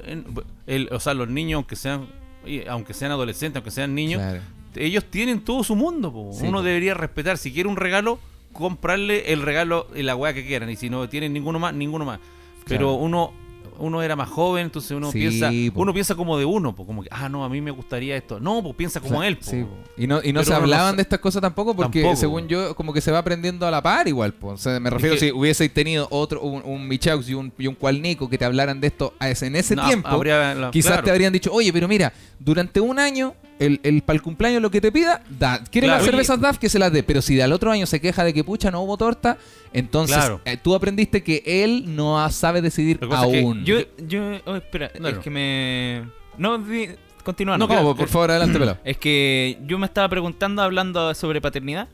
[0.93, 2.07] o sea, los niños, aunque sean
[2.47, 4.41] y aunque sean adolescentes, aunque sean niños, Claro.
[4.77, 6.13] ellos tienen todo su mundo.
[6.13, 6.31] po.
[6.33, 6.63] Sí, Uno po.
[6.65, 7.39] debería respetar.
[7.39, 8.19] Si quiere un regalo,
[8.53, 10.71] comprarle el regalo en la weá que quieran.
[10.71, 12.19] Y si no tienen ninguno más, ninguno más.
[12.67, 12.93] Pero Claro.
[12.95, 13.33] uno
[13.81, 15.81] uno era más joven, entonces uno Sí, piensa po.
[15.83, 18.39] uno piensa como de uno, po, como que, ah, no, a mí me gustaría esto.
[18.39, 19.37] No, pues piensa como O sea, él.
[19.39, 19.45] po.
[19.45, 19.77] sí, po.
[19.97, 22.21] y no, y no se no hablaban de estas cosas tampoco porque Tampoco.
[22.21, 24.35] según yo como que se va aprendiendo a la par igual.
[24.43, 27.67] O sea, me refiero que- si hubieseis tenido otro un, un Michaux y un, y
[27.67, 30.09] un Cualnico que te hablaran de esto en ese No, tiempo.
[30.09, 31.05] habría la- Quizás claro.
[31.05, 34.71] te habrían dicho, oye, pero mira, durante un año, el, el, para el cumpleaños lo
[34.71, 35.63] que te pida, da.
[35.71, 36.03] ¿Quieres Claro.
[36.03, 36.59] las cervezas DAF?
[36.59, 37.03] Que se las dé.
[37.05, 39.39] Pero si del otro año se queja de que pucha no hubo torta,
[39.73, 40.41] entonces Claro.
[40.45, 43.65] eh, tú aprendiste que él no sabe decidir aún.
[43.65, 46.03] Yo, yo, oh, espera, es que me.
[46.37, 46.89] No, di-
[47.23, 47.57] continúa.
[47.59, 47.69] no.
[47.69, 47.95] ¿cómo?
[47.95, 48.79] por favor, adelante, pelado.
[48.85, 51.89] Es que yo me estaba preguntando, hablando sobre paternidad,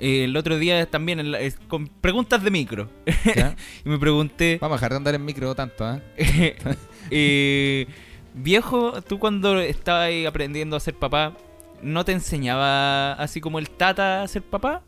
[0.00, 2.88] eh, el otro día también, en la- es- con preguntas de micro.
[3.84, 6.56] Y me pregunté, Vamos a dejar de andar en micro tanto, eh,
[8.34, 11.34] viejo, tú cuando estabas aprendiendo a ser papá,
[11.82, 14.82] ¿no te enseñaba así como el tata a ser papá?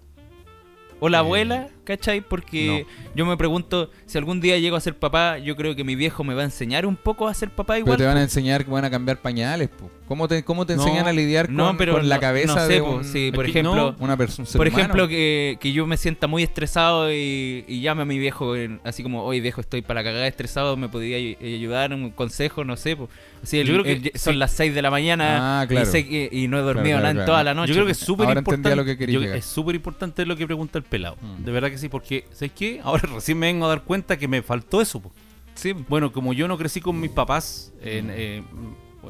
[1.01, 1.69] ¿O la Eh, abuela?
[1.91, 2.21] ¿Cachai?
[2.21, 2.87] Porque
[3.17, 6.23] yo me pregunto, si algún día llego a ser papá, yo creo que mi viejo
[6.23, 7.99] me va a enseñar un poco a ser papá Pero igual.
[7.99, 9.91] te van a enseñar que van a cambiar pañales, po.
[10.07, 12.67] ¿Cómo te, cómo te No, enseñan a lidiar con, no, pero con la cabeza no
[12.67, 14.49] sé, de un- sí, por ejemplo, una persona?
[14.57, 18.55] Por ejemplo, que, que yo me sienta muy estresado y, y llame a mi viejo,
[18.83, 22.77] así como, oye viejo, estoy para cagar estresado, me podría ay- ayudar, un consejo, no
[22.77, 22.97] sé.
[22.97, 23.09] po".
[23.43, 24.39] Así, el- Yo creo que son sí.
[24.39, 25.89] las 6 de la mañana Ah, claro.
[25.89, 27.27] y, sé que- y no he dormido claro, nada en claro.
[27.33, 27.69] toda la noche.
[27.69, 28.75] Yo creo que es súper importante.
[28.77, 31.17] lo que yo- es súper importante lo que pregunta el pelado.
[31.21, 31.45] Mm.
[31.45, 32.81] De verdad que sí, porque, ¿sabes qué?
[32.85, 35.01] Ahora recién me vengo a dar cuenta que me faltó eso.
[35.01, 35.11] po.
[35.55, 38.43] Sí, Bueno, como yo no crecí con mis papás, en, eh,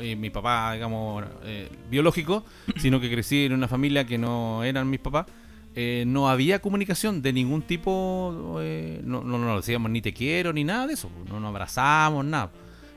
[0.01, 2.45] eh, mi papá, digamos, eh, biológico,
[2.77, 5.27] sino que crecí en una familia que no eran mis papás,
[5.77, 8.59] eh, no había comunicación de ningún tipo,
[9.05, 12.51] no, no nos decíamos ni te quiero ni nada de eso, no nos abrazamos, nada.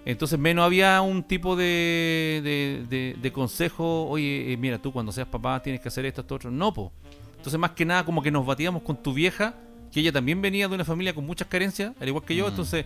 [0.06, 5.28] Entonces menos había un tipo de, de, de- de consejo, oye, mira, tú cuando seas
[5.28, 6.52] papá tienes que hacer esto, esto, otro.
[6.52, 6.91] No, po.
[7.44, 9.53] Entonces más que nada como que nos batíamos con tu vieja,
[9.91, 12.49] que ella también venía de una familia con muchas carencias, al igual que yo, Mm.
[12.52, 12.86] entonces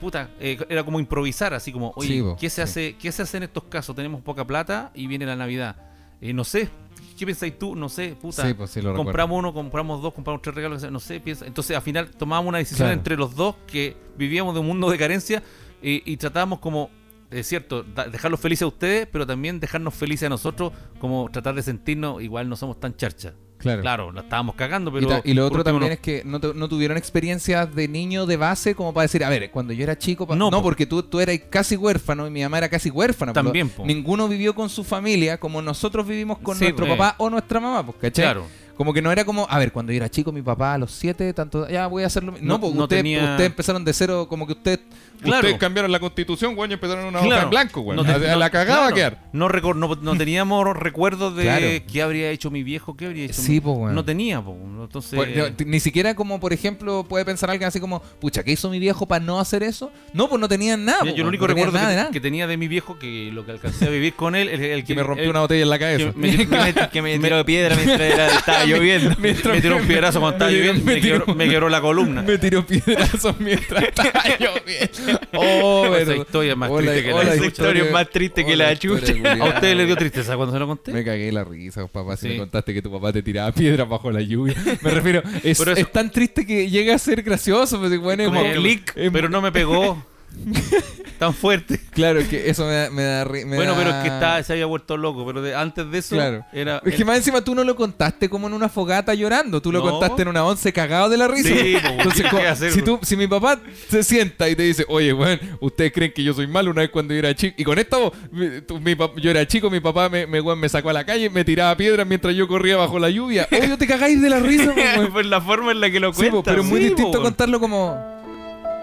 [0.00, 2.60] puta, eh, era como improvisar, así como, oye, Sí, ¿qué se sí.
[2.62, 3.94] hace qué se hace en estos casos?
[3.94, 5.76] Tenemos poca plata y viene la Navidad.
[6.20, 6.68] Eh, no sé,
[7.16, 7.76] ¿qué pensáis tú?
[7.76, 8.44] No sé, puta.
[8.44, 9.04] Sí, pues sí, recuerdo.
[9.04, 11.46] compramos uno, compramos dos, compramos tres regalos, no sé, piensa.
[11.46, 12.94] Entonces al final tomábamos una decisión Claro.
[12.98, 15.40] entre los dos que vivíamos de un mundo de carencia
[15.80, 16.90] y, y tratábamos como,
[17.30, 21.62] es cierto, dejarlos felices a ustedes, pero también dejarnos felices a nosotros, como tratar de
[21.62, 23.34] sentirnos, igual no somos tan charcha.
[23.62, 23.80] Claro.
[23.82, 25.08] Claro, la estábamos cagando, Y pero...
[25.08, 28.36] ta- y, lo otro también no- es que no, no tuvieron experiencias de niño de
[28.36, 30.64] base como para decir, a ver, cuando yo era chico, pa- No, no, po.
[30.64, 33.32] porque tú, tú eras casi huérfano y mi mamá era casi huérfana.
[33.32, 33.86] También, po.
[33.86, 37.84] Ninguno vivió con su familia como nosotros vivimos con Sí, nuestro papá o nuestra mamá,
[37.84, 38.24] pues, ¿cachai?
[38.24, 38.46] Claro.
[38.76, 40.90] Como que no era como, a ver, cuando yo era chico, mi papá a los
[40.92, 42.32] siete, tanto, ya voy a hacerlo.
[42.40, 44.80] No, No- pues no ustedes, tenía- ustedes empezaron de cero, como que usted,
[45.20, 45.36] Claro.
[45.40, 47.42] ustedes cambiaron la constitución, güey, y empezaron una hoja Claro.
[47.44, 47.96] en blanco, güey.
[47.96, 48.94] No te- a, la cagada claro.
[48.94, 49.18] quedar.
[49.32, 51.66] No, recor- no, no teníamos recuerdos de Claro.
[51.92, 53.94] qué habría hecho mi viejo, qué habría hecho Sí, mi- po, weón.
[53.94, 54.56] No tenía, po.
[54.82, 55.14] Entonces...
[55.14, 58.52] Pues, yo- t- ni siquiera como, por ejemplo, puede pensar alguien así como, pucha, ¿qué
[58.52, 59.92] hizo mi viejo para no hacer eso?
[60.12, 61.00] No, pues no tenían nada.
[61.00, 62.10] Yo lo weón, único recuerdo nada de que, nada.
[62.10, 64.84] que tenía de mi viejo, que lo que alcancé a vivir con él, el, el
[64.84, 66.12] que me rompió el- una botella en la cabeza.
[66.92, 68.28] que me- tiró piedra mientras era,
[68.62, 69.16] estaba lloviendo.
[69.18, 70.84] Me tiró un piedrazo cuando estaba Me lloviendo.
[70.84, 72.22] me Me quebró, me quebró la columna.
[72.22, 75.20] Me tiró piedrazos mientras estaba lloviendo.
[75.34, 76.14] Oh, Esa verdad.
[76.16, 77.34] historia es más Hola- triste que la chucha.
[77.34, 79.12] Esa historia es más triste que la chucha.
[79.40, 80.92] ¿A usted le dio tristeza cuando se lo conté?
[80.92, 82.28] Me cagué la risa, papá, si Sí.
[82.34, 84.54] me contaste que tu papá te tiraba piedras bajo la lluvia.
[84.82, 87.78] Me refiero, es, Pero eso- es tan triste que llega a ser gracioso.
[87.80, 90.04] Pues, bueno, Como es- clic, es- pero no me pegó
[91.18, 91.78] tan fuerte.
[91.92, 94.08] Claro, es que eso me da, me da ri- me Bueno, da- pero es que
[94.08, 95.24] está, se había vuelto loco.
[95.26, 96.44] Pero de- antes de eso, Claro.
[96.52, 96.80] era.
[96.84, 99.78] Es que más encima tú no lo contaste como en una fogata llorando, tú lo
[99.84, 99.90] No.
[99.90, 101.48] contaste en una once cagado de la risa.
[101.50, 105.40] Sí, po, Entonces, si, tú, si mi papá se sienta y te dice, oye, bueno,
[105.60, 108.12] ustedes creen que yo soy malo una vez cuando yo era chico, y con esto
[108.32, 111.30] mi- tú- mi pap- yo era chico, mi papá me, me, sacó a la calle,
[111.30, 113.46] me tiraba piedras mientras yo corría bajo la lluvia.
[113.52, 114.72] Obvio te cagáis de la risa.
[115.12, 116.32] Por la forma en la que lo Sí, cuenta.
[116.36, 117.22] po, pero es muy sí, distinto po.
[117.24, 117.96] contarlo como.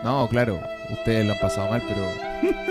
[0.04, 0.60] No, claro,
[0.92, 2.08] ustedes lo han pasado mal, pero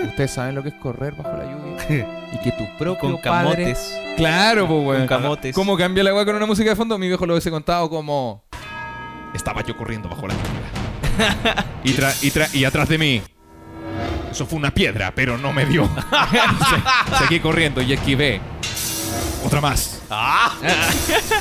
[0.09, 2.07] ustedes saben lo que es correr bajo la lluvia.
[2.33, 3.63] y que tu propio Con padre.
[3.63, 3.99] camotes.
[4.17, 4.97] Claro, pues, weón.
[4.99, 5.55] Con camotes.
[5.55, 6.97] ¿Cómo cambia la weá con una música de fondo?
[6.97, 8.43] Mi viejo lo hubiese contado como.
[9.33, 11.65] Estaba yo corriendo bajo la lluvia.
[11.83, 13.21] y, tra- y, tra- y atrás de mí.
[14.31, 15.85] Eso fue una piedra, pero no me dio.
[17.09, 18.41] Se- seguí corriendo y esquivé.
[19.45, 20.01] Otra más.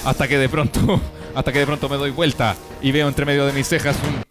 [0.04, 1.00] hasta que de pronto.
[1.34, 4.27] Hasta que de pronto me doy vuelta y veo entre medio de mis cejas un.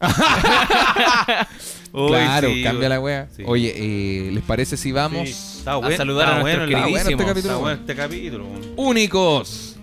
[1.92, 3.28] Uy, claro, sí, cambia la.
[3.34, 3.42] Sí.
[3.46, 5.28] Oye, eh, ¿les parece si vamos?
[5.28, 7.20] Sí, Está bueno, saludar está a bueno, nuestros el- queridísimos.
[7.20, 7.58] está capítulo.
[7.60, 8.46] bueno este capítulo.
[8.76, 9.76] Únicos.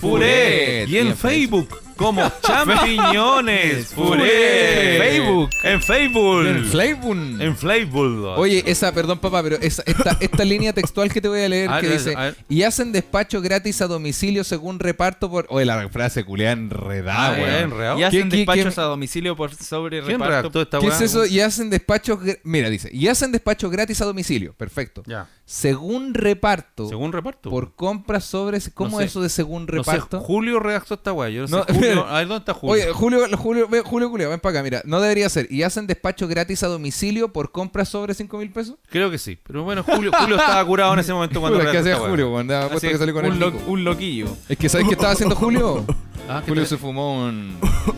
[0.00, 4.98] puré y en Facebook como champiñones puré.
[4.98, 5.50] Facebook.
[5.64, 6.46] En Facebook.
[6.46, 7.42] En Flavun.
[7.42, 8.24] En Facebook.
[8.38, 11.68] Oye, esa, perdón papá, pero esa, esta, esta línea textual que te voy a leer
[11.70, 12.14] A que ver, dice,
[12.48, 15.46] y hacen despacho gratis a domicilio según reparto por...
[15.50, 17.50] Oye, la frase culiada enredada, Ah, weón.
[17.50, 17.58] ¿eh?
[17.60, 17.98] ¿Enredado?
[17.98, 20.62] Y hacen ¿Qué- qué- despachos qué- a domicilio por sobre ¿Quién reparto.
[20.62, 21.26] esta ¿Qué es eso?
[21.26, 22.18] Y hacen despacho...
[22.18, 24.54] gr- Mira, dice, y hacen despacho gratis a domicilio.
[24.54, 25.02] Perfecto.
[25.06, 25.28] Ya.
[25.50, 26.86] Según reparto.
[26.90, 27.48] Según reparto.
[27.48, 28.58] Por compras sobre...
[28.74, 29.04] ¿Cómo No sé.
[29.04, 30.20] es eso de según No sé, reparto?
[30.20, 31.30] Julio redactó esta weá.
[31.30, 31.72] Yo no sé.
[31.72, 32.74] Julio, a ver, ¿dónde está Julio?
[32.84, 35.50] Oye, Julio, Julio, ven, Julio, Julio, ven para acá, mira, no debería ser.
[35.50, 38.76] ¿Y hacen despacho gratis a domicilio por compras sobre 5 mil pesos?
[38.90, 39.38] Creo que sí.
[39.42, 42.10] Pero bueno, Julio, Julio estaba curado en ese momento cuando Puta, ¿Qué redactó hacía.
[42.10, 43.64] Julio, puesto que salió con un, el lo- pico.
[43.70, 44.26] un loquillo.
[44.50, 45.86] Es que ¿sabes qué estaba haciendo Julio?
[46.30, 47.56] Ah, ¿qué Julio se fumó un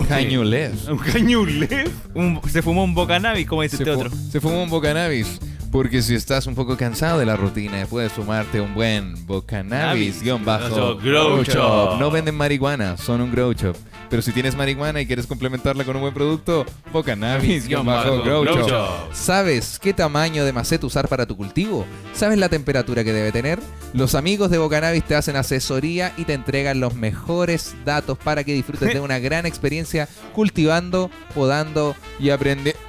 [0.08, 0.86] cañulés.
[2.14, 4.08] Un se fumó un bocanabis, como dice Se, este otro.
[4.30, 5.40] se fumó un bocanabis.
[5.70, 10.44] Porque si estás un poco cansado de la rutina, puedes fumarte un buen bocanabis guion
[10.44, 11.98] bajo grow shop.
[12.00, 13.76] No venden marihuana, son un grow shop.
[14.08, 18.44] Pero si tienes marihuana y quieres complementarla con un buen producto, bocanabis guion bajo grow
[18.44, 19.12] shop.
[19.12, 21.86] ¿Sabes qué tamaño de maceta usar para tu cultivo?
[22.14, 23.60] ¿Sabes la temperatura que debe tener?
[23.92, 28.54] Los amigos de Bocanabis te hacen asesoría y te entregan los mejores datos para que
[28.54, 32.80] disfrutes de una gran experiencia cultivando, podando y aprendiendo.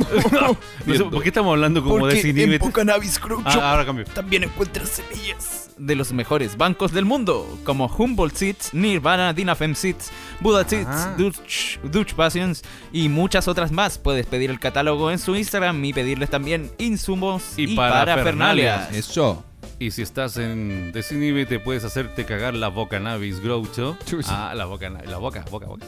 [0.86, 2.60] No sé, ¿Por qué estamos hablando como de Porque en Ciníbet?
[2.60, 4.04] Bocanabis Grow Shop Ah, ahora cambio.
[4.06, 10.10] también encuentras semillas de los mejores bancos del mundo, como Humboldt Seeds, Nirvana, Dinafem Seeds,
[10.40, 11.16] Buddha Seeds.
[11.16, 12.62] Dutch, Dutch Passions
[12.92, 13.96] y muchas otras más.
[13.96, 18.76] Puedes pedir el catálogo en su Instagram y pedirles también insumos Y y, parafernalias.
[18.88, 18.94] parafernalias.
[18.96, 19.44] Eso.
[19.78, 23.96] Y si estás en Desinhibe te puedes hacerte cagar la boca navis groucho.
[24.26, 25.86] Ah, la boca, la boca, boca, boca.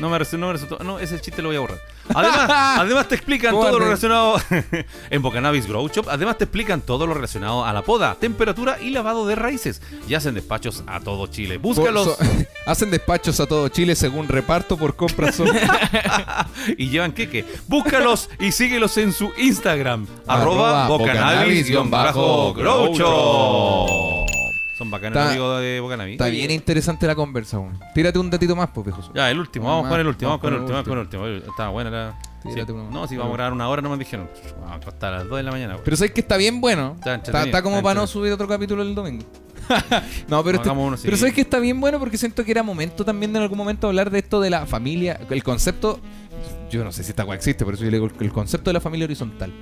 [0.00, 0.78] No me resultó, no me resultó.
[0.82, 1.78] No, ese chiste lo voy a borrar.
[2.14, 2.50] Además,
[2.80, 4.36] además te explican todo lo relacionado
[5.10, 6.06] en Bocanabis Grow Shop.
[6.08, 9.80] Además te explican todo lo relacionado a la poda, temperatura y lavado de raíces.
[10.08, 11.58] Y hacen despachos a todo Chile.
[11.58, 12.16] Búscalos So-
[12.66, 15.40] hacen despachos a todo Chile según reparto por compras.
[16.76, 17.44] y llevan queque.
[17.68, 20.06] Búscalos y síguelos en su Instagram.
[20.26, 24.26] Arroba arroba Bocanabis-Grow Bocanabis- Shop.
[24.82, 26.12] Son bacanas Está- amigos de Bocanabis.
[26.14, 27.78] Está bien interesante la conversa, weón.
[27.94, 29.00] Tírate un datito más, pues, viejo.
[29.14, 31.26] Ya, el último, vamos con el último, vamos con el último, vamos con el último.
[31.52, 32.18] Estaba buena la.
[32.42, 32.48] Sí.
[32.90, 34.28] No, si vamos a grabar una hora, no me dijeron.
[34.58, 35.74] Vamos a acostar a las 2 de la mañana.
[35.74, 35.84] güey.
[35.84, 36.94] Pero sabes que está bien bueno.
[36.96, 39.24] Está Está, entretenido, está como está para no subir otro capítulo el domingo.
[40.28, 41.02] no, pero, este- Hagamos uno, sí.
[41.04, 43.58] pero sabes que está bien bueno porque siento que era momento también de en algún
[43.58, 45.20] momento hablar de esto de la familia.
[45.30, 46.00] El concepto.
[46.68, 48.74] Yo no sé si esta weá existe, por eso yo le digo el concepto de
[48.74, 49.52] la familia horizontal.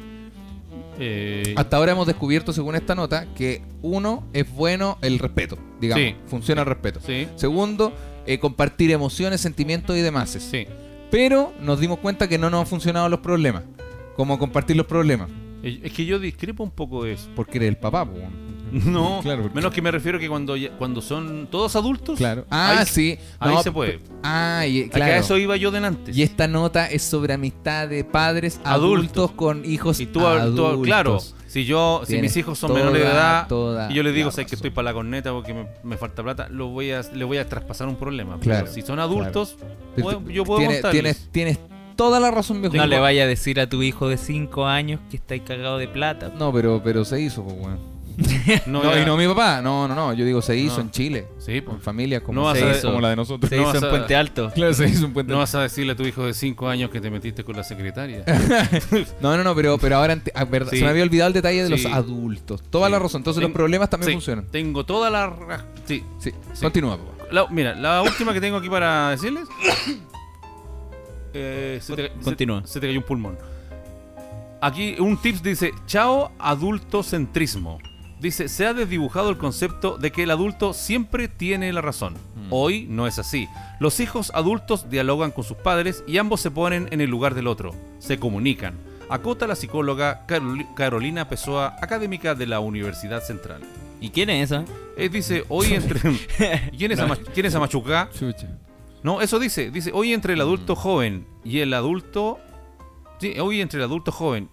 [1.01, 6.05] Eh, Hasta ahora hemos descubierto, según esta nota, que uno es bueno el respeto, digamos.
[6.05, 6.15] Sí.
[6.27, 7.01] Funciona el respeto.
[7.05, 7.93] sí, Segundo,
[8.27, 10.31] eh, compartir emociones, sentimientos y demás.
[10.31, 10.67] sí.
[11.11, 13.65] Pero nos dimos cuenta que no nos han funcionado los problemas.
[14.15, 15.29] Como compartir los problemas.
[15.63, 17.29] Es que yo discrepo un poco de eso.
[17.35, 18.09] Porque eres el papá.
[18.91, 22.19] No, Claro, porque- menos que me refiero que cuando, ya- cuando son todos adultos.
[22.19, 22.45] Claro.
[22.51, 23.19] Ah, ahí- sí.
[23.39, 24.01] ahí No, se puede.
[24.23, 25.15] Ah, y, Acá claro.
[25.15, 26.13] eso iba yo delante.
[26.13, 28.71] Y esta nota es sobre amistad de padres adultos,
[29.17, 29.31] Adultos.
[29.33, 30.87] con hijos Y tú, tú- adultos.
[30.87, 34.03] claro, si yo, si Tienes mis hijos son toda, menores de edad toda y yo
[34.05, 34.57] les digo, la sé que razón.
[34.57, 37.49] estoy para la corneta porque me, me falta plata, lo voy a, le voy a
[37.49, 38.39] traspasar un problema.
[38.39, 39.57] Claro, Pero si son adultos,
[39.97, 41.17] Pero puedo- tú- yo puedo tienes, contarles.
[41.33, 41.59] tienes, tienes
[41.97, 42.77] toda la razón, viejo.
[42.77, 45.89] No le vaya a decir a tu hijo de 5 años que estáis cagado de
[45.89, 46.31] plata.
[46.39, 47.79] No, pero, pero se hizo, pues, weón.
[48.67, 49.61] No, y no mi papá.
[49.63, 50.13] No, no, no.
[50.13, 50.83] Yo digo se hizo No.
[50.83, 51.27] en Chile.
[51.39, 51.77] Sí, pues.
[51.77, 52.81] En familias como, No vas se a- hizo.
[52.83, 53.49] como como la de nosotros.
[53.49, 54.51] Se No hizo vas en a- Puente Alto.
[54.55, 56.91] Claro, se hizo en Puente No vas a decirle a tu hijo de 5 años
[56.91, 58.25] que te metiste con la secretaria.
[59.21, 60.79] No, no, no, pero, pero ahora ante- ah, verdad, Sí.
[60.79, 61.85] se me había olvidado el detalle de Sí.
[61.85, 62.63] los adultos.
[62.71, 62.93] Toda Sí.
[62.93, 63.21] la razón.
[63.21, 64.47] Entonces Ten- los problemas también Sí, funcionan.
[64.51, 65.27] Tengo toda la...
[65.29, 66.03] ra- Sí.
[66.19, 66.33] Sí.
[66.53, 66.61] Sí.
[66.63, 67.25] Continúa, papá.
[67.33, 69.49] La- mira, la última que tengo aquí para decirles...
[71.33, 72.63] Eh, se, te, se- Continúa.
[72.67, 73.39] Se, te cayó un pulmón.
[74.61, 77.79] Aquí un tips dice, chao adultocentrismo.
[78.21, 82.15] Dice, se ha desdibujado el concepto de que el adulto siempre tiene la razón.
[82.51, 83.49] Hoy no es así.
[83.79, 87.47] Los hijos adultos dialogan con sus padres y ambos se ponen en el lugar del
[87.47, 87.75] otro.
[87.99, 88.75] Se comunican.
[89.09, 93.63] Acota la psicóloga Caroli- Carolina Pessoa, académica de la Universidad Central.
[94.01, 94.65] ¿Y quién es esa?
[94.97, 96.01] Eh, dice, hoy entre...
[96.77, 98.11] ¿Quién es, Ama- ¿Quién es Amachucá?
[99.03, 99.71] No, eso dice.
[99.71, 102.39] Dice, hoy entre el adulto joven y el adulto...
[103.19, 104.49] Sí, hoy entre el adulto joven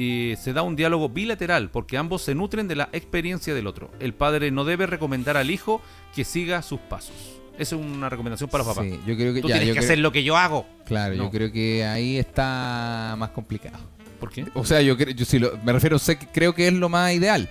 [0.00, 3.90] y se da un diálogo bilateral porque ambos se nutren de la experiencia del otro.
[3.98, 5.82] El padre no debe recomendar al hijo
[6.14, 7.14] que siga sus pasos.
[7.58, 8.88] Esa es una recomendación para los papás.
[8.88, 10.66] Sí, yo creo que Tú ya, tienes yo que creo- hacer lo que yo hago.
[10.86, 13.78] Claro, yo creo que ahí está más complicado.
[14.20, 14.44] ¿Por qué?
[14.54, 16.88] O sea, yo, creo- yo sí lo, me refiero, sé que creo que es lo
[16.88, 17.48] más ideal.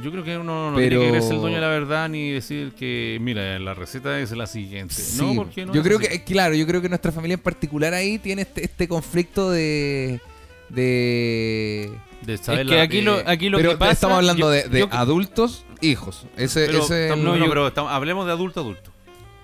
[0.00, 2.30] Yo creo que uno no Pero- tiene que ser el dueño de la verdad ni
[2.30, 4.94] decir que, mira, la receta es la siguiente.
[4.94, 6.06] Sí, no, porque no yo creo así.
[6.06, 10.20] que, claro, yo creo que nuestra familia en particular ahí tiene este, este conflicto de...
[10.68, 11.90] de
[12.22, 13.92] De saber Es que la- aquí eh, lo, aquí lo pero que pasa...
[13.92, 16.26] estamos hablando yo- de, de yo- adultos, hijos.
[16.36, 18.90] Ese, pero, ese estamos- no, yo- pero estamos- hablemos de adulto a adulto.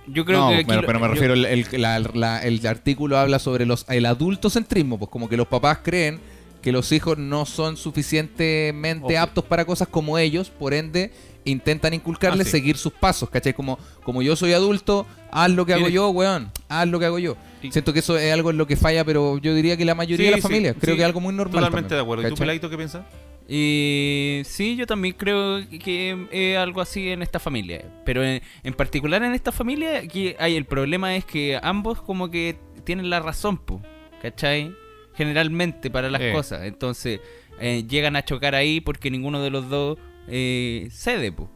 [0.07, 2.43] Yo creo no, que aquí pero, lo- pero me yo- refiero, el, el- la- la-
[2.43, 6.21] el artículo habla sobre los el adultocentrismo, pues como que los papás creen
[6.65, 11.13] que los hijos no son suficientemente aptos para cosas como ellos, por ende
[11.45, 12.51] intentan inculcarles Ah, sí.
[12.53, 13.53] seguir sus pasos, ¿cachai?
[13.53, 17.19] Como, como yo soy adulto, haz lo que hago yo, weón, haz lo que hago
[17.19, 17.37] yo.
[17.63, 19.95] Y- Siento que eso es algo en lo que falla, pero yo diría que la
[19.95, 21.53] mayoría de las sí, familias, creo sí, que es algo muy normal.
[21.65, 22.27] Totalmente también, de acuerdo.
[22.27, 22.37] ¿Y tú.
[22.37, 23.05] Peladito, qué piensas?
[23.47, 27.85] Y sí, yo también creo que es algo así en esta familia.
[28.07, 32.31] Pero en, en particular en esta familia, aquí hay el problema es que ambos como
[32.31, 33.83] que tienen la razón, po,
[34.23, 34.75] ¿cachai?
[35.17, 36.33] Generalmente para las Eh.
[36.33, 36.63] cosas.
[36.65, 37.21] Entonces
[37.61, 41.49] eh, llegan a chocar ahí porque ninguno de los dos eh, cede, po,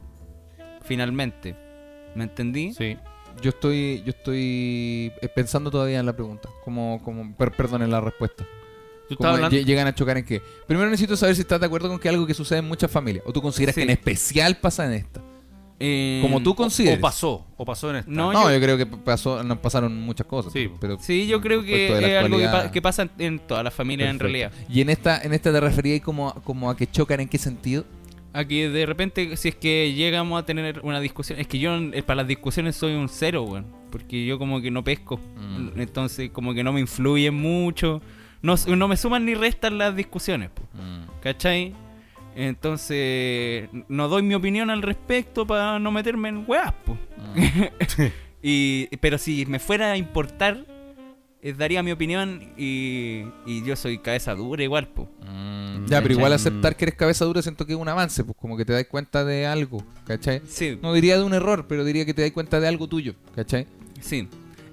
[0.84, 1.54] finalmente.
[2.14, 2.72] ¿Me entendí?
[2.74, 2.96] Sí.
[3.42, 7.90] Yo estoy, yo estoy eh, pensando todavía en la pregunta, como, como, per- perdón, en
[7.90, 8.44] la respuesta.
[9.16, 10.42] Como llegan a chocar en qué.
[10.66, 13.24] Primero necesito saber si estás de acuerdo con que algo que sucede en muchas familias.
[13.26, 13.80] O tú consideras Sí.
[13.80, 15.22] que en especial pasa en esta.
[15.80, 16.98] Eh, Como tú O consideres.
[16.98, 18.10] pasó, o pasó en esta.
[18.10, 20.52] No, No, yo- yo, creo que pasó, nos pasaron muchas cosas.
[20.52, 20.68] Sí.
[20.80, 24.10] pero Sí, yo creo que es algo que, pa- que pasa en- todas las familias
[24.10, 24.50] en realidad.
[24.68, 27.84] Y en esta, en esta te refería como, como a que chocan en qué sentido.
[28.32, 32.02] Aquí de repente, si es que llegamos a tener una discusión, es que yo eh,
[32.02, 33.66] para las discusiones soy un cero, weón.
[33.90, 35.18] Porque yo como que no pesco.
[35.36, 35.80] Mm.
[35.80, 38.02] Entonces como que no me influyen mucho.
[38.42, 40.62] No, no me suman ni restan las discusiones, po,
[41.22, 41.72] ¿cachai?
[42.38, 46.96] Entonces no doy mi opinión al respecto para no meterme en weas, po.
[48.42, 50.64] y, pero si me fuera a importar,
[51.42, 55.10] eh, daría mi opinión y, y yo soy cabeza dura igual, po.
[55.88, 58.56] Ya, pero igual aceptar que eres cabeza dura siento que es un avance, pues como
[58.56, 60.40] que te das cuenta de algo, ¿cachai?
[60.46, 63.14] Sí, No diría de un error, pero diría que te das cuenta de algo tuyo,
[63.34, 63.66] ¿cachai?
[64.00, 64.28] Sí.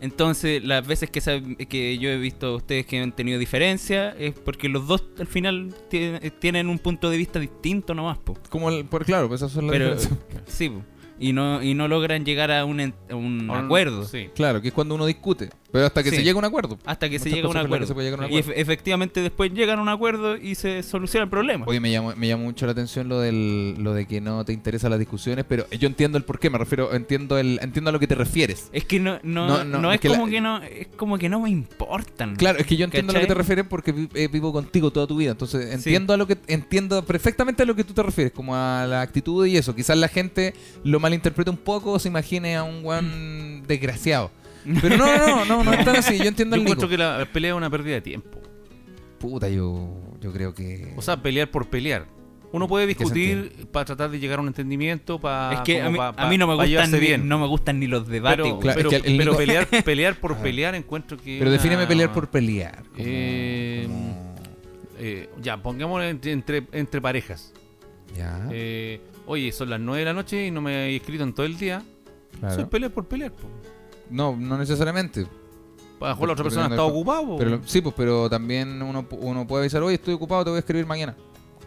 [0.05, 4.33] Entonces, las veces que, que yo he visto a ustedes que han tenido diferencia es
[4.33, 8.37] porque los dos al final tienen, tienen un punto de vista distinto nomás, po.
[8.49, 10.41] Como el, por claro, pues esas son las Pero, diferencias.
[10.47, 10.81] sí, po.
[11.17, 14.03] Y no, y no logran llegar a un, en- a un acuerdo.
[14.05, 14.29] Sí.
[14.35, 15.49] Claro, que es cuando uno discute.
[15.75, 16.15] Pero hasta que Sí.
[16.15, 16.79] se llega a un acuerdo.
[16.85, 17.85] Hasta que se llega a un acuerdo.
[17.85, 21.25] se puede llegar a un Y efectivamente después llegan a un acuerdo y se soluciona
[21.25, 21.65] el problema.
[21.67, 24.53] Oye, me llamó, me llamó mucho la atención lo del lo de que no te
[24.53, 27.91] interesan las discusiones, pero yo entiendo el por qué, me refiero, entiendo el entiendo a
[27.91, 28.69] lo que te refieres.
[28.71, 30.87] Es que no, no, No, no, no, es es que la- como que no, es
[30.95, 32.37] como que no me importan.
[32.37, 35.07] Claro, es que yo entiendo a lo que te refieres porque eh, vivo contigo toda
[35.07, 38.31] tu vida, entonces entiendo a lo que entiendo perfectamente a lo que tú te refieres,
[38.31, 39.75] como a la actitud y eso.
[39.75, 40.53] Quizás la gente
[40.85, 44.31] lo malinterprete un poco o se imagine a un guan desgraciado.
[44.81, 46.73] Pero no, no, no, no es tan así, yo entiendo Yo el Nico.
[46.73, 48.39] encuentro que la pelea es una pérdida de tiempo.
[49.19, 49.89] Puta, yo
[50.21, 52.05] yo creo que O sea, pelear por pelear.
[52.51, 55.89] Uno puede ¿Qué discutir para tratar de llegar a un entendimiento, para es que a
[55.89, 57.27] mí, pa- a mí no me gustan ni, bien.
[57.27, 58.37] no me gustan ni los debates.
[58.37, 58.61] pero, güey.
[58.61, 61.51] Claro, pero, es que el pero Nico- pelear, pelear por pelear encuentro que Pero una-
[61.57, 62.83] defíneme pelear por pelear.
[62.83, 64.35] como- Eh, como-
[64.99, 67.51] eh, ya, pongámoslo entre, entre, entre parejas.
[68.15, 71.33] ya, Eh, oye, son las 9 de la noche y no me he escrito en
[71.33, 71.81] todo el día.
[72.39, 72.55] claro.
[72.55, 73.31] Soy pelear por pelear.
[73.31, 73.49] po.
[74.09, 75.21] No, no necesariamente.
[76.01, 77.37] A lo mejor la otra persona está po.
[77.37, 80.59] Pero, sí, pues, pero también uno, uno puede avisar, oye, estoy ocupado, te voy a
[80.59, 81.15] escribir mañana.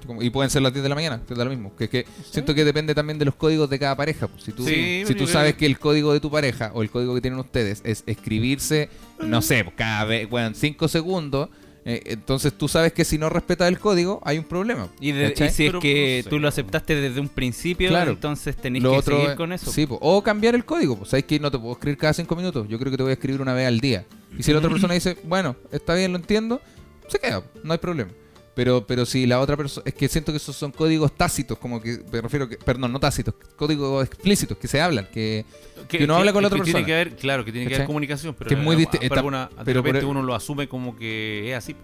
[0.06, 1.74] Como- Y pueden ser las 10 de la mañana, que da lo mismo.
[1.76, 4.28] Que es que siento que depende también de los códigos de cada pareja.
[4.28, 4.44] pues.
[4.44, 7.14] Si tú, Sí, si tú sabes que el código de tu pareja o el código
[7.14, 8.90] que tienen ustedes es escribirse,
[9.20, 11.48] no sé, pues, cada vez, bueno, 5 segundos,
[11.88, 14.88] eh, entonces tú sabes que si no respetas el código, hay un problema.
[15.00, 18.10] y, de- si es que tú lo aceptaste desde un principio, Claro.
[18.12, 19.72] entonces tenés Lo que otro seguir con eso.
[19.72, 19.98] Sí, po.
[20.00, 20.96] o cambiar el código.
[20.96, 22.66] Pues sabes que no te puedo escribir cada cinco minutos.
[22.68, 24.04] Yo creo que te voy a escribir una vez al día.
[24.38, 26.60] Y si la otra persona dice, bueno, está bien, lo entiendo,
[27.08, 28.10] se queda, no hay problema.
[28.58, 29.84] Pero, pero si la otra persona.
[29.86, 32.00] Es que siento que esos son códigos tácitos, como que.
[32.10, 32.56] Me refiero que.
[32.56, 35.06] Perdón, no tácitos, códigos explícitos que se hablan.
[35.12, 35.44] Que,
[35.86, 36.84] que uno habla con la otra Tiene persona.
[36.86, 37.82] que haber, claro, que tiene que ¿Cachai?
[37.82, 40.06] haber comunicación, pero, Que es muy a- disti- a- está- pero una- de repente el-
[40.06, 41.76] uno lo asume como que es así.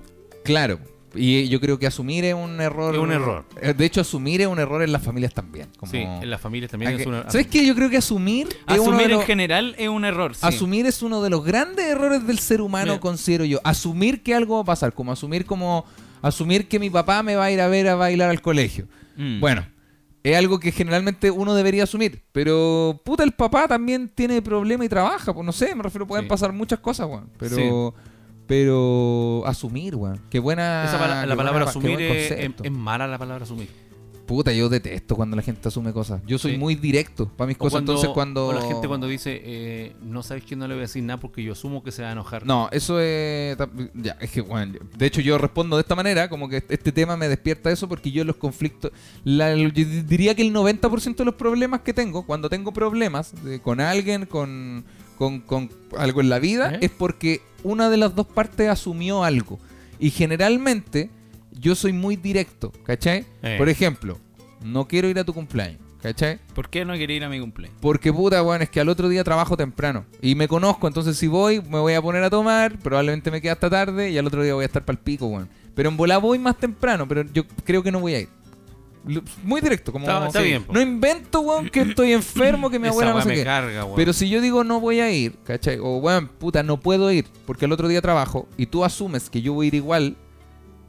[0.43, 0.81] claro.
[1.17, 2.93] Y yo creo que asumir es un error.
[2.93, 3.45] Es un error.
[3.63, 5.69] Eh, De hecho, asumir es un error en las familias también.
[5.79, 5.93] Como...
[5.93, 7.31] Sí, en las familias también es que- una...
[7.31, 7.65] ¿Sabes qué?
[7.65, 8.49] Yo creo que asumir.
[8.49, 10.35] es uno de Asumir en los- general es un error.
[10.35, 10.41] sí.
[10.45, 13.01] Asumir es uno de los grandes errores del ser humano, Mira.
[13.01, 13.61] considero yo.
[13.63, 15.85] Asumir que algo va a pasar, como asumir como
[16.29, 18.87] asumir que mi papá me va a ir a ver a bailar al colegio.
[19.17, 19.41] Mm.
[19.41, 19.67] Bueno,
[20.23, 24.89] es algo que generalmente uno debería asumir, pero puta el papá también tiene problema y
[24.89, 26.29] trabaja, pues no sé, me refiero pueden Sí.
[26.31, 27.95] pasar muchas cosas, weón, pero
[28.47, 30.21] pero asumir, weón.
[30.31, 33.69] Qué buena Esa pala- la palabra buena- asumir es mala la palabra asumir.
[34.27, 36.23] Puta, yo detesto cuando la gente asume cosas.
[36.27, 36.59] Yo soy Sí.
[36.59, 39.97] muy directo para mis O cosas, cuando, entonces cuando o la gente cuando dice, eh,
[40.03, 42.09] no sabes que no le voy a decir nada porque yo asumo que se va
[42.09, 42.47] a enojar.
[42.47, 43.57] No, eso es.
[43.95, 47.17] Ya, es que, bueno, de hecho, yo respondo de esta manera, como que este tema
[47.17, 48.93] me despierta eso, porque yo los conflictos.
[49.25, 49.71] la- yo
[50.07, 54.25] diría que el 90% de los problemas que tengo, cuando tengo problemas de- con alguien,
[54.27, 54.85] con,
[55.19, 56.79] con, con algo en la vida, ¿Eh?
[56.83, 59.59] es porque una de las dos partes asumió algo.
[59.99, 61.11] Y generalmente,
[61.65, 63.25] yo soy muy directo, ¿cachai?
[63.43, 63.57] Eh.
[63.59, 64.19] Por ejemplo,
[64.63, 66.39] no quiero ir a tu cumpleaños, ¿cachai?
[66.55, 67.77] ¿Por qué no quería ir a mi cumpleaños?
[67.81, 70.05] Porque puta, weón, es que al otro día trabajo temprano.
[70.21, 73.53] Y me conozco, entonces si voy, me voy a poner a tomar, probablemente me quede
[73.53, 75.49] hasta tarde y al otro día voy a estar para el pico, weón.
[75.75, 78.29] Pero en bola voy más temprano, pero yo creo que no voy a ir.
[79.43, 80.07] Muy directo, como...
[80.07, 80.47] Está- está Sí.
[80.47, 80.73] bien, po.
[80.73, 83.45] No invento, weón, que estoy enfermo, que mi abuela no sé me qué.
[83.45, 83.97] carga, weón.
[83.97, 85.79] Pero si yo digo no voy a ir, ¿cachai?
[85.79, 89.43] O, weón, puta, no puedo ir porque al otro día trabajo y tú asumes que
[89.43, 90.17] yo voy a ir igual,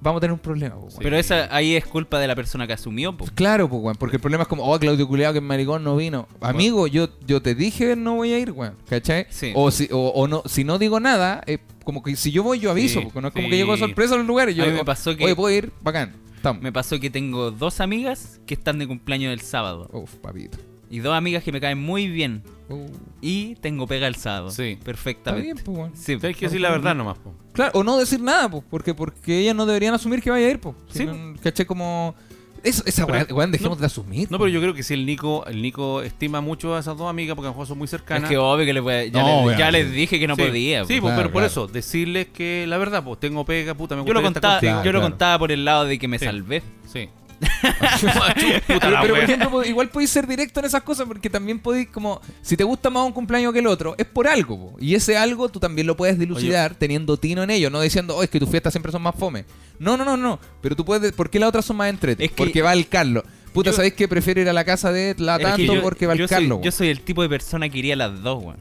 [0.10, 0.88] vamos a tener un problema, po.
[1.00, 3.26] Pero esa ahí es culpa de la persona que asumió, po.
[3.36, 5.96] Claro, pues, weón, porque el problema es como, oh, Claudio Culeado, que es maricón, no
[5.96, 6.28] vino.
[6.42, 9.26] Amigo, yo, yo te dije no voy a ir, weón, ¿cachai?
[9.30, 9.52] Sí.
[9.56, 12.60] O, si, o, o no, si no digo nada, eh, como que si yo voy,
[12.60, 14.56] yo aviso, porque no es como que llego sorpresa a los lugares.
[14.56, 16.62] Yo, A mí me pasó que- Oye, puedo ir, bacán, estamos.
[16.64, 19.90] Me pasó que tengo dos amigas que están de cumpleaños el sábado.
[19.92, 20.58] Uf, papito.
[20.96, 22.42] Y dos amigas que me caen muy bien.
[22.70, 22.88] Uh,
[23.22, 24.50] Y tengo pega el sábado.
[24.52, 24.64] Sí.
[24.72, 25.44] está Perfectamente.
[25.54, 25.92] bien, pues, weón.
[25.96, 26.14] Sí.
[26.24, 27.18] Hay que decir la verdad nomás.
[27.18, 27.34] po.
[27.52, 30.50] Claro, o no decir nada, pues, porque, porque ellas no deberían asumir que vaya a
[30.52, 30.76] ir, pues.
[30.90, 31.66] Si Sí, no, ¿Cachai?
[31.66, 32.16] Como...
[32.64, 34.32] Eso, esa weá, weón, dejemos no- de asumir.
[34.32, 37.08] No, pero yo creo que si el Nico, el Nico estima mucho a esas dos
[37.10, 38.28] amigas porque a lo mejor son muy Es cercanas.
[38.30, 40.42] que obvio que les voy a- ya, No, les, ya les dije que no Sí.
[40.44, 40.84] podía.
[40.86, 41.02] Sí, po.
[41.02, 41.48] pues, Claro, pero por claro.
[41.48, 44.60] eso, decirles que la verdad, pues tengo pega, puta, me yo lo estar contaba.
[44.62, 46.26] Claro, yo lo contaba por el lado de que me Sí.
[46.26, 46.64] salvé.
[46.92, 47.10] Sí.
[48.68, 52.56] Pero, por ejemplo, igual podéis ser directo en esas cosas porque también podéis, como, si
[52.58, 54.58] te gusta más un cumpleaños que el otro, es por algo.
[54.72, 54.78] po.
[54.80, 58.24] Y ese algo tú también lo puedes dilucidar teniendo tino en ello, no diciendo, oh,
[58.24, 59.46] es que tus fiestas siempre son más fome.
[59.80, 60.40] No, no, no, no.
[60.62, 62.32] Pero tú puedes, ¿por qué las otras son más entretenidas?
[62.32, 63.24] Es que- porque va el Carlos.
[63.54, 65.82] Puta, Yo- ¿sabéis que prefiero ir a la casa de la Es que tanto yo-
[65.82, 66.60] porque va el soy, Carlos?
[66.64, 68.58] yo soy el tipo de persona que iría a las dos, weón.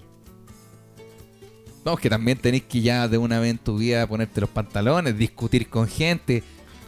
[1.85, 4.49] No, es que también tenéis que ya de una vez en tu vida ponerte los
[4.49, 6.43] pantalones, discutir con gente.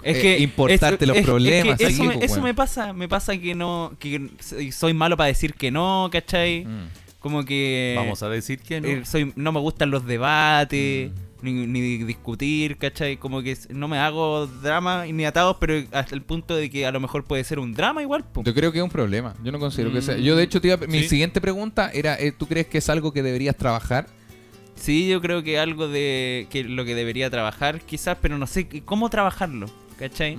[0.06, 1.78] Es eh, que importarte es- los es- es problemas.
[1.78, 4.28] que eso me, pues, eso me pasa, me pasa que no, que
[4.72, 6.64] soy malo para decir que no, ¿cachai?
[6.64, 6.88] Mm.
[7.18, 8.86] como que Vamos a decir que no.
[8.86, 11.44] eh, soy, no me gustan los debates, Mm.
[11.44, 13.16] ni, ni discutir, ¿cachai?
[13.16, 16.92] Como que no me hago drama ni atados, pero hasta el punto de que a
[16.92, 18.22] lo mejor puede ser un drama igual.
[18.32, 18.44] po.
[18.44, 19.34] Yo creo que es un problema.
[19.42, 20.16] Yo no considero que sea.
[20.16, 21.08] Mm, Yo, de hecho, te iba a- mi sí.
[21.08, 24.06] siguiente pregunta era: eh, ¿tú crees que es algo que deberías trabajar?
[24.76, 28.68] Sí, yo creo que algo de que lo que debería trabajar quizás, pero no sé
[28.84, 29.66] cómo trabajarlo,
[29.98, 30.36] ¿cachai?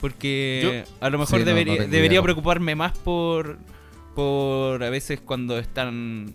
[0.00, 3.58] Porque a lo mejor Sí, no, no debería, preocuparme más por,
[4.14, 6.34] por a veces cuando están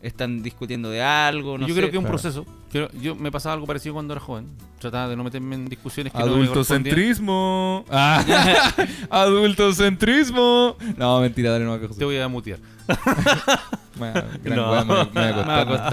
[0.00, 1.80] están discutiendo de algo, no yo sé.
[1.80, 2.18] creo que es un Claro.
[2.18, 2.46] proceso.
[3.00, 4.46] Yo me pasaba algo parecido cuando era joven.
[4.80, 6.32] Trataba de no meterme en discusiones que no me.
[6.32, 7.84] Adultocentrismo.
[7.90, 8.24] Ah,
[9.10, 10.76] adultocentrismo.
[10.96, 12.58] No, mentira, dale, no me Te voy a mutear.
[14.00, 14.50] Me, me Me.
[14.50, 14.56] Me.
[15.12, 15.32] Me me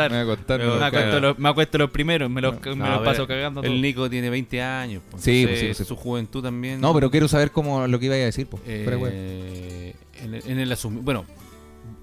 [0.10, 1.50] me, acuesto los, me
[1.80, 3.62] los primeros, me los, me No, los a paso ver, cagando.
[3.62, 3.82] El todo.
[3.82, 5.04] Nico tiene 20 años.
[5.12, 5.88] pues, Sí, entonces, pues sí, sí.
[5.88, 6.80] Su juventud también.
[6.82, 8.48] No, pero quiero saber cómo lo que iba a decir.
[8.48, 8.60] Po.
[8.66, 11.04] Eh, en, el, en el asumir.
[11.04, 11.26] Bueno,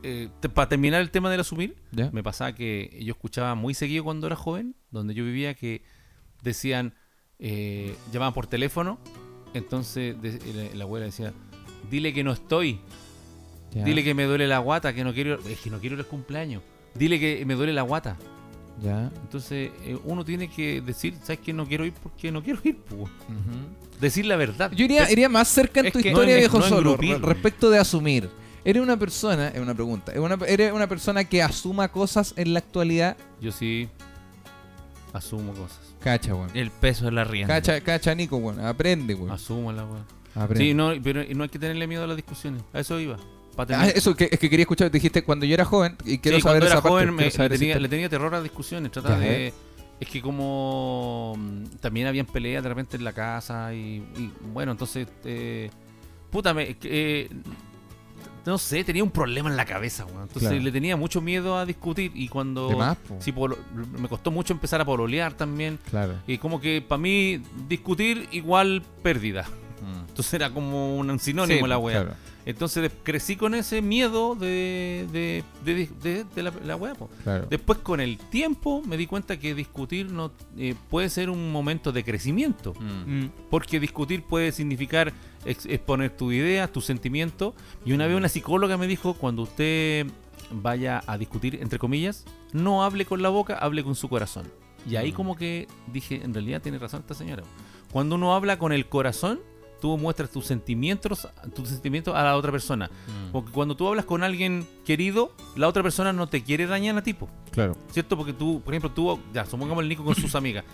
[0.02, 2.10] eh, te- para terminar el tema del asumir, ¿Ya?
[2.12, 5.82] me pasaba que yo escuchaba muy seguido cuando era joven, donde yo vivía, que
[6.42, 6.94] decían,
[7.38, 8.98] eh, llamaban por teléfono,
[9.54, 10.38] entonces de-
[10.70, 11.32] la, la abuela decía,
[11.90, 12.80] dile que no estoy,
[13.72, 13.84] Ya.
[13.84, 16.06] dile que me duele la guata, que no quiero, es que no quiero ir al
[16.06, 16.62] cumpleaños,
[16.94, 18.16] dile que me duele la guata.
[18.82, 19.10] Ya.
[19.22, 22.76] Entonces eh, uno tiene que decir, ¿sabes que no quiero ir porque no quiero ir?
[22.76, 22.96] po?".
[23.02, 23.08] Ujú.
[24.00, 24.70] Decir la verdad.
[24.72, 28.28] Yo iría, iría más cerca en tu historia, no viejo no solo, respecto de asumir.
[28.64, 32.52] ¿Eres una persona, es una pregunta, ¿eres una, eres una persona que asuma cosas en
[32.52, 33.16] la actualidad?
[33.40, 33.88] Yo sí
[35.12, 35.80] asumo cosas.
[36.00, 36.50] Cacha, weón.
[36.54, 37.54] El peso de la rienda.
[37.54, 38.60] Cacha, cacha, Nico, weón.
[38.60, 39.30] Aprende, weón.
[39.30, 40.04] Asumo la weá.
[40.34, 40.64] Aprende.
[40.64, 42.62] Sí, no, pero no hay que tenerle miedo a las discusiones.
[42.72, 43.18] A eso iba.
[43.74, 46.38] Ah, eso que, es que quería escuchar, te dijiste cuando yo era joven y quiero
[46.38, 48.36] Sí, saber cuando esa era parte, joven me- saber le, tenía, le tenía terror a
[48.38, 48.92] las discusiones.
[48.92, 49.52] Trataba de...
[49.98, 54.72] Es que como mm, también habían peleas de repente en la casa y, y, bueno,
[54.72, 55.08] entonces...
[55.24, 55.70] Eh,
[56.30, 57.30] puta, me, eh,
[58.44, 60.04] no sé, tenía un problema en la cabeza.
[60.08, 60.60] Entonces Claro.
[60.62, 62.70] le tenía mucho miedo a discutir y cuando...
[62.76, 63.56] Más, sí, polo-
[63.98, 65.78] me costó mucho empezar a pololear también.
[65.90, 66.12] Claro.
[66.26, 69.46] Y como que para mí discutir igual pérdida.
[70.08, 72.02] Entonces era como un sinónimo Sí, la wea.
[72.02, 72.16] Claro.
[72.46, 76.78] Entonces crecí con ese miedo de, de, de, de- de la, la.
[77.24, 77.46] Claro.
[77.50, 81.90] Después con el tiempo me di cuenta que discutir no eh, puede ser un momento
[81.92, 82.72] de crecimiento.
[82.80, 83.26] Mm.
[83.50, 85.12] Porque discutir puede significar
[85.44, 87.52] ex- exponer tus ideas, tus sentimientos.
[87.84, 90.06] Y una vez una psicóloga me dijo, cuando usted
[90.52, 94.46] vaya a discutir, entre comillas, no hable con la boca, hable con su corazón.
[94.88, 97.42] Y ahí como que dije, en realidad tiene razón esta señora.
[97.90, 99.40] Cuando uno habla con el corazón,
[99.80, 102.90] tú muestras tus sentimientos, tus sentimientos a la otra persona.
[103.32, 107.02] Porque cuando tú hablas con alguien querido, la otra persona no te quiere dañar a
[107.02, 107.14] ti.
[107.14, 107.28] po.
[107.52, 107.76] Claro.
[107.90, 108.16] ¿Cierto?
[108.16, 110.64] Porque tú, por ejemplo, tú, ya, supongamos el Nico con sus amigas.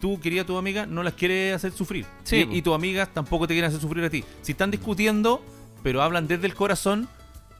[0.00, 2.06] Tú querías a tu amiga, no las quiere hacer sufrir.
[2.22, 4.24] Sí, y, y tus amigas tampoco te quieren hacer sufrir a ti.
[4.42, 5.42] Si están discutiendo,
[5.82, 7.08] pero hablan desde el corazón,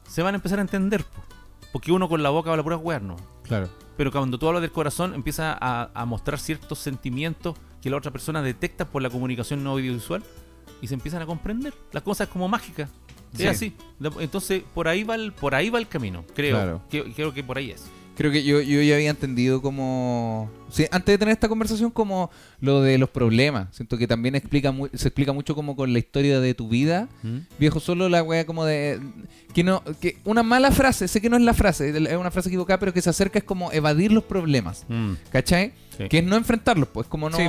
[0.09, 1.05] se van a empezar a entender.
[1.05, 1.23] po.
[1.73, 3.17] Porque uno con la boca habla puras weas, ¿no?
[3.43, 3.69] Claro.
[3.97, 8.11] Pero cuando tú hablas del corazón, empieza a, a mostrar ciertos sentimientos que la otra
[8.13, 10.23] persona detecta por la comunicación no audiovisual
[10.81, 11.75] y se empiezan a comprender.
[11.93, 12.89] La cosa es como mágica.
[13.37, 13.45] Sí.
[13.45, 13.75] Es así.
[14.21, 16.57] Entonces, por ahí va el, por ahí va el camino, creo.
[16.57, 16.83] Claro.
[16.91, 17.85] Que- creo que por ahí es.
[18.17, 20.51] Creo que yo, yo ya había entendido como...
[20.71, 22.31] Sí, antes de tener esta conversación como
[22.61, 23.69] lo de los problemas.
[23.77, 27.09] Siento que también explica mu- se explica mucho como con la historia de tu vida.
[27.61, 28.99] Viejo, solo la wea como de...
[29.55, 32.49] Que no que una mala frase, sé que no es la frase, es una frase
[32.49, 34.85] equivocada, pero que se acerca es como evadir los problemas.
[35.31, 35.75] ¿Cachai?
[35.97, 36.09] Sí.
[36.09, 37.37] Que es no enfrentarlos, pues como no...
[37.37, 37.45] Sí.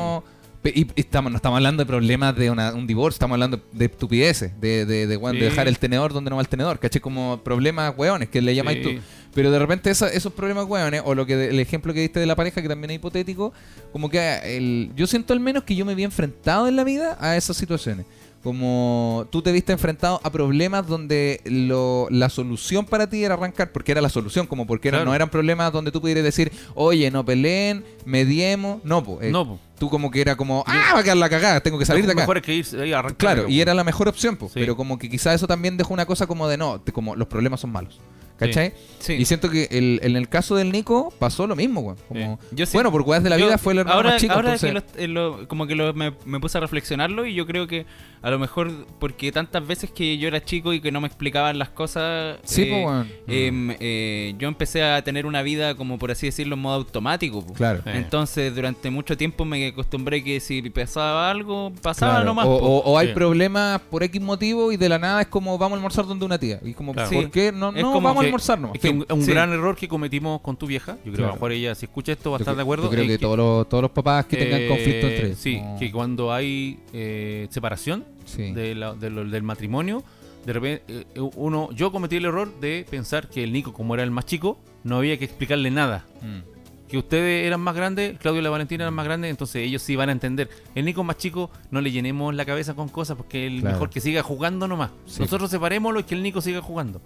[0.64, 3.86] Y, y estamos, no estamos hablando de problemas de una- un divorcio, estamos hablando de
[3.86, 5.46] estupideces, de, de, de, weón, de Sí.
[5.46, 7.00] dejar el tenedor donde no va el tenedor, ¿cachai?
[7.02, 8.96] Como problemas weones que le llamáis Sí.
[8.96, 9.02] tú.
[9.34, 12.26] Pero de repente esa- esos problemas weones, o lo que el ejemplo que diste de
[12.26, 13.54] la pareja, que también es hipotético,
[13.94, 17.18] como que el, yo siento al menos que yo me había enfrentado en la vida
[17.22, 18.06] a esas situaciones.
[18.44, 23.72] Como tú te viste enfrentado a problemas donde lo, la socion para ti era arrancar,
[23.72, 27.26] porque era la solución, como porque no eran problemas donde tú pudieras decir, oye, no
[27.26, 28.84] peleen, mediemos.
[28.86, 29.30] No, pues.
[29.32, 29.60] No, po.
[29.80, 32.12] Tú como que era como, ah, va a quedar la cagada, tengo que salir de
[32.12, 32.22] acá.
[32.22, 32.92] Mejor es que irse ahí.
[33.18, 34.52] Claro, la y era la mejor opción, pues.
[34.52, 34.60] Sí.
[34.60, 37.62] Pero como que quizá eso también dejó una cosa como de no, como los problemas
[37.62, 38.00] son malos.
[38.40, 38.74] ¿Cachai?
[39.00, 39.14] Sí.
[39.14, 41.96] Y siento que el- en el caso del Nico pasó lo mismo, güey.
[42.08, 44.22] Como, Yo sí- bueno, por weas de la Yo- vida fue el hermano ahora, más
[44.22, 44.34] chico.
[44.34, 45.08] ahora entonces- que lo- eh,
[45.40, 47.86] lo- como que lo- me, me puse a reflexionarlo y yo creo que
[48.22, 51.58] a lo mejor porque tantas veces que yo era chico y que no me explicaban
[51.58, 53.08] las cosas, Sí, eh, pues, weón.
[53.28, 57.46] em, eh, yo empecé a tener una vida como por así decirlo en modo automático.
[57.46, 57.54] po.
[57.54, 57.80] Claro.
[57.84, 57.90] Sí.
[57.94, 62.46] Entonces durante mucho tiempo me acostumbré que si pasaba algo, pasaba Claro, nomás.
[62.48, 63.14] o, o hay Sí.
[63.14, 66.38] problemas por X motivo y de la nada es como vamos a almorzar donde una
[66.38, 66.60] tía.
[66.64, 67.10] Y como, Claro.
[67.10, 67.52] ¿por qué?
[67.54, 68.76] No, no como vamos que- almorzar nomás.
[68.76, 69.32] Es que un, un Sí.
[69.32, 71.86] gran error que cometimos con tu vieja, yo creo que a lo mejor ella, si
[71.86, 72.86] escucha esto, va a estar de acuerdo.
[72.86, 75.38] Yo creo que, todos, los, todos los papás que tengan eh, conflicto entre ellos.
[75.40, 78.52] Sí, que cuando hay eh, separación Sí.
[78.54, 80.04] de la- de lo- del matrimonio,
[80.46, 84.04] de repente, eh, uno, yo cometí el error de pensar que el Nico, como era
[84.04, 86.06] el más chico, no había que explicarle nada.
[86.22, 86.88] Mm.
[86.88, 89.96] Que ustedes eran más grandes, Claudio y la Valentina eran más grandes, entonces ellos sí
[89.96, 90.50] van a entender.
[90.74, 93.76] El Nico más chico, no le llenemos la cabeza con cosas porque es Claro.
[93.76, 94.90] mejor que siga jugando nomás.
[95.06, 95.22] Sí.
[95.22, 97.00] Nosotros separémoslo y que el Nico siga jugando.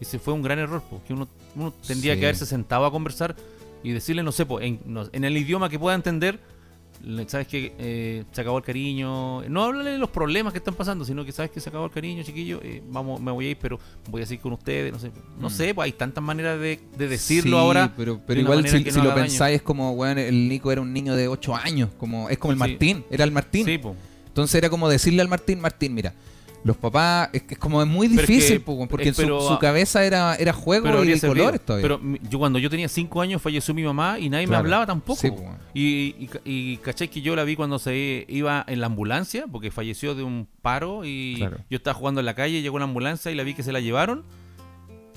[0.00, 2.20] Ese fue un gran error, porque uno, uno tendría Sí.
[2.20, 3.36] que haberse sentado a conversar
[3.82, 6.38] y decirle, no sé, po, en, no- en el idioma que pueda entender,
[7.28, 9.42] sabes que eh, se acabó el cariño.
[9.48, 11.90] No háblale de los problemas que están pasando, sino que sabes que se acabó el
[11.90, 12.60] cariño, chiquillo.
[12.62, 13.78] eh, vamos, me voy a ir, pero
[14.10, 14.92] voy a seguir con ustedes.
[14.92, 15.50] No sé, no Mm.
[15.50, 17.92] sé, pues hay tantas maneras de, de decirlo Sí, ahora.
[17.96, 21.28] Pero, pero igual si, lo pensáis es como, weón, el Nico era un niño de
[21.28, 21.88] 8 años.
[21.98, 22.60] como Es como el Sí.
[22.70, 23.64] Martín, era el Martín.
[23.64, 23.96] Sí, po.
[24.26, 26.12] Entonces era como decirle al Martín, Martín, mira,
[26.62, 30.52] los papás, es que es como es muy difícil, porque en su, cabeza era, era
[30.52, 31.82] juego y colores todavía.
[31.82, 35.20] Pero yo cuando yo tenía 5 años falleció mi mamá y nadie me hablaba tampoco.
[35.20, 35.32] Sí,
[35.74, 35.82] y,
[36.18, 40.14] y, y caché que yo la vi cuando se iba en la ambulancia, porque falleció
[40.14, 41.58] de un paro y Claro.
[41.70, 43.80] yo estaba jugando en la calle, llegó una ambulancia y la vi que se la
[43.80, 44.24] llevaron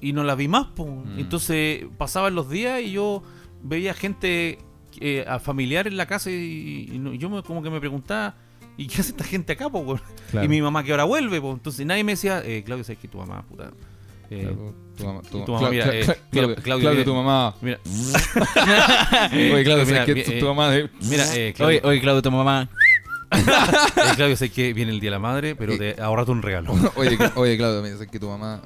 [0.02, 0.68] y no la vi más.
[0.78, 1.20] Mm.
[1.20, 3.24] Entonces pasaban los días y yo
[3.64, 4.60] veía gente
[5.00, 6.88] eh, a familiar en la casa y,
[7.18, 8.36] yo me, como que me preguntaba,
[8.78, 9.70] ¿y qué hace esta gente acá?
[9.70, 9.98] po?
[10.32, 10.46] Claro.
[10.46, 11.40] Y mi mamá que ahora vuelve.
[11.42, 11.52] po.
[11.54, 13.72] Entonces nadie me decía, eh, Claudio, sabes que tu mamá, puta.
[14.30, 17.04] eh, Claro, tu mamá, tu, tu mamá, Cla- mira, Cla- eh, Cla- Claudio, Claudio, Claudio,
[17.06, 17.56] tu mamá.
[17.62, 17.80] Mira,
[19.32, 20.72] Oye, Claudio, mira, ¿sabes que tu, eh, tu mamá
[21.02, 22.70] mira, eh, Oye, Claudio, oye, Claudio, tu mamá.
[23.34, 26.72] eh, Claudio, sé que viene el Día de la Madre, pero te ahorrate un regalo.
[26.96, 28.62] oye, oye, Claudio, mira, ¿sabes que tu mamá.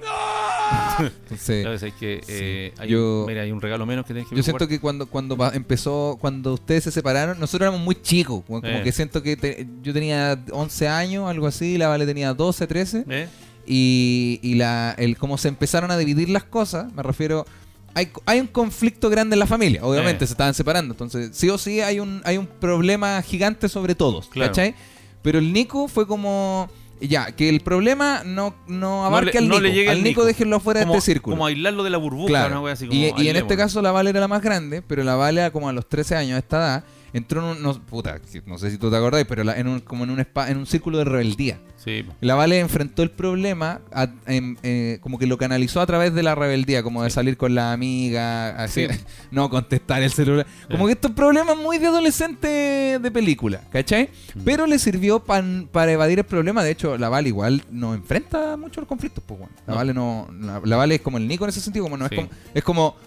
[1.00, 4.36] Entonces, Claudio, sé que eh, hay, Yo- mira, hay un regalo menos que tienes que
[4.36, 8.44] Yo siento que cuando, cuando empezó, cuando ustedes se separaron, nosotros éramos muy chicos.
[8.48, 8.84] Como, como Eh.
[8.84, 13.06] que siento que te- yo tenía 11 años, algo así, la Vale tenía 12, 13.
[13.10, 13.28] ¿Eh?
[13.66, 17.46] Y, y la, el cómo se empezaron a dividir las cosas, me refiero.
[17.94, 20.28] Hay, hay un conflicto grande en la familia, obviamente, Eh.
[20.28, 20.94] se estaban separando.
[20.94, 24.52] Entonces, sí o sí hay un, hay un problema gigante sobre todos, Claro.
[24.52, 24.76] ¿cachai?
[25.22, 26.70] Pero el Nico fue como.
[27.00, 29.62] Ya, que el problema no, no abarque le- al no Nico.
[29.68, 30.26] le llegue al Nico Nico.
[30.26, 31.36] déjenlo fuera Como, de este círculo.
[31.36, 32.48] como aislarlo de la burbuja, Claro.
[32.54, 34.82] una wea así como y, y en este caso la Vale era la más grande,
[34.82, 36.84] pero la Vale como a los 13 años a esta edad
[37.18, 39.80] entró en un no, puta, no sé si tú te acordás, pero la- en un,
[39.80, 41.60] como en un spa- en un círculo de rebeldía.
[41.78, 42.04] Sí.
[42.22, 46.24] La Vale enfrentó el problema, a- en- eh, como que lo canalizó a través de
[46.24, 49.00] la rebeldía, como de salir con la amiga, así, Sí.
[49.32, 50.46] no contestar el celular.
[50.70, 54.10] Como que estos problemas muy de adolescente de película, ¿cachai?
[54.36, 54.42] Mm.
[54.44, 56.64] Pero le sirvió pan- para evadir el problema.
[56.64, 59.54] De hecho, la Vale igual no enfrenta mucho los conflictos, pues bueno.
[59.66, 59.78] La No.
[59.78, 60.28] Vale no.
[60.42, 62.30] La, la Vale es como el Nico en ese sentido, como no es como.
[62.54, 62.98] Es como co-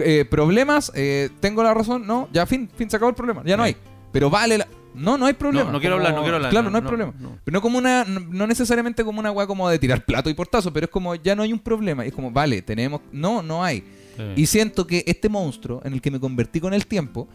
[0.00, 3.56] eh, problemas, eh, tengo la razón, no, ya fin, fin, se acabó el problema, ya
[3.56, 3.76] no hay.
[4.12, 5.66] Pero vale la- No, no hay problema.
[5.66, 6.50] No, no quiero Como- hablar, no quiero hablar.
[6.50, 7.12] Claro, no, No, hay no, problema.
[7.20, 7.38] no.
[7.44, 10.72] Pero no como una, no, necesariamente como una weá como de tirar plato y portazo,
[10.72, 12.02] pero es como ya no hay un problema.
[12.02, 13.02] Y es como, vale, tenemos.
[13.12, 13.80] No, no hay.
[14.16, 14.22] Sí.
[14.36, 17.28] Y siento que este monstruo en el que me convertí con el tiempo,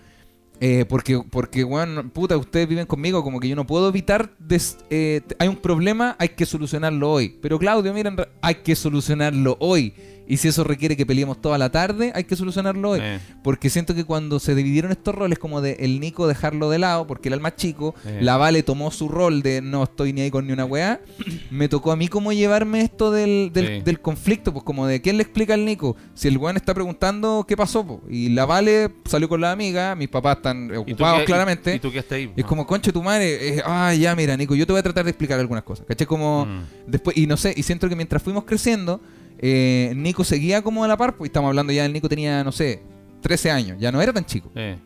[0.59, 4.31] eh, porque, porque, weón, puta, ustedes viven conmigo, como que yo no puedo evitar.
[4.39, 7.37] des- eh, hay un problema, hay que solucionarlo hoy.
[7.43, 9.93] Pero Claudio, miren, hay que solucionarlo hoy.
[10.27, 12.99] Y si eso requiere que peleemos toda la tarde, hay que solucionarlo hoy.
[13.01, 16.79] Eh, Porque siento que cuando se dividieron estos roles, como de el Nico dejarlo de
[16.79, 18.19] lado, porque era el más chico, Eh.
[18.21, 21.01] la Vale tomó su rol de no estoy ni ahí con ni una weá,
[21.51, 23.81] me tocó a mí como llevarme esto del, del, Sí.
[23.83, 27.45] del conflicto, pues como de quién le explica al Nico, si el weón está preguntando
[27.47, 28.01] qué pasó, po?
[28.09, 31.73] y la Vale salió con la amiga, mis papás están ¿y ocupados qué- claramente.
[31.73, 32.31] Y, y tú qué ahí.
[32.35, 35.03] es como, conche tu madre, eh, ah, ya, mira, Nico, yo te voy a tratar
[35.03, 35.85] de explicar algunas cosas.
[35.87, 36.05] ¿Caché?
[36.05, 36.61] Como, Mm.
[36.87, 39.01] después, y no sé, y siento que mientras fuimos creciendo,
[39.41, 42.51] eh, Nico seguía como a la par, pues estamos hablando ya, el Nico tenía, no
[42.51, 42.81] sé,
[43.21, 44.51] 13 años, ya no era tan chico.
[44.55, 44.77] Eh,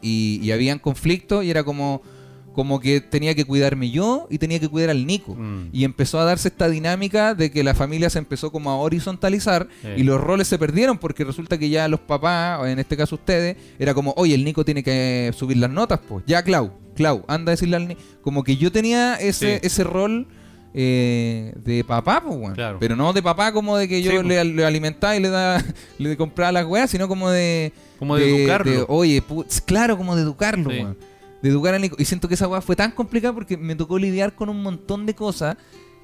[0.00, 2.02] Y, y habían conflictos y era como,
[2.54, 5.34] como que tenía que cuidarme yo y tenía que cuidar al Nico.
[5.34, 5.70] mm.
[5.72, 9.66] Y empezó a darse esta dinámica de que la familia se empezó como a horizontalizar
[9.82, 9.96] Eh.
[9.98, 13.16] y los roles se perdieron porque resulta que ya los papás, o en este caso
[13.16, 16.24] ustedes, era como, oye, el Nico tiene que subir las notas, pues.
[16.28, 18.00] Ya, Clau, Clau, anda a decirle al Nico.
[18.22, 19.66] Como que yo tenía ese, Sí.
[19.66, 20.26] ese rol
[20.74, 22.52] eh, de papá, pues.
[22.54, 22.78] Claro.
[22.80, 25.64] Pero no de papá como de que yo Sí, le, le alimentaba y le, da,
[25.98, 27.72] le compraba las weas, sino como de...
[27.98, 28.86] Como de educarlo.
[28.88, 30.86] oye, pu- claro, como de educarlo, Sí.
[31.42, 31.94] De educar al Nico.
[32.00, 35.06] Y siento que esa weá fue tan complicada porque me tocó lidiar con un montón
[35.06, 35.56] de cosas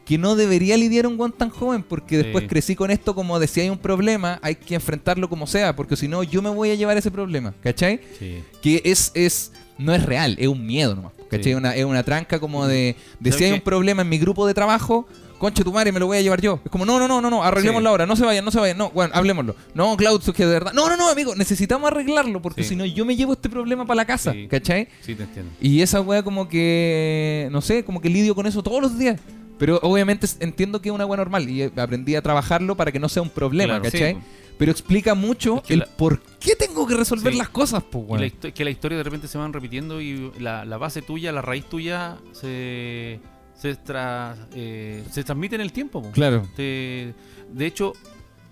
[0.05, 2.49] que no debería lidiar un weón tan joven, porque después Sí.
[2.49, 5.97] crecí con esto como de si hay un problema, hay que enfrentarlo como sea, porque
[5.97, 8.01] si no, yo me voy a llevar ese problema, ¿cachai?
[8.19, 8.45] Sí.
[8.63, 11.45] Que es, es, no es real, es un miedo nomás, ¿cachai?
[11.45, 11.55] Sí.
[11.55, 13.55] Una, es una tranca como de, de ¿Sabes si hay qué?
[13.57, 15.07] un problema en mi grupo de trabajo,
[15.39, 16.61] conche tu madre, me lo voy a llevar yo.
[16.65, 17.91] Es como, no, no, no, no, no, arreglémoslo Sí.
[17.91, 19.57] ahora, no se vayan, no se vayan, no, bueno, hablemoslo.
[19.75, 22.71] No, Cloud, es que de verdad, no, no, no, amigo, necesitamos arreglarlo, porque Sí.
[22.71, 24.47] si no, yo me llevo este problema para la casa, Sí.
[24.49, 24.89] ¿cachai?
[25.03, 25.51] Sí, te entiendo.
[25.61, 29.21] Y esa wea como que, no sé, como que lidio con eso todos los días.
[29.59, 32.99] Pero obviamente entiendo que es una wea normal y eh, aprendí a trabajarlo para que
[32.99, 34.15] no sea un problema, Claro, ¿cachai?
[34.15, 34.21] po.
[34.59, 37.39] Pero explica mucho Es que el la- por qué tengo que resolver Sí.
[37.39, 40.65] las cosas, pues, la histo- que la historia de repente se van repitiendo y la,
[40.65, 43.21] la base tuya, la raíz tuya se,
[43.57, 46.03] se, tra- eh, se transmite en el tiempo.
[46.03, 46.11] po.
[46.13, 46.47] Claro.
[46.57, 47.15] Te-
[47.53, 47.93] de hecho,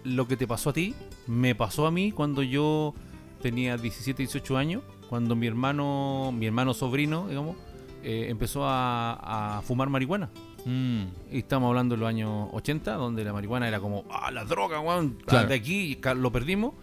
[0.04, 0.94] lo que te pasó a ti,
[1.26, 2.94] me pasó a mí cuando yo
[3.40, 7.56] tenía 17, 18 años, cuando mi hermano, mi hermano sobrino, digamos,
[8.02, 10.30] eh, empezó a, a fumar marihuana.
[10.64, 11.02] Mm.
[11.32, 14.80] Y estamos hablando de los años 80, donde la marihuana era como, ah, la droga,
[14.80, 15.48] weón, Claro.
[15.48, 16.74] de aquí lo perdimos.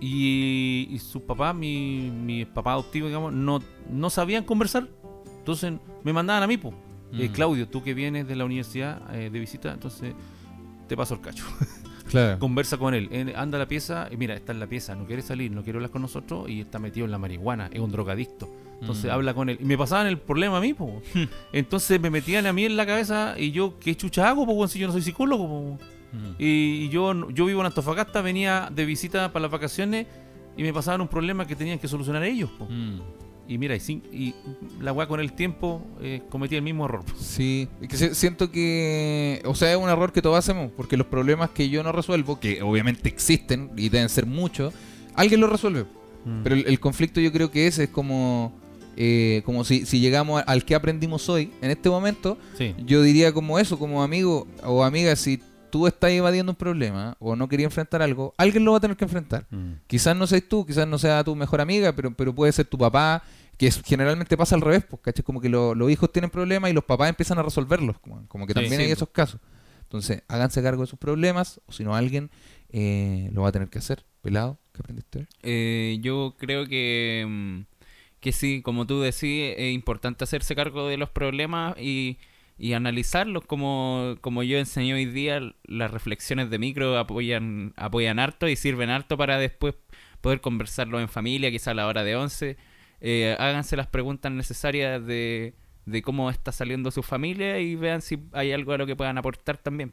[0.00, 3.60] Y, y sus papás, mi, mi papá adoptivo, digamos, no,
[3.90, 4.88] no sabían conversar.
[5.38, 6.74] Entonces me mandaban a mí, pues.
[7.12, 7.26] Mm.
[7.32, 10.14] Claudio, tú que vienes de la universidad eh, de visita, entonces
[10.88, 11.44] te paso el cacho.
[12.10, 12.38] Claro.
[12.38, 15.22] Conversa con él, anda a la pieza, y mira, está en la pieza, no quiere
[15.22, 18.48] salir, no quiere hablar con nosotros y está metido en la marihuana, es un drogadicto.
[18.80, 19.14] Entonces Mm.
[19.14, 19.58] habla con él.
[19.60, 21.02] Y me pasaban el problema a mí, po.
[21.52, 24.78] Entonces me metían a mí en la cabeza y yo, ¿qué chucha hago, po, si
[24.78, 25.78] yo no soy psicólogo, po?
[26.12, 26.34] Mm.
[26.38, 26.46] Y,
[26.84, 30.06] y yo, yo vivo en Antofagasta, venía de visita para las vacaciones
[30.56, 32.66] y me pasaban un problema que tenían que solucionar ellos, po.
[32.68, 33.00] Mm.
[33.50, 34.32] Y mira, y, sin- y
[34.80, 37.02] la weá con el tiempo eh, cometí el mismo error.
[37.18, 40.96] Sí, es que si- siento que, o sea, es un error que todos hacemos, porque
[40.96, 44.72] los problemas que yo no resuelvo, que obviamente existen y deben ser muchos,
[45.16, 45.84] alguien los resuelve.
[46.24, 46.42] Mm.
[46.44, 48.52] Pero el, el conflicto yo creo que ese es como,
[48.96, 52.74] eh, como si, si llegamos al que aprendimos hoy, en este momento, Sí.
[52.86, 55.40] yo diría como eso, como amigo o amiga, si
[55.70, 58.96] tú estás evadiendo un problema o no querías enfrentar algo, alguien lo va a tener
[58.96, 59.46] que enfrentar.
[59.50, 59.72] Mm.
[59.86, 62.76] Quizás no seas tú, quizás no sea tu mejor amiga, pero, pero puede ser tu
[62.78, 63.22] papá,
[63.60, 65.22] que es- generalmente pasa al revés, pues, ¿cachai?
[65.22, 68.46] Como que lo- los hijos tienen problemas y los papás empiezan a resolverlos, como, como
[68.46, 68.96] que también sí, hay pues.
[68.96, 69.38] esos casos.
[69.82, 72.30] Entonces, háganse cargo de sus problemas, o si no, alguien
[72.70, 74.06] eh, lo va a tener que hacer.
[74.22, 75.26] Pelado, ¿qué aprendiste?
[75.42, 77.60] Eh, yo creo que, mm,
[78.20, 82.16] que sí, como tú decís, es importante hacerse cargo de los problemas y,
[82.56, 83.44] y analizarlos.
[83.44, 88.88] Como, como yo enseñé hoy día, las reflexiones de micro apoyan, apoyan harto y sirven
[88.88, 89.74] harto para después
[90.22, 92.56] poder conversarlo en familia, quizá a la hora de 11.
[93.00, 95.54] Eh, háganse las preguntas necesarias de,
[95.86, 99.18] de cómo está saliendo su familia y vean si hay algo a lo que puedan
[99.18, 99.92] aportar también.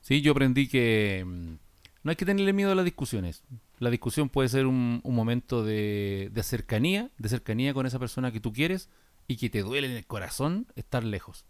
[0.00, 1.54] Sí, yo aprendí que mm,
[2.02, 3.42] no hay que tenerle miedo a las discusiones.
[3.78, 8.32] La discusión puede ser un, un momento de, de cercanía, de cercanía con esa persona
[8.32, 8.90] que tú quieres
[9.26, 11.46] y que te duele en el corazón estar lejos.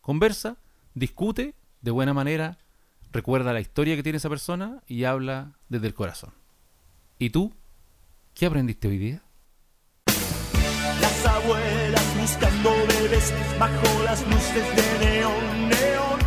[0.00, 0.58] Conversa,
[0.94, 2.58] discute de buena manera,
[3.12, 6.32] recuerda la historia que tiene esa persona y habla desde el corazón.
[7.18, 7.54] ¿Y tú?
[8.34, 9.22] ¿Qué aprendiste hoy día?
[11.04, 16.18] las abuelas buscando bebés bajo las luces de neón, neón.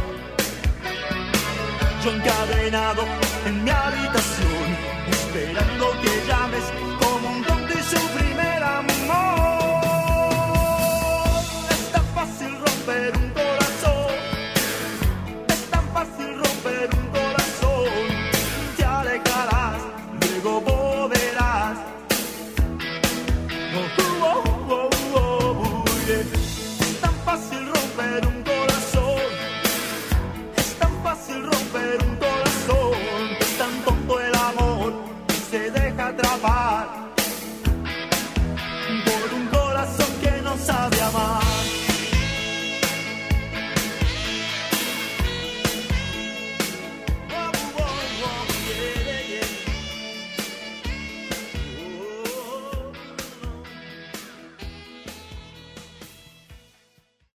[2.04, 3.04] Yo encadenado
[3.48, 4.68] en mi habitación,
[5.18, 6.66] esperando que llames
[7.02, 9.82] como un don de su primer amor.
[11.76, 14.14] Es tan fácil romper un corazón,
[15.56, 16.30] es tan fácil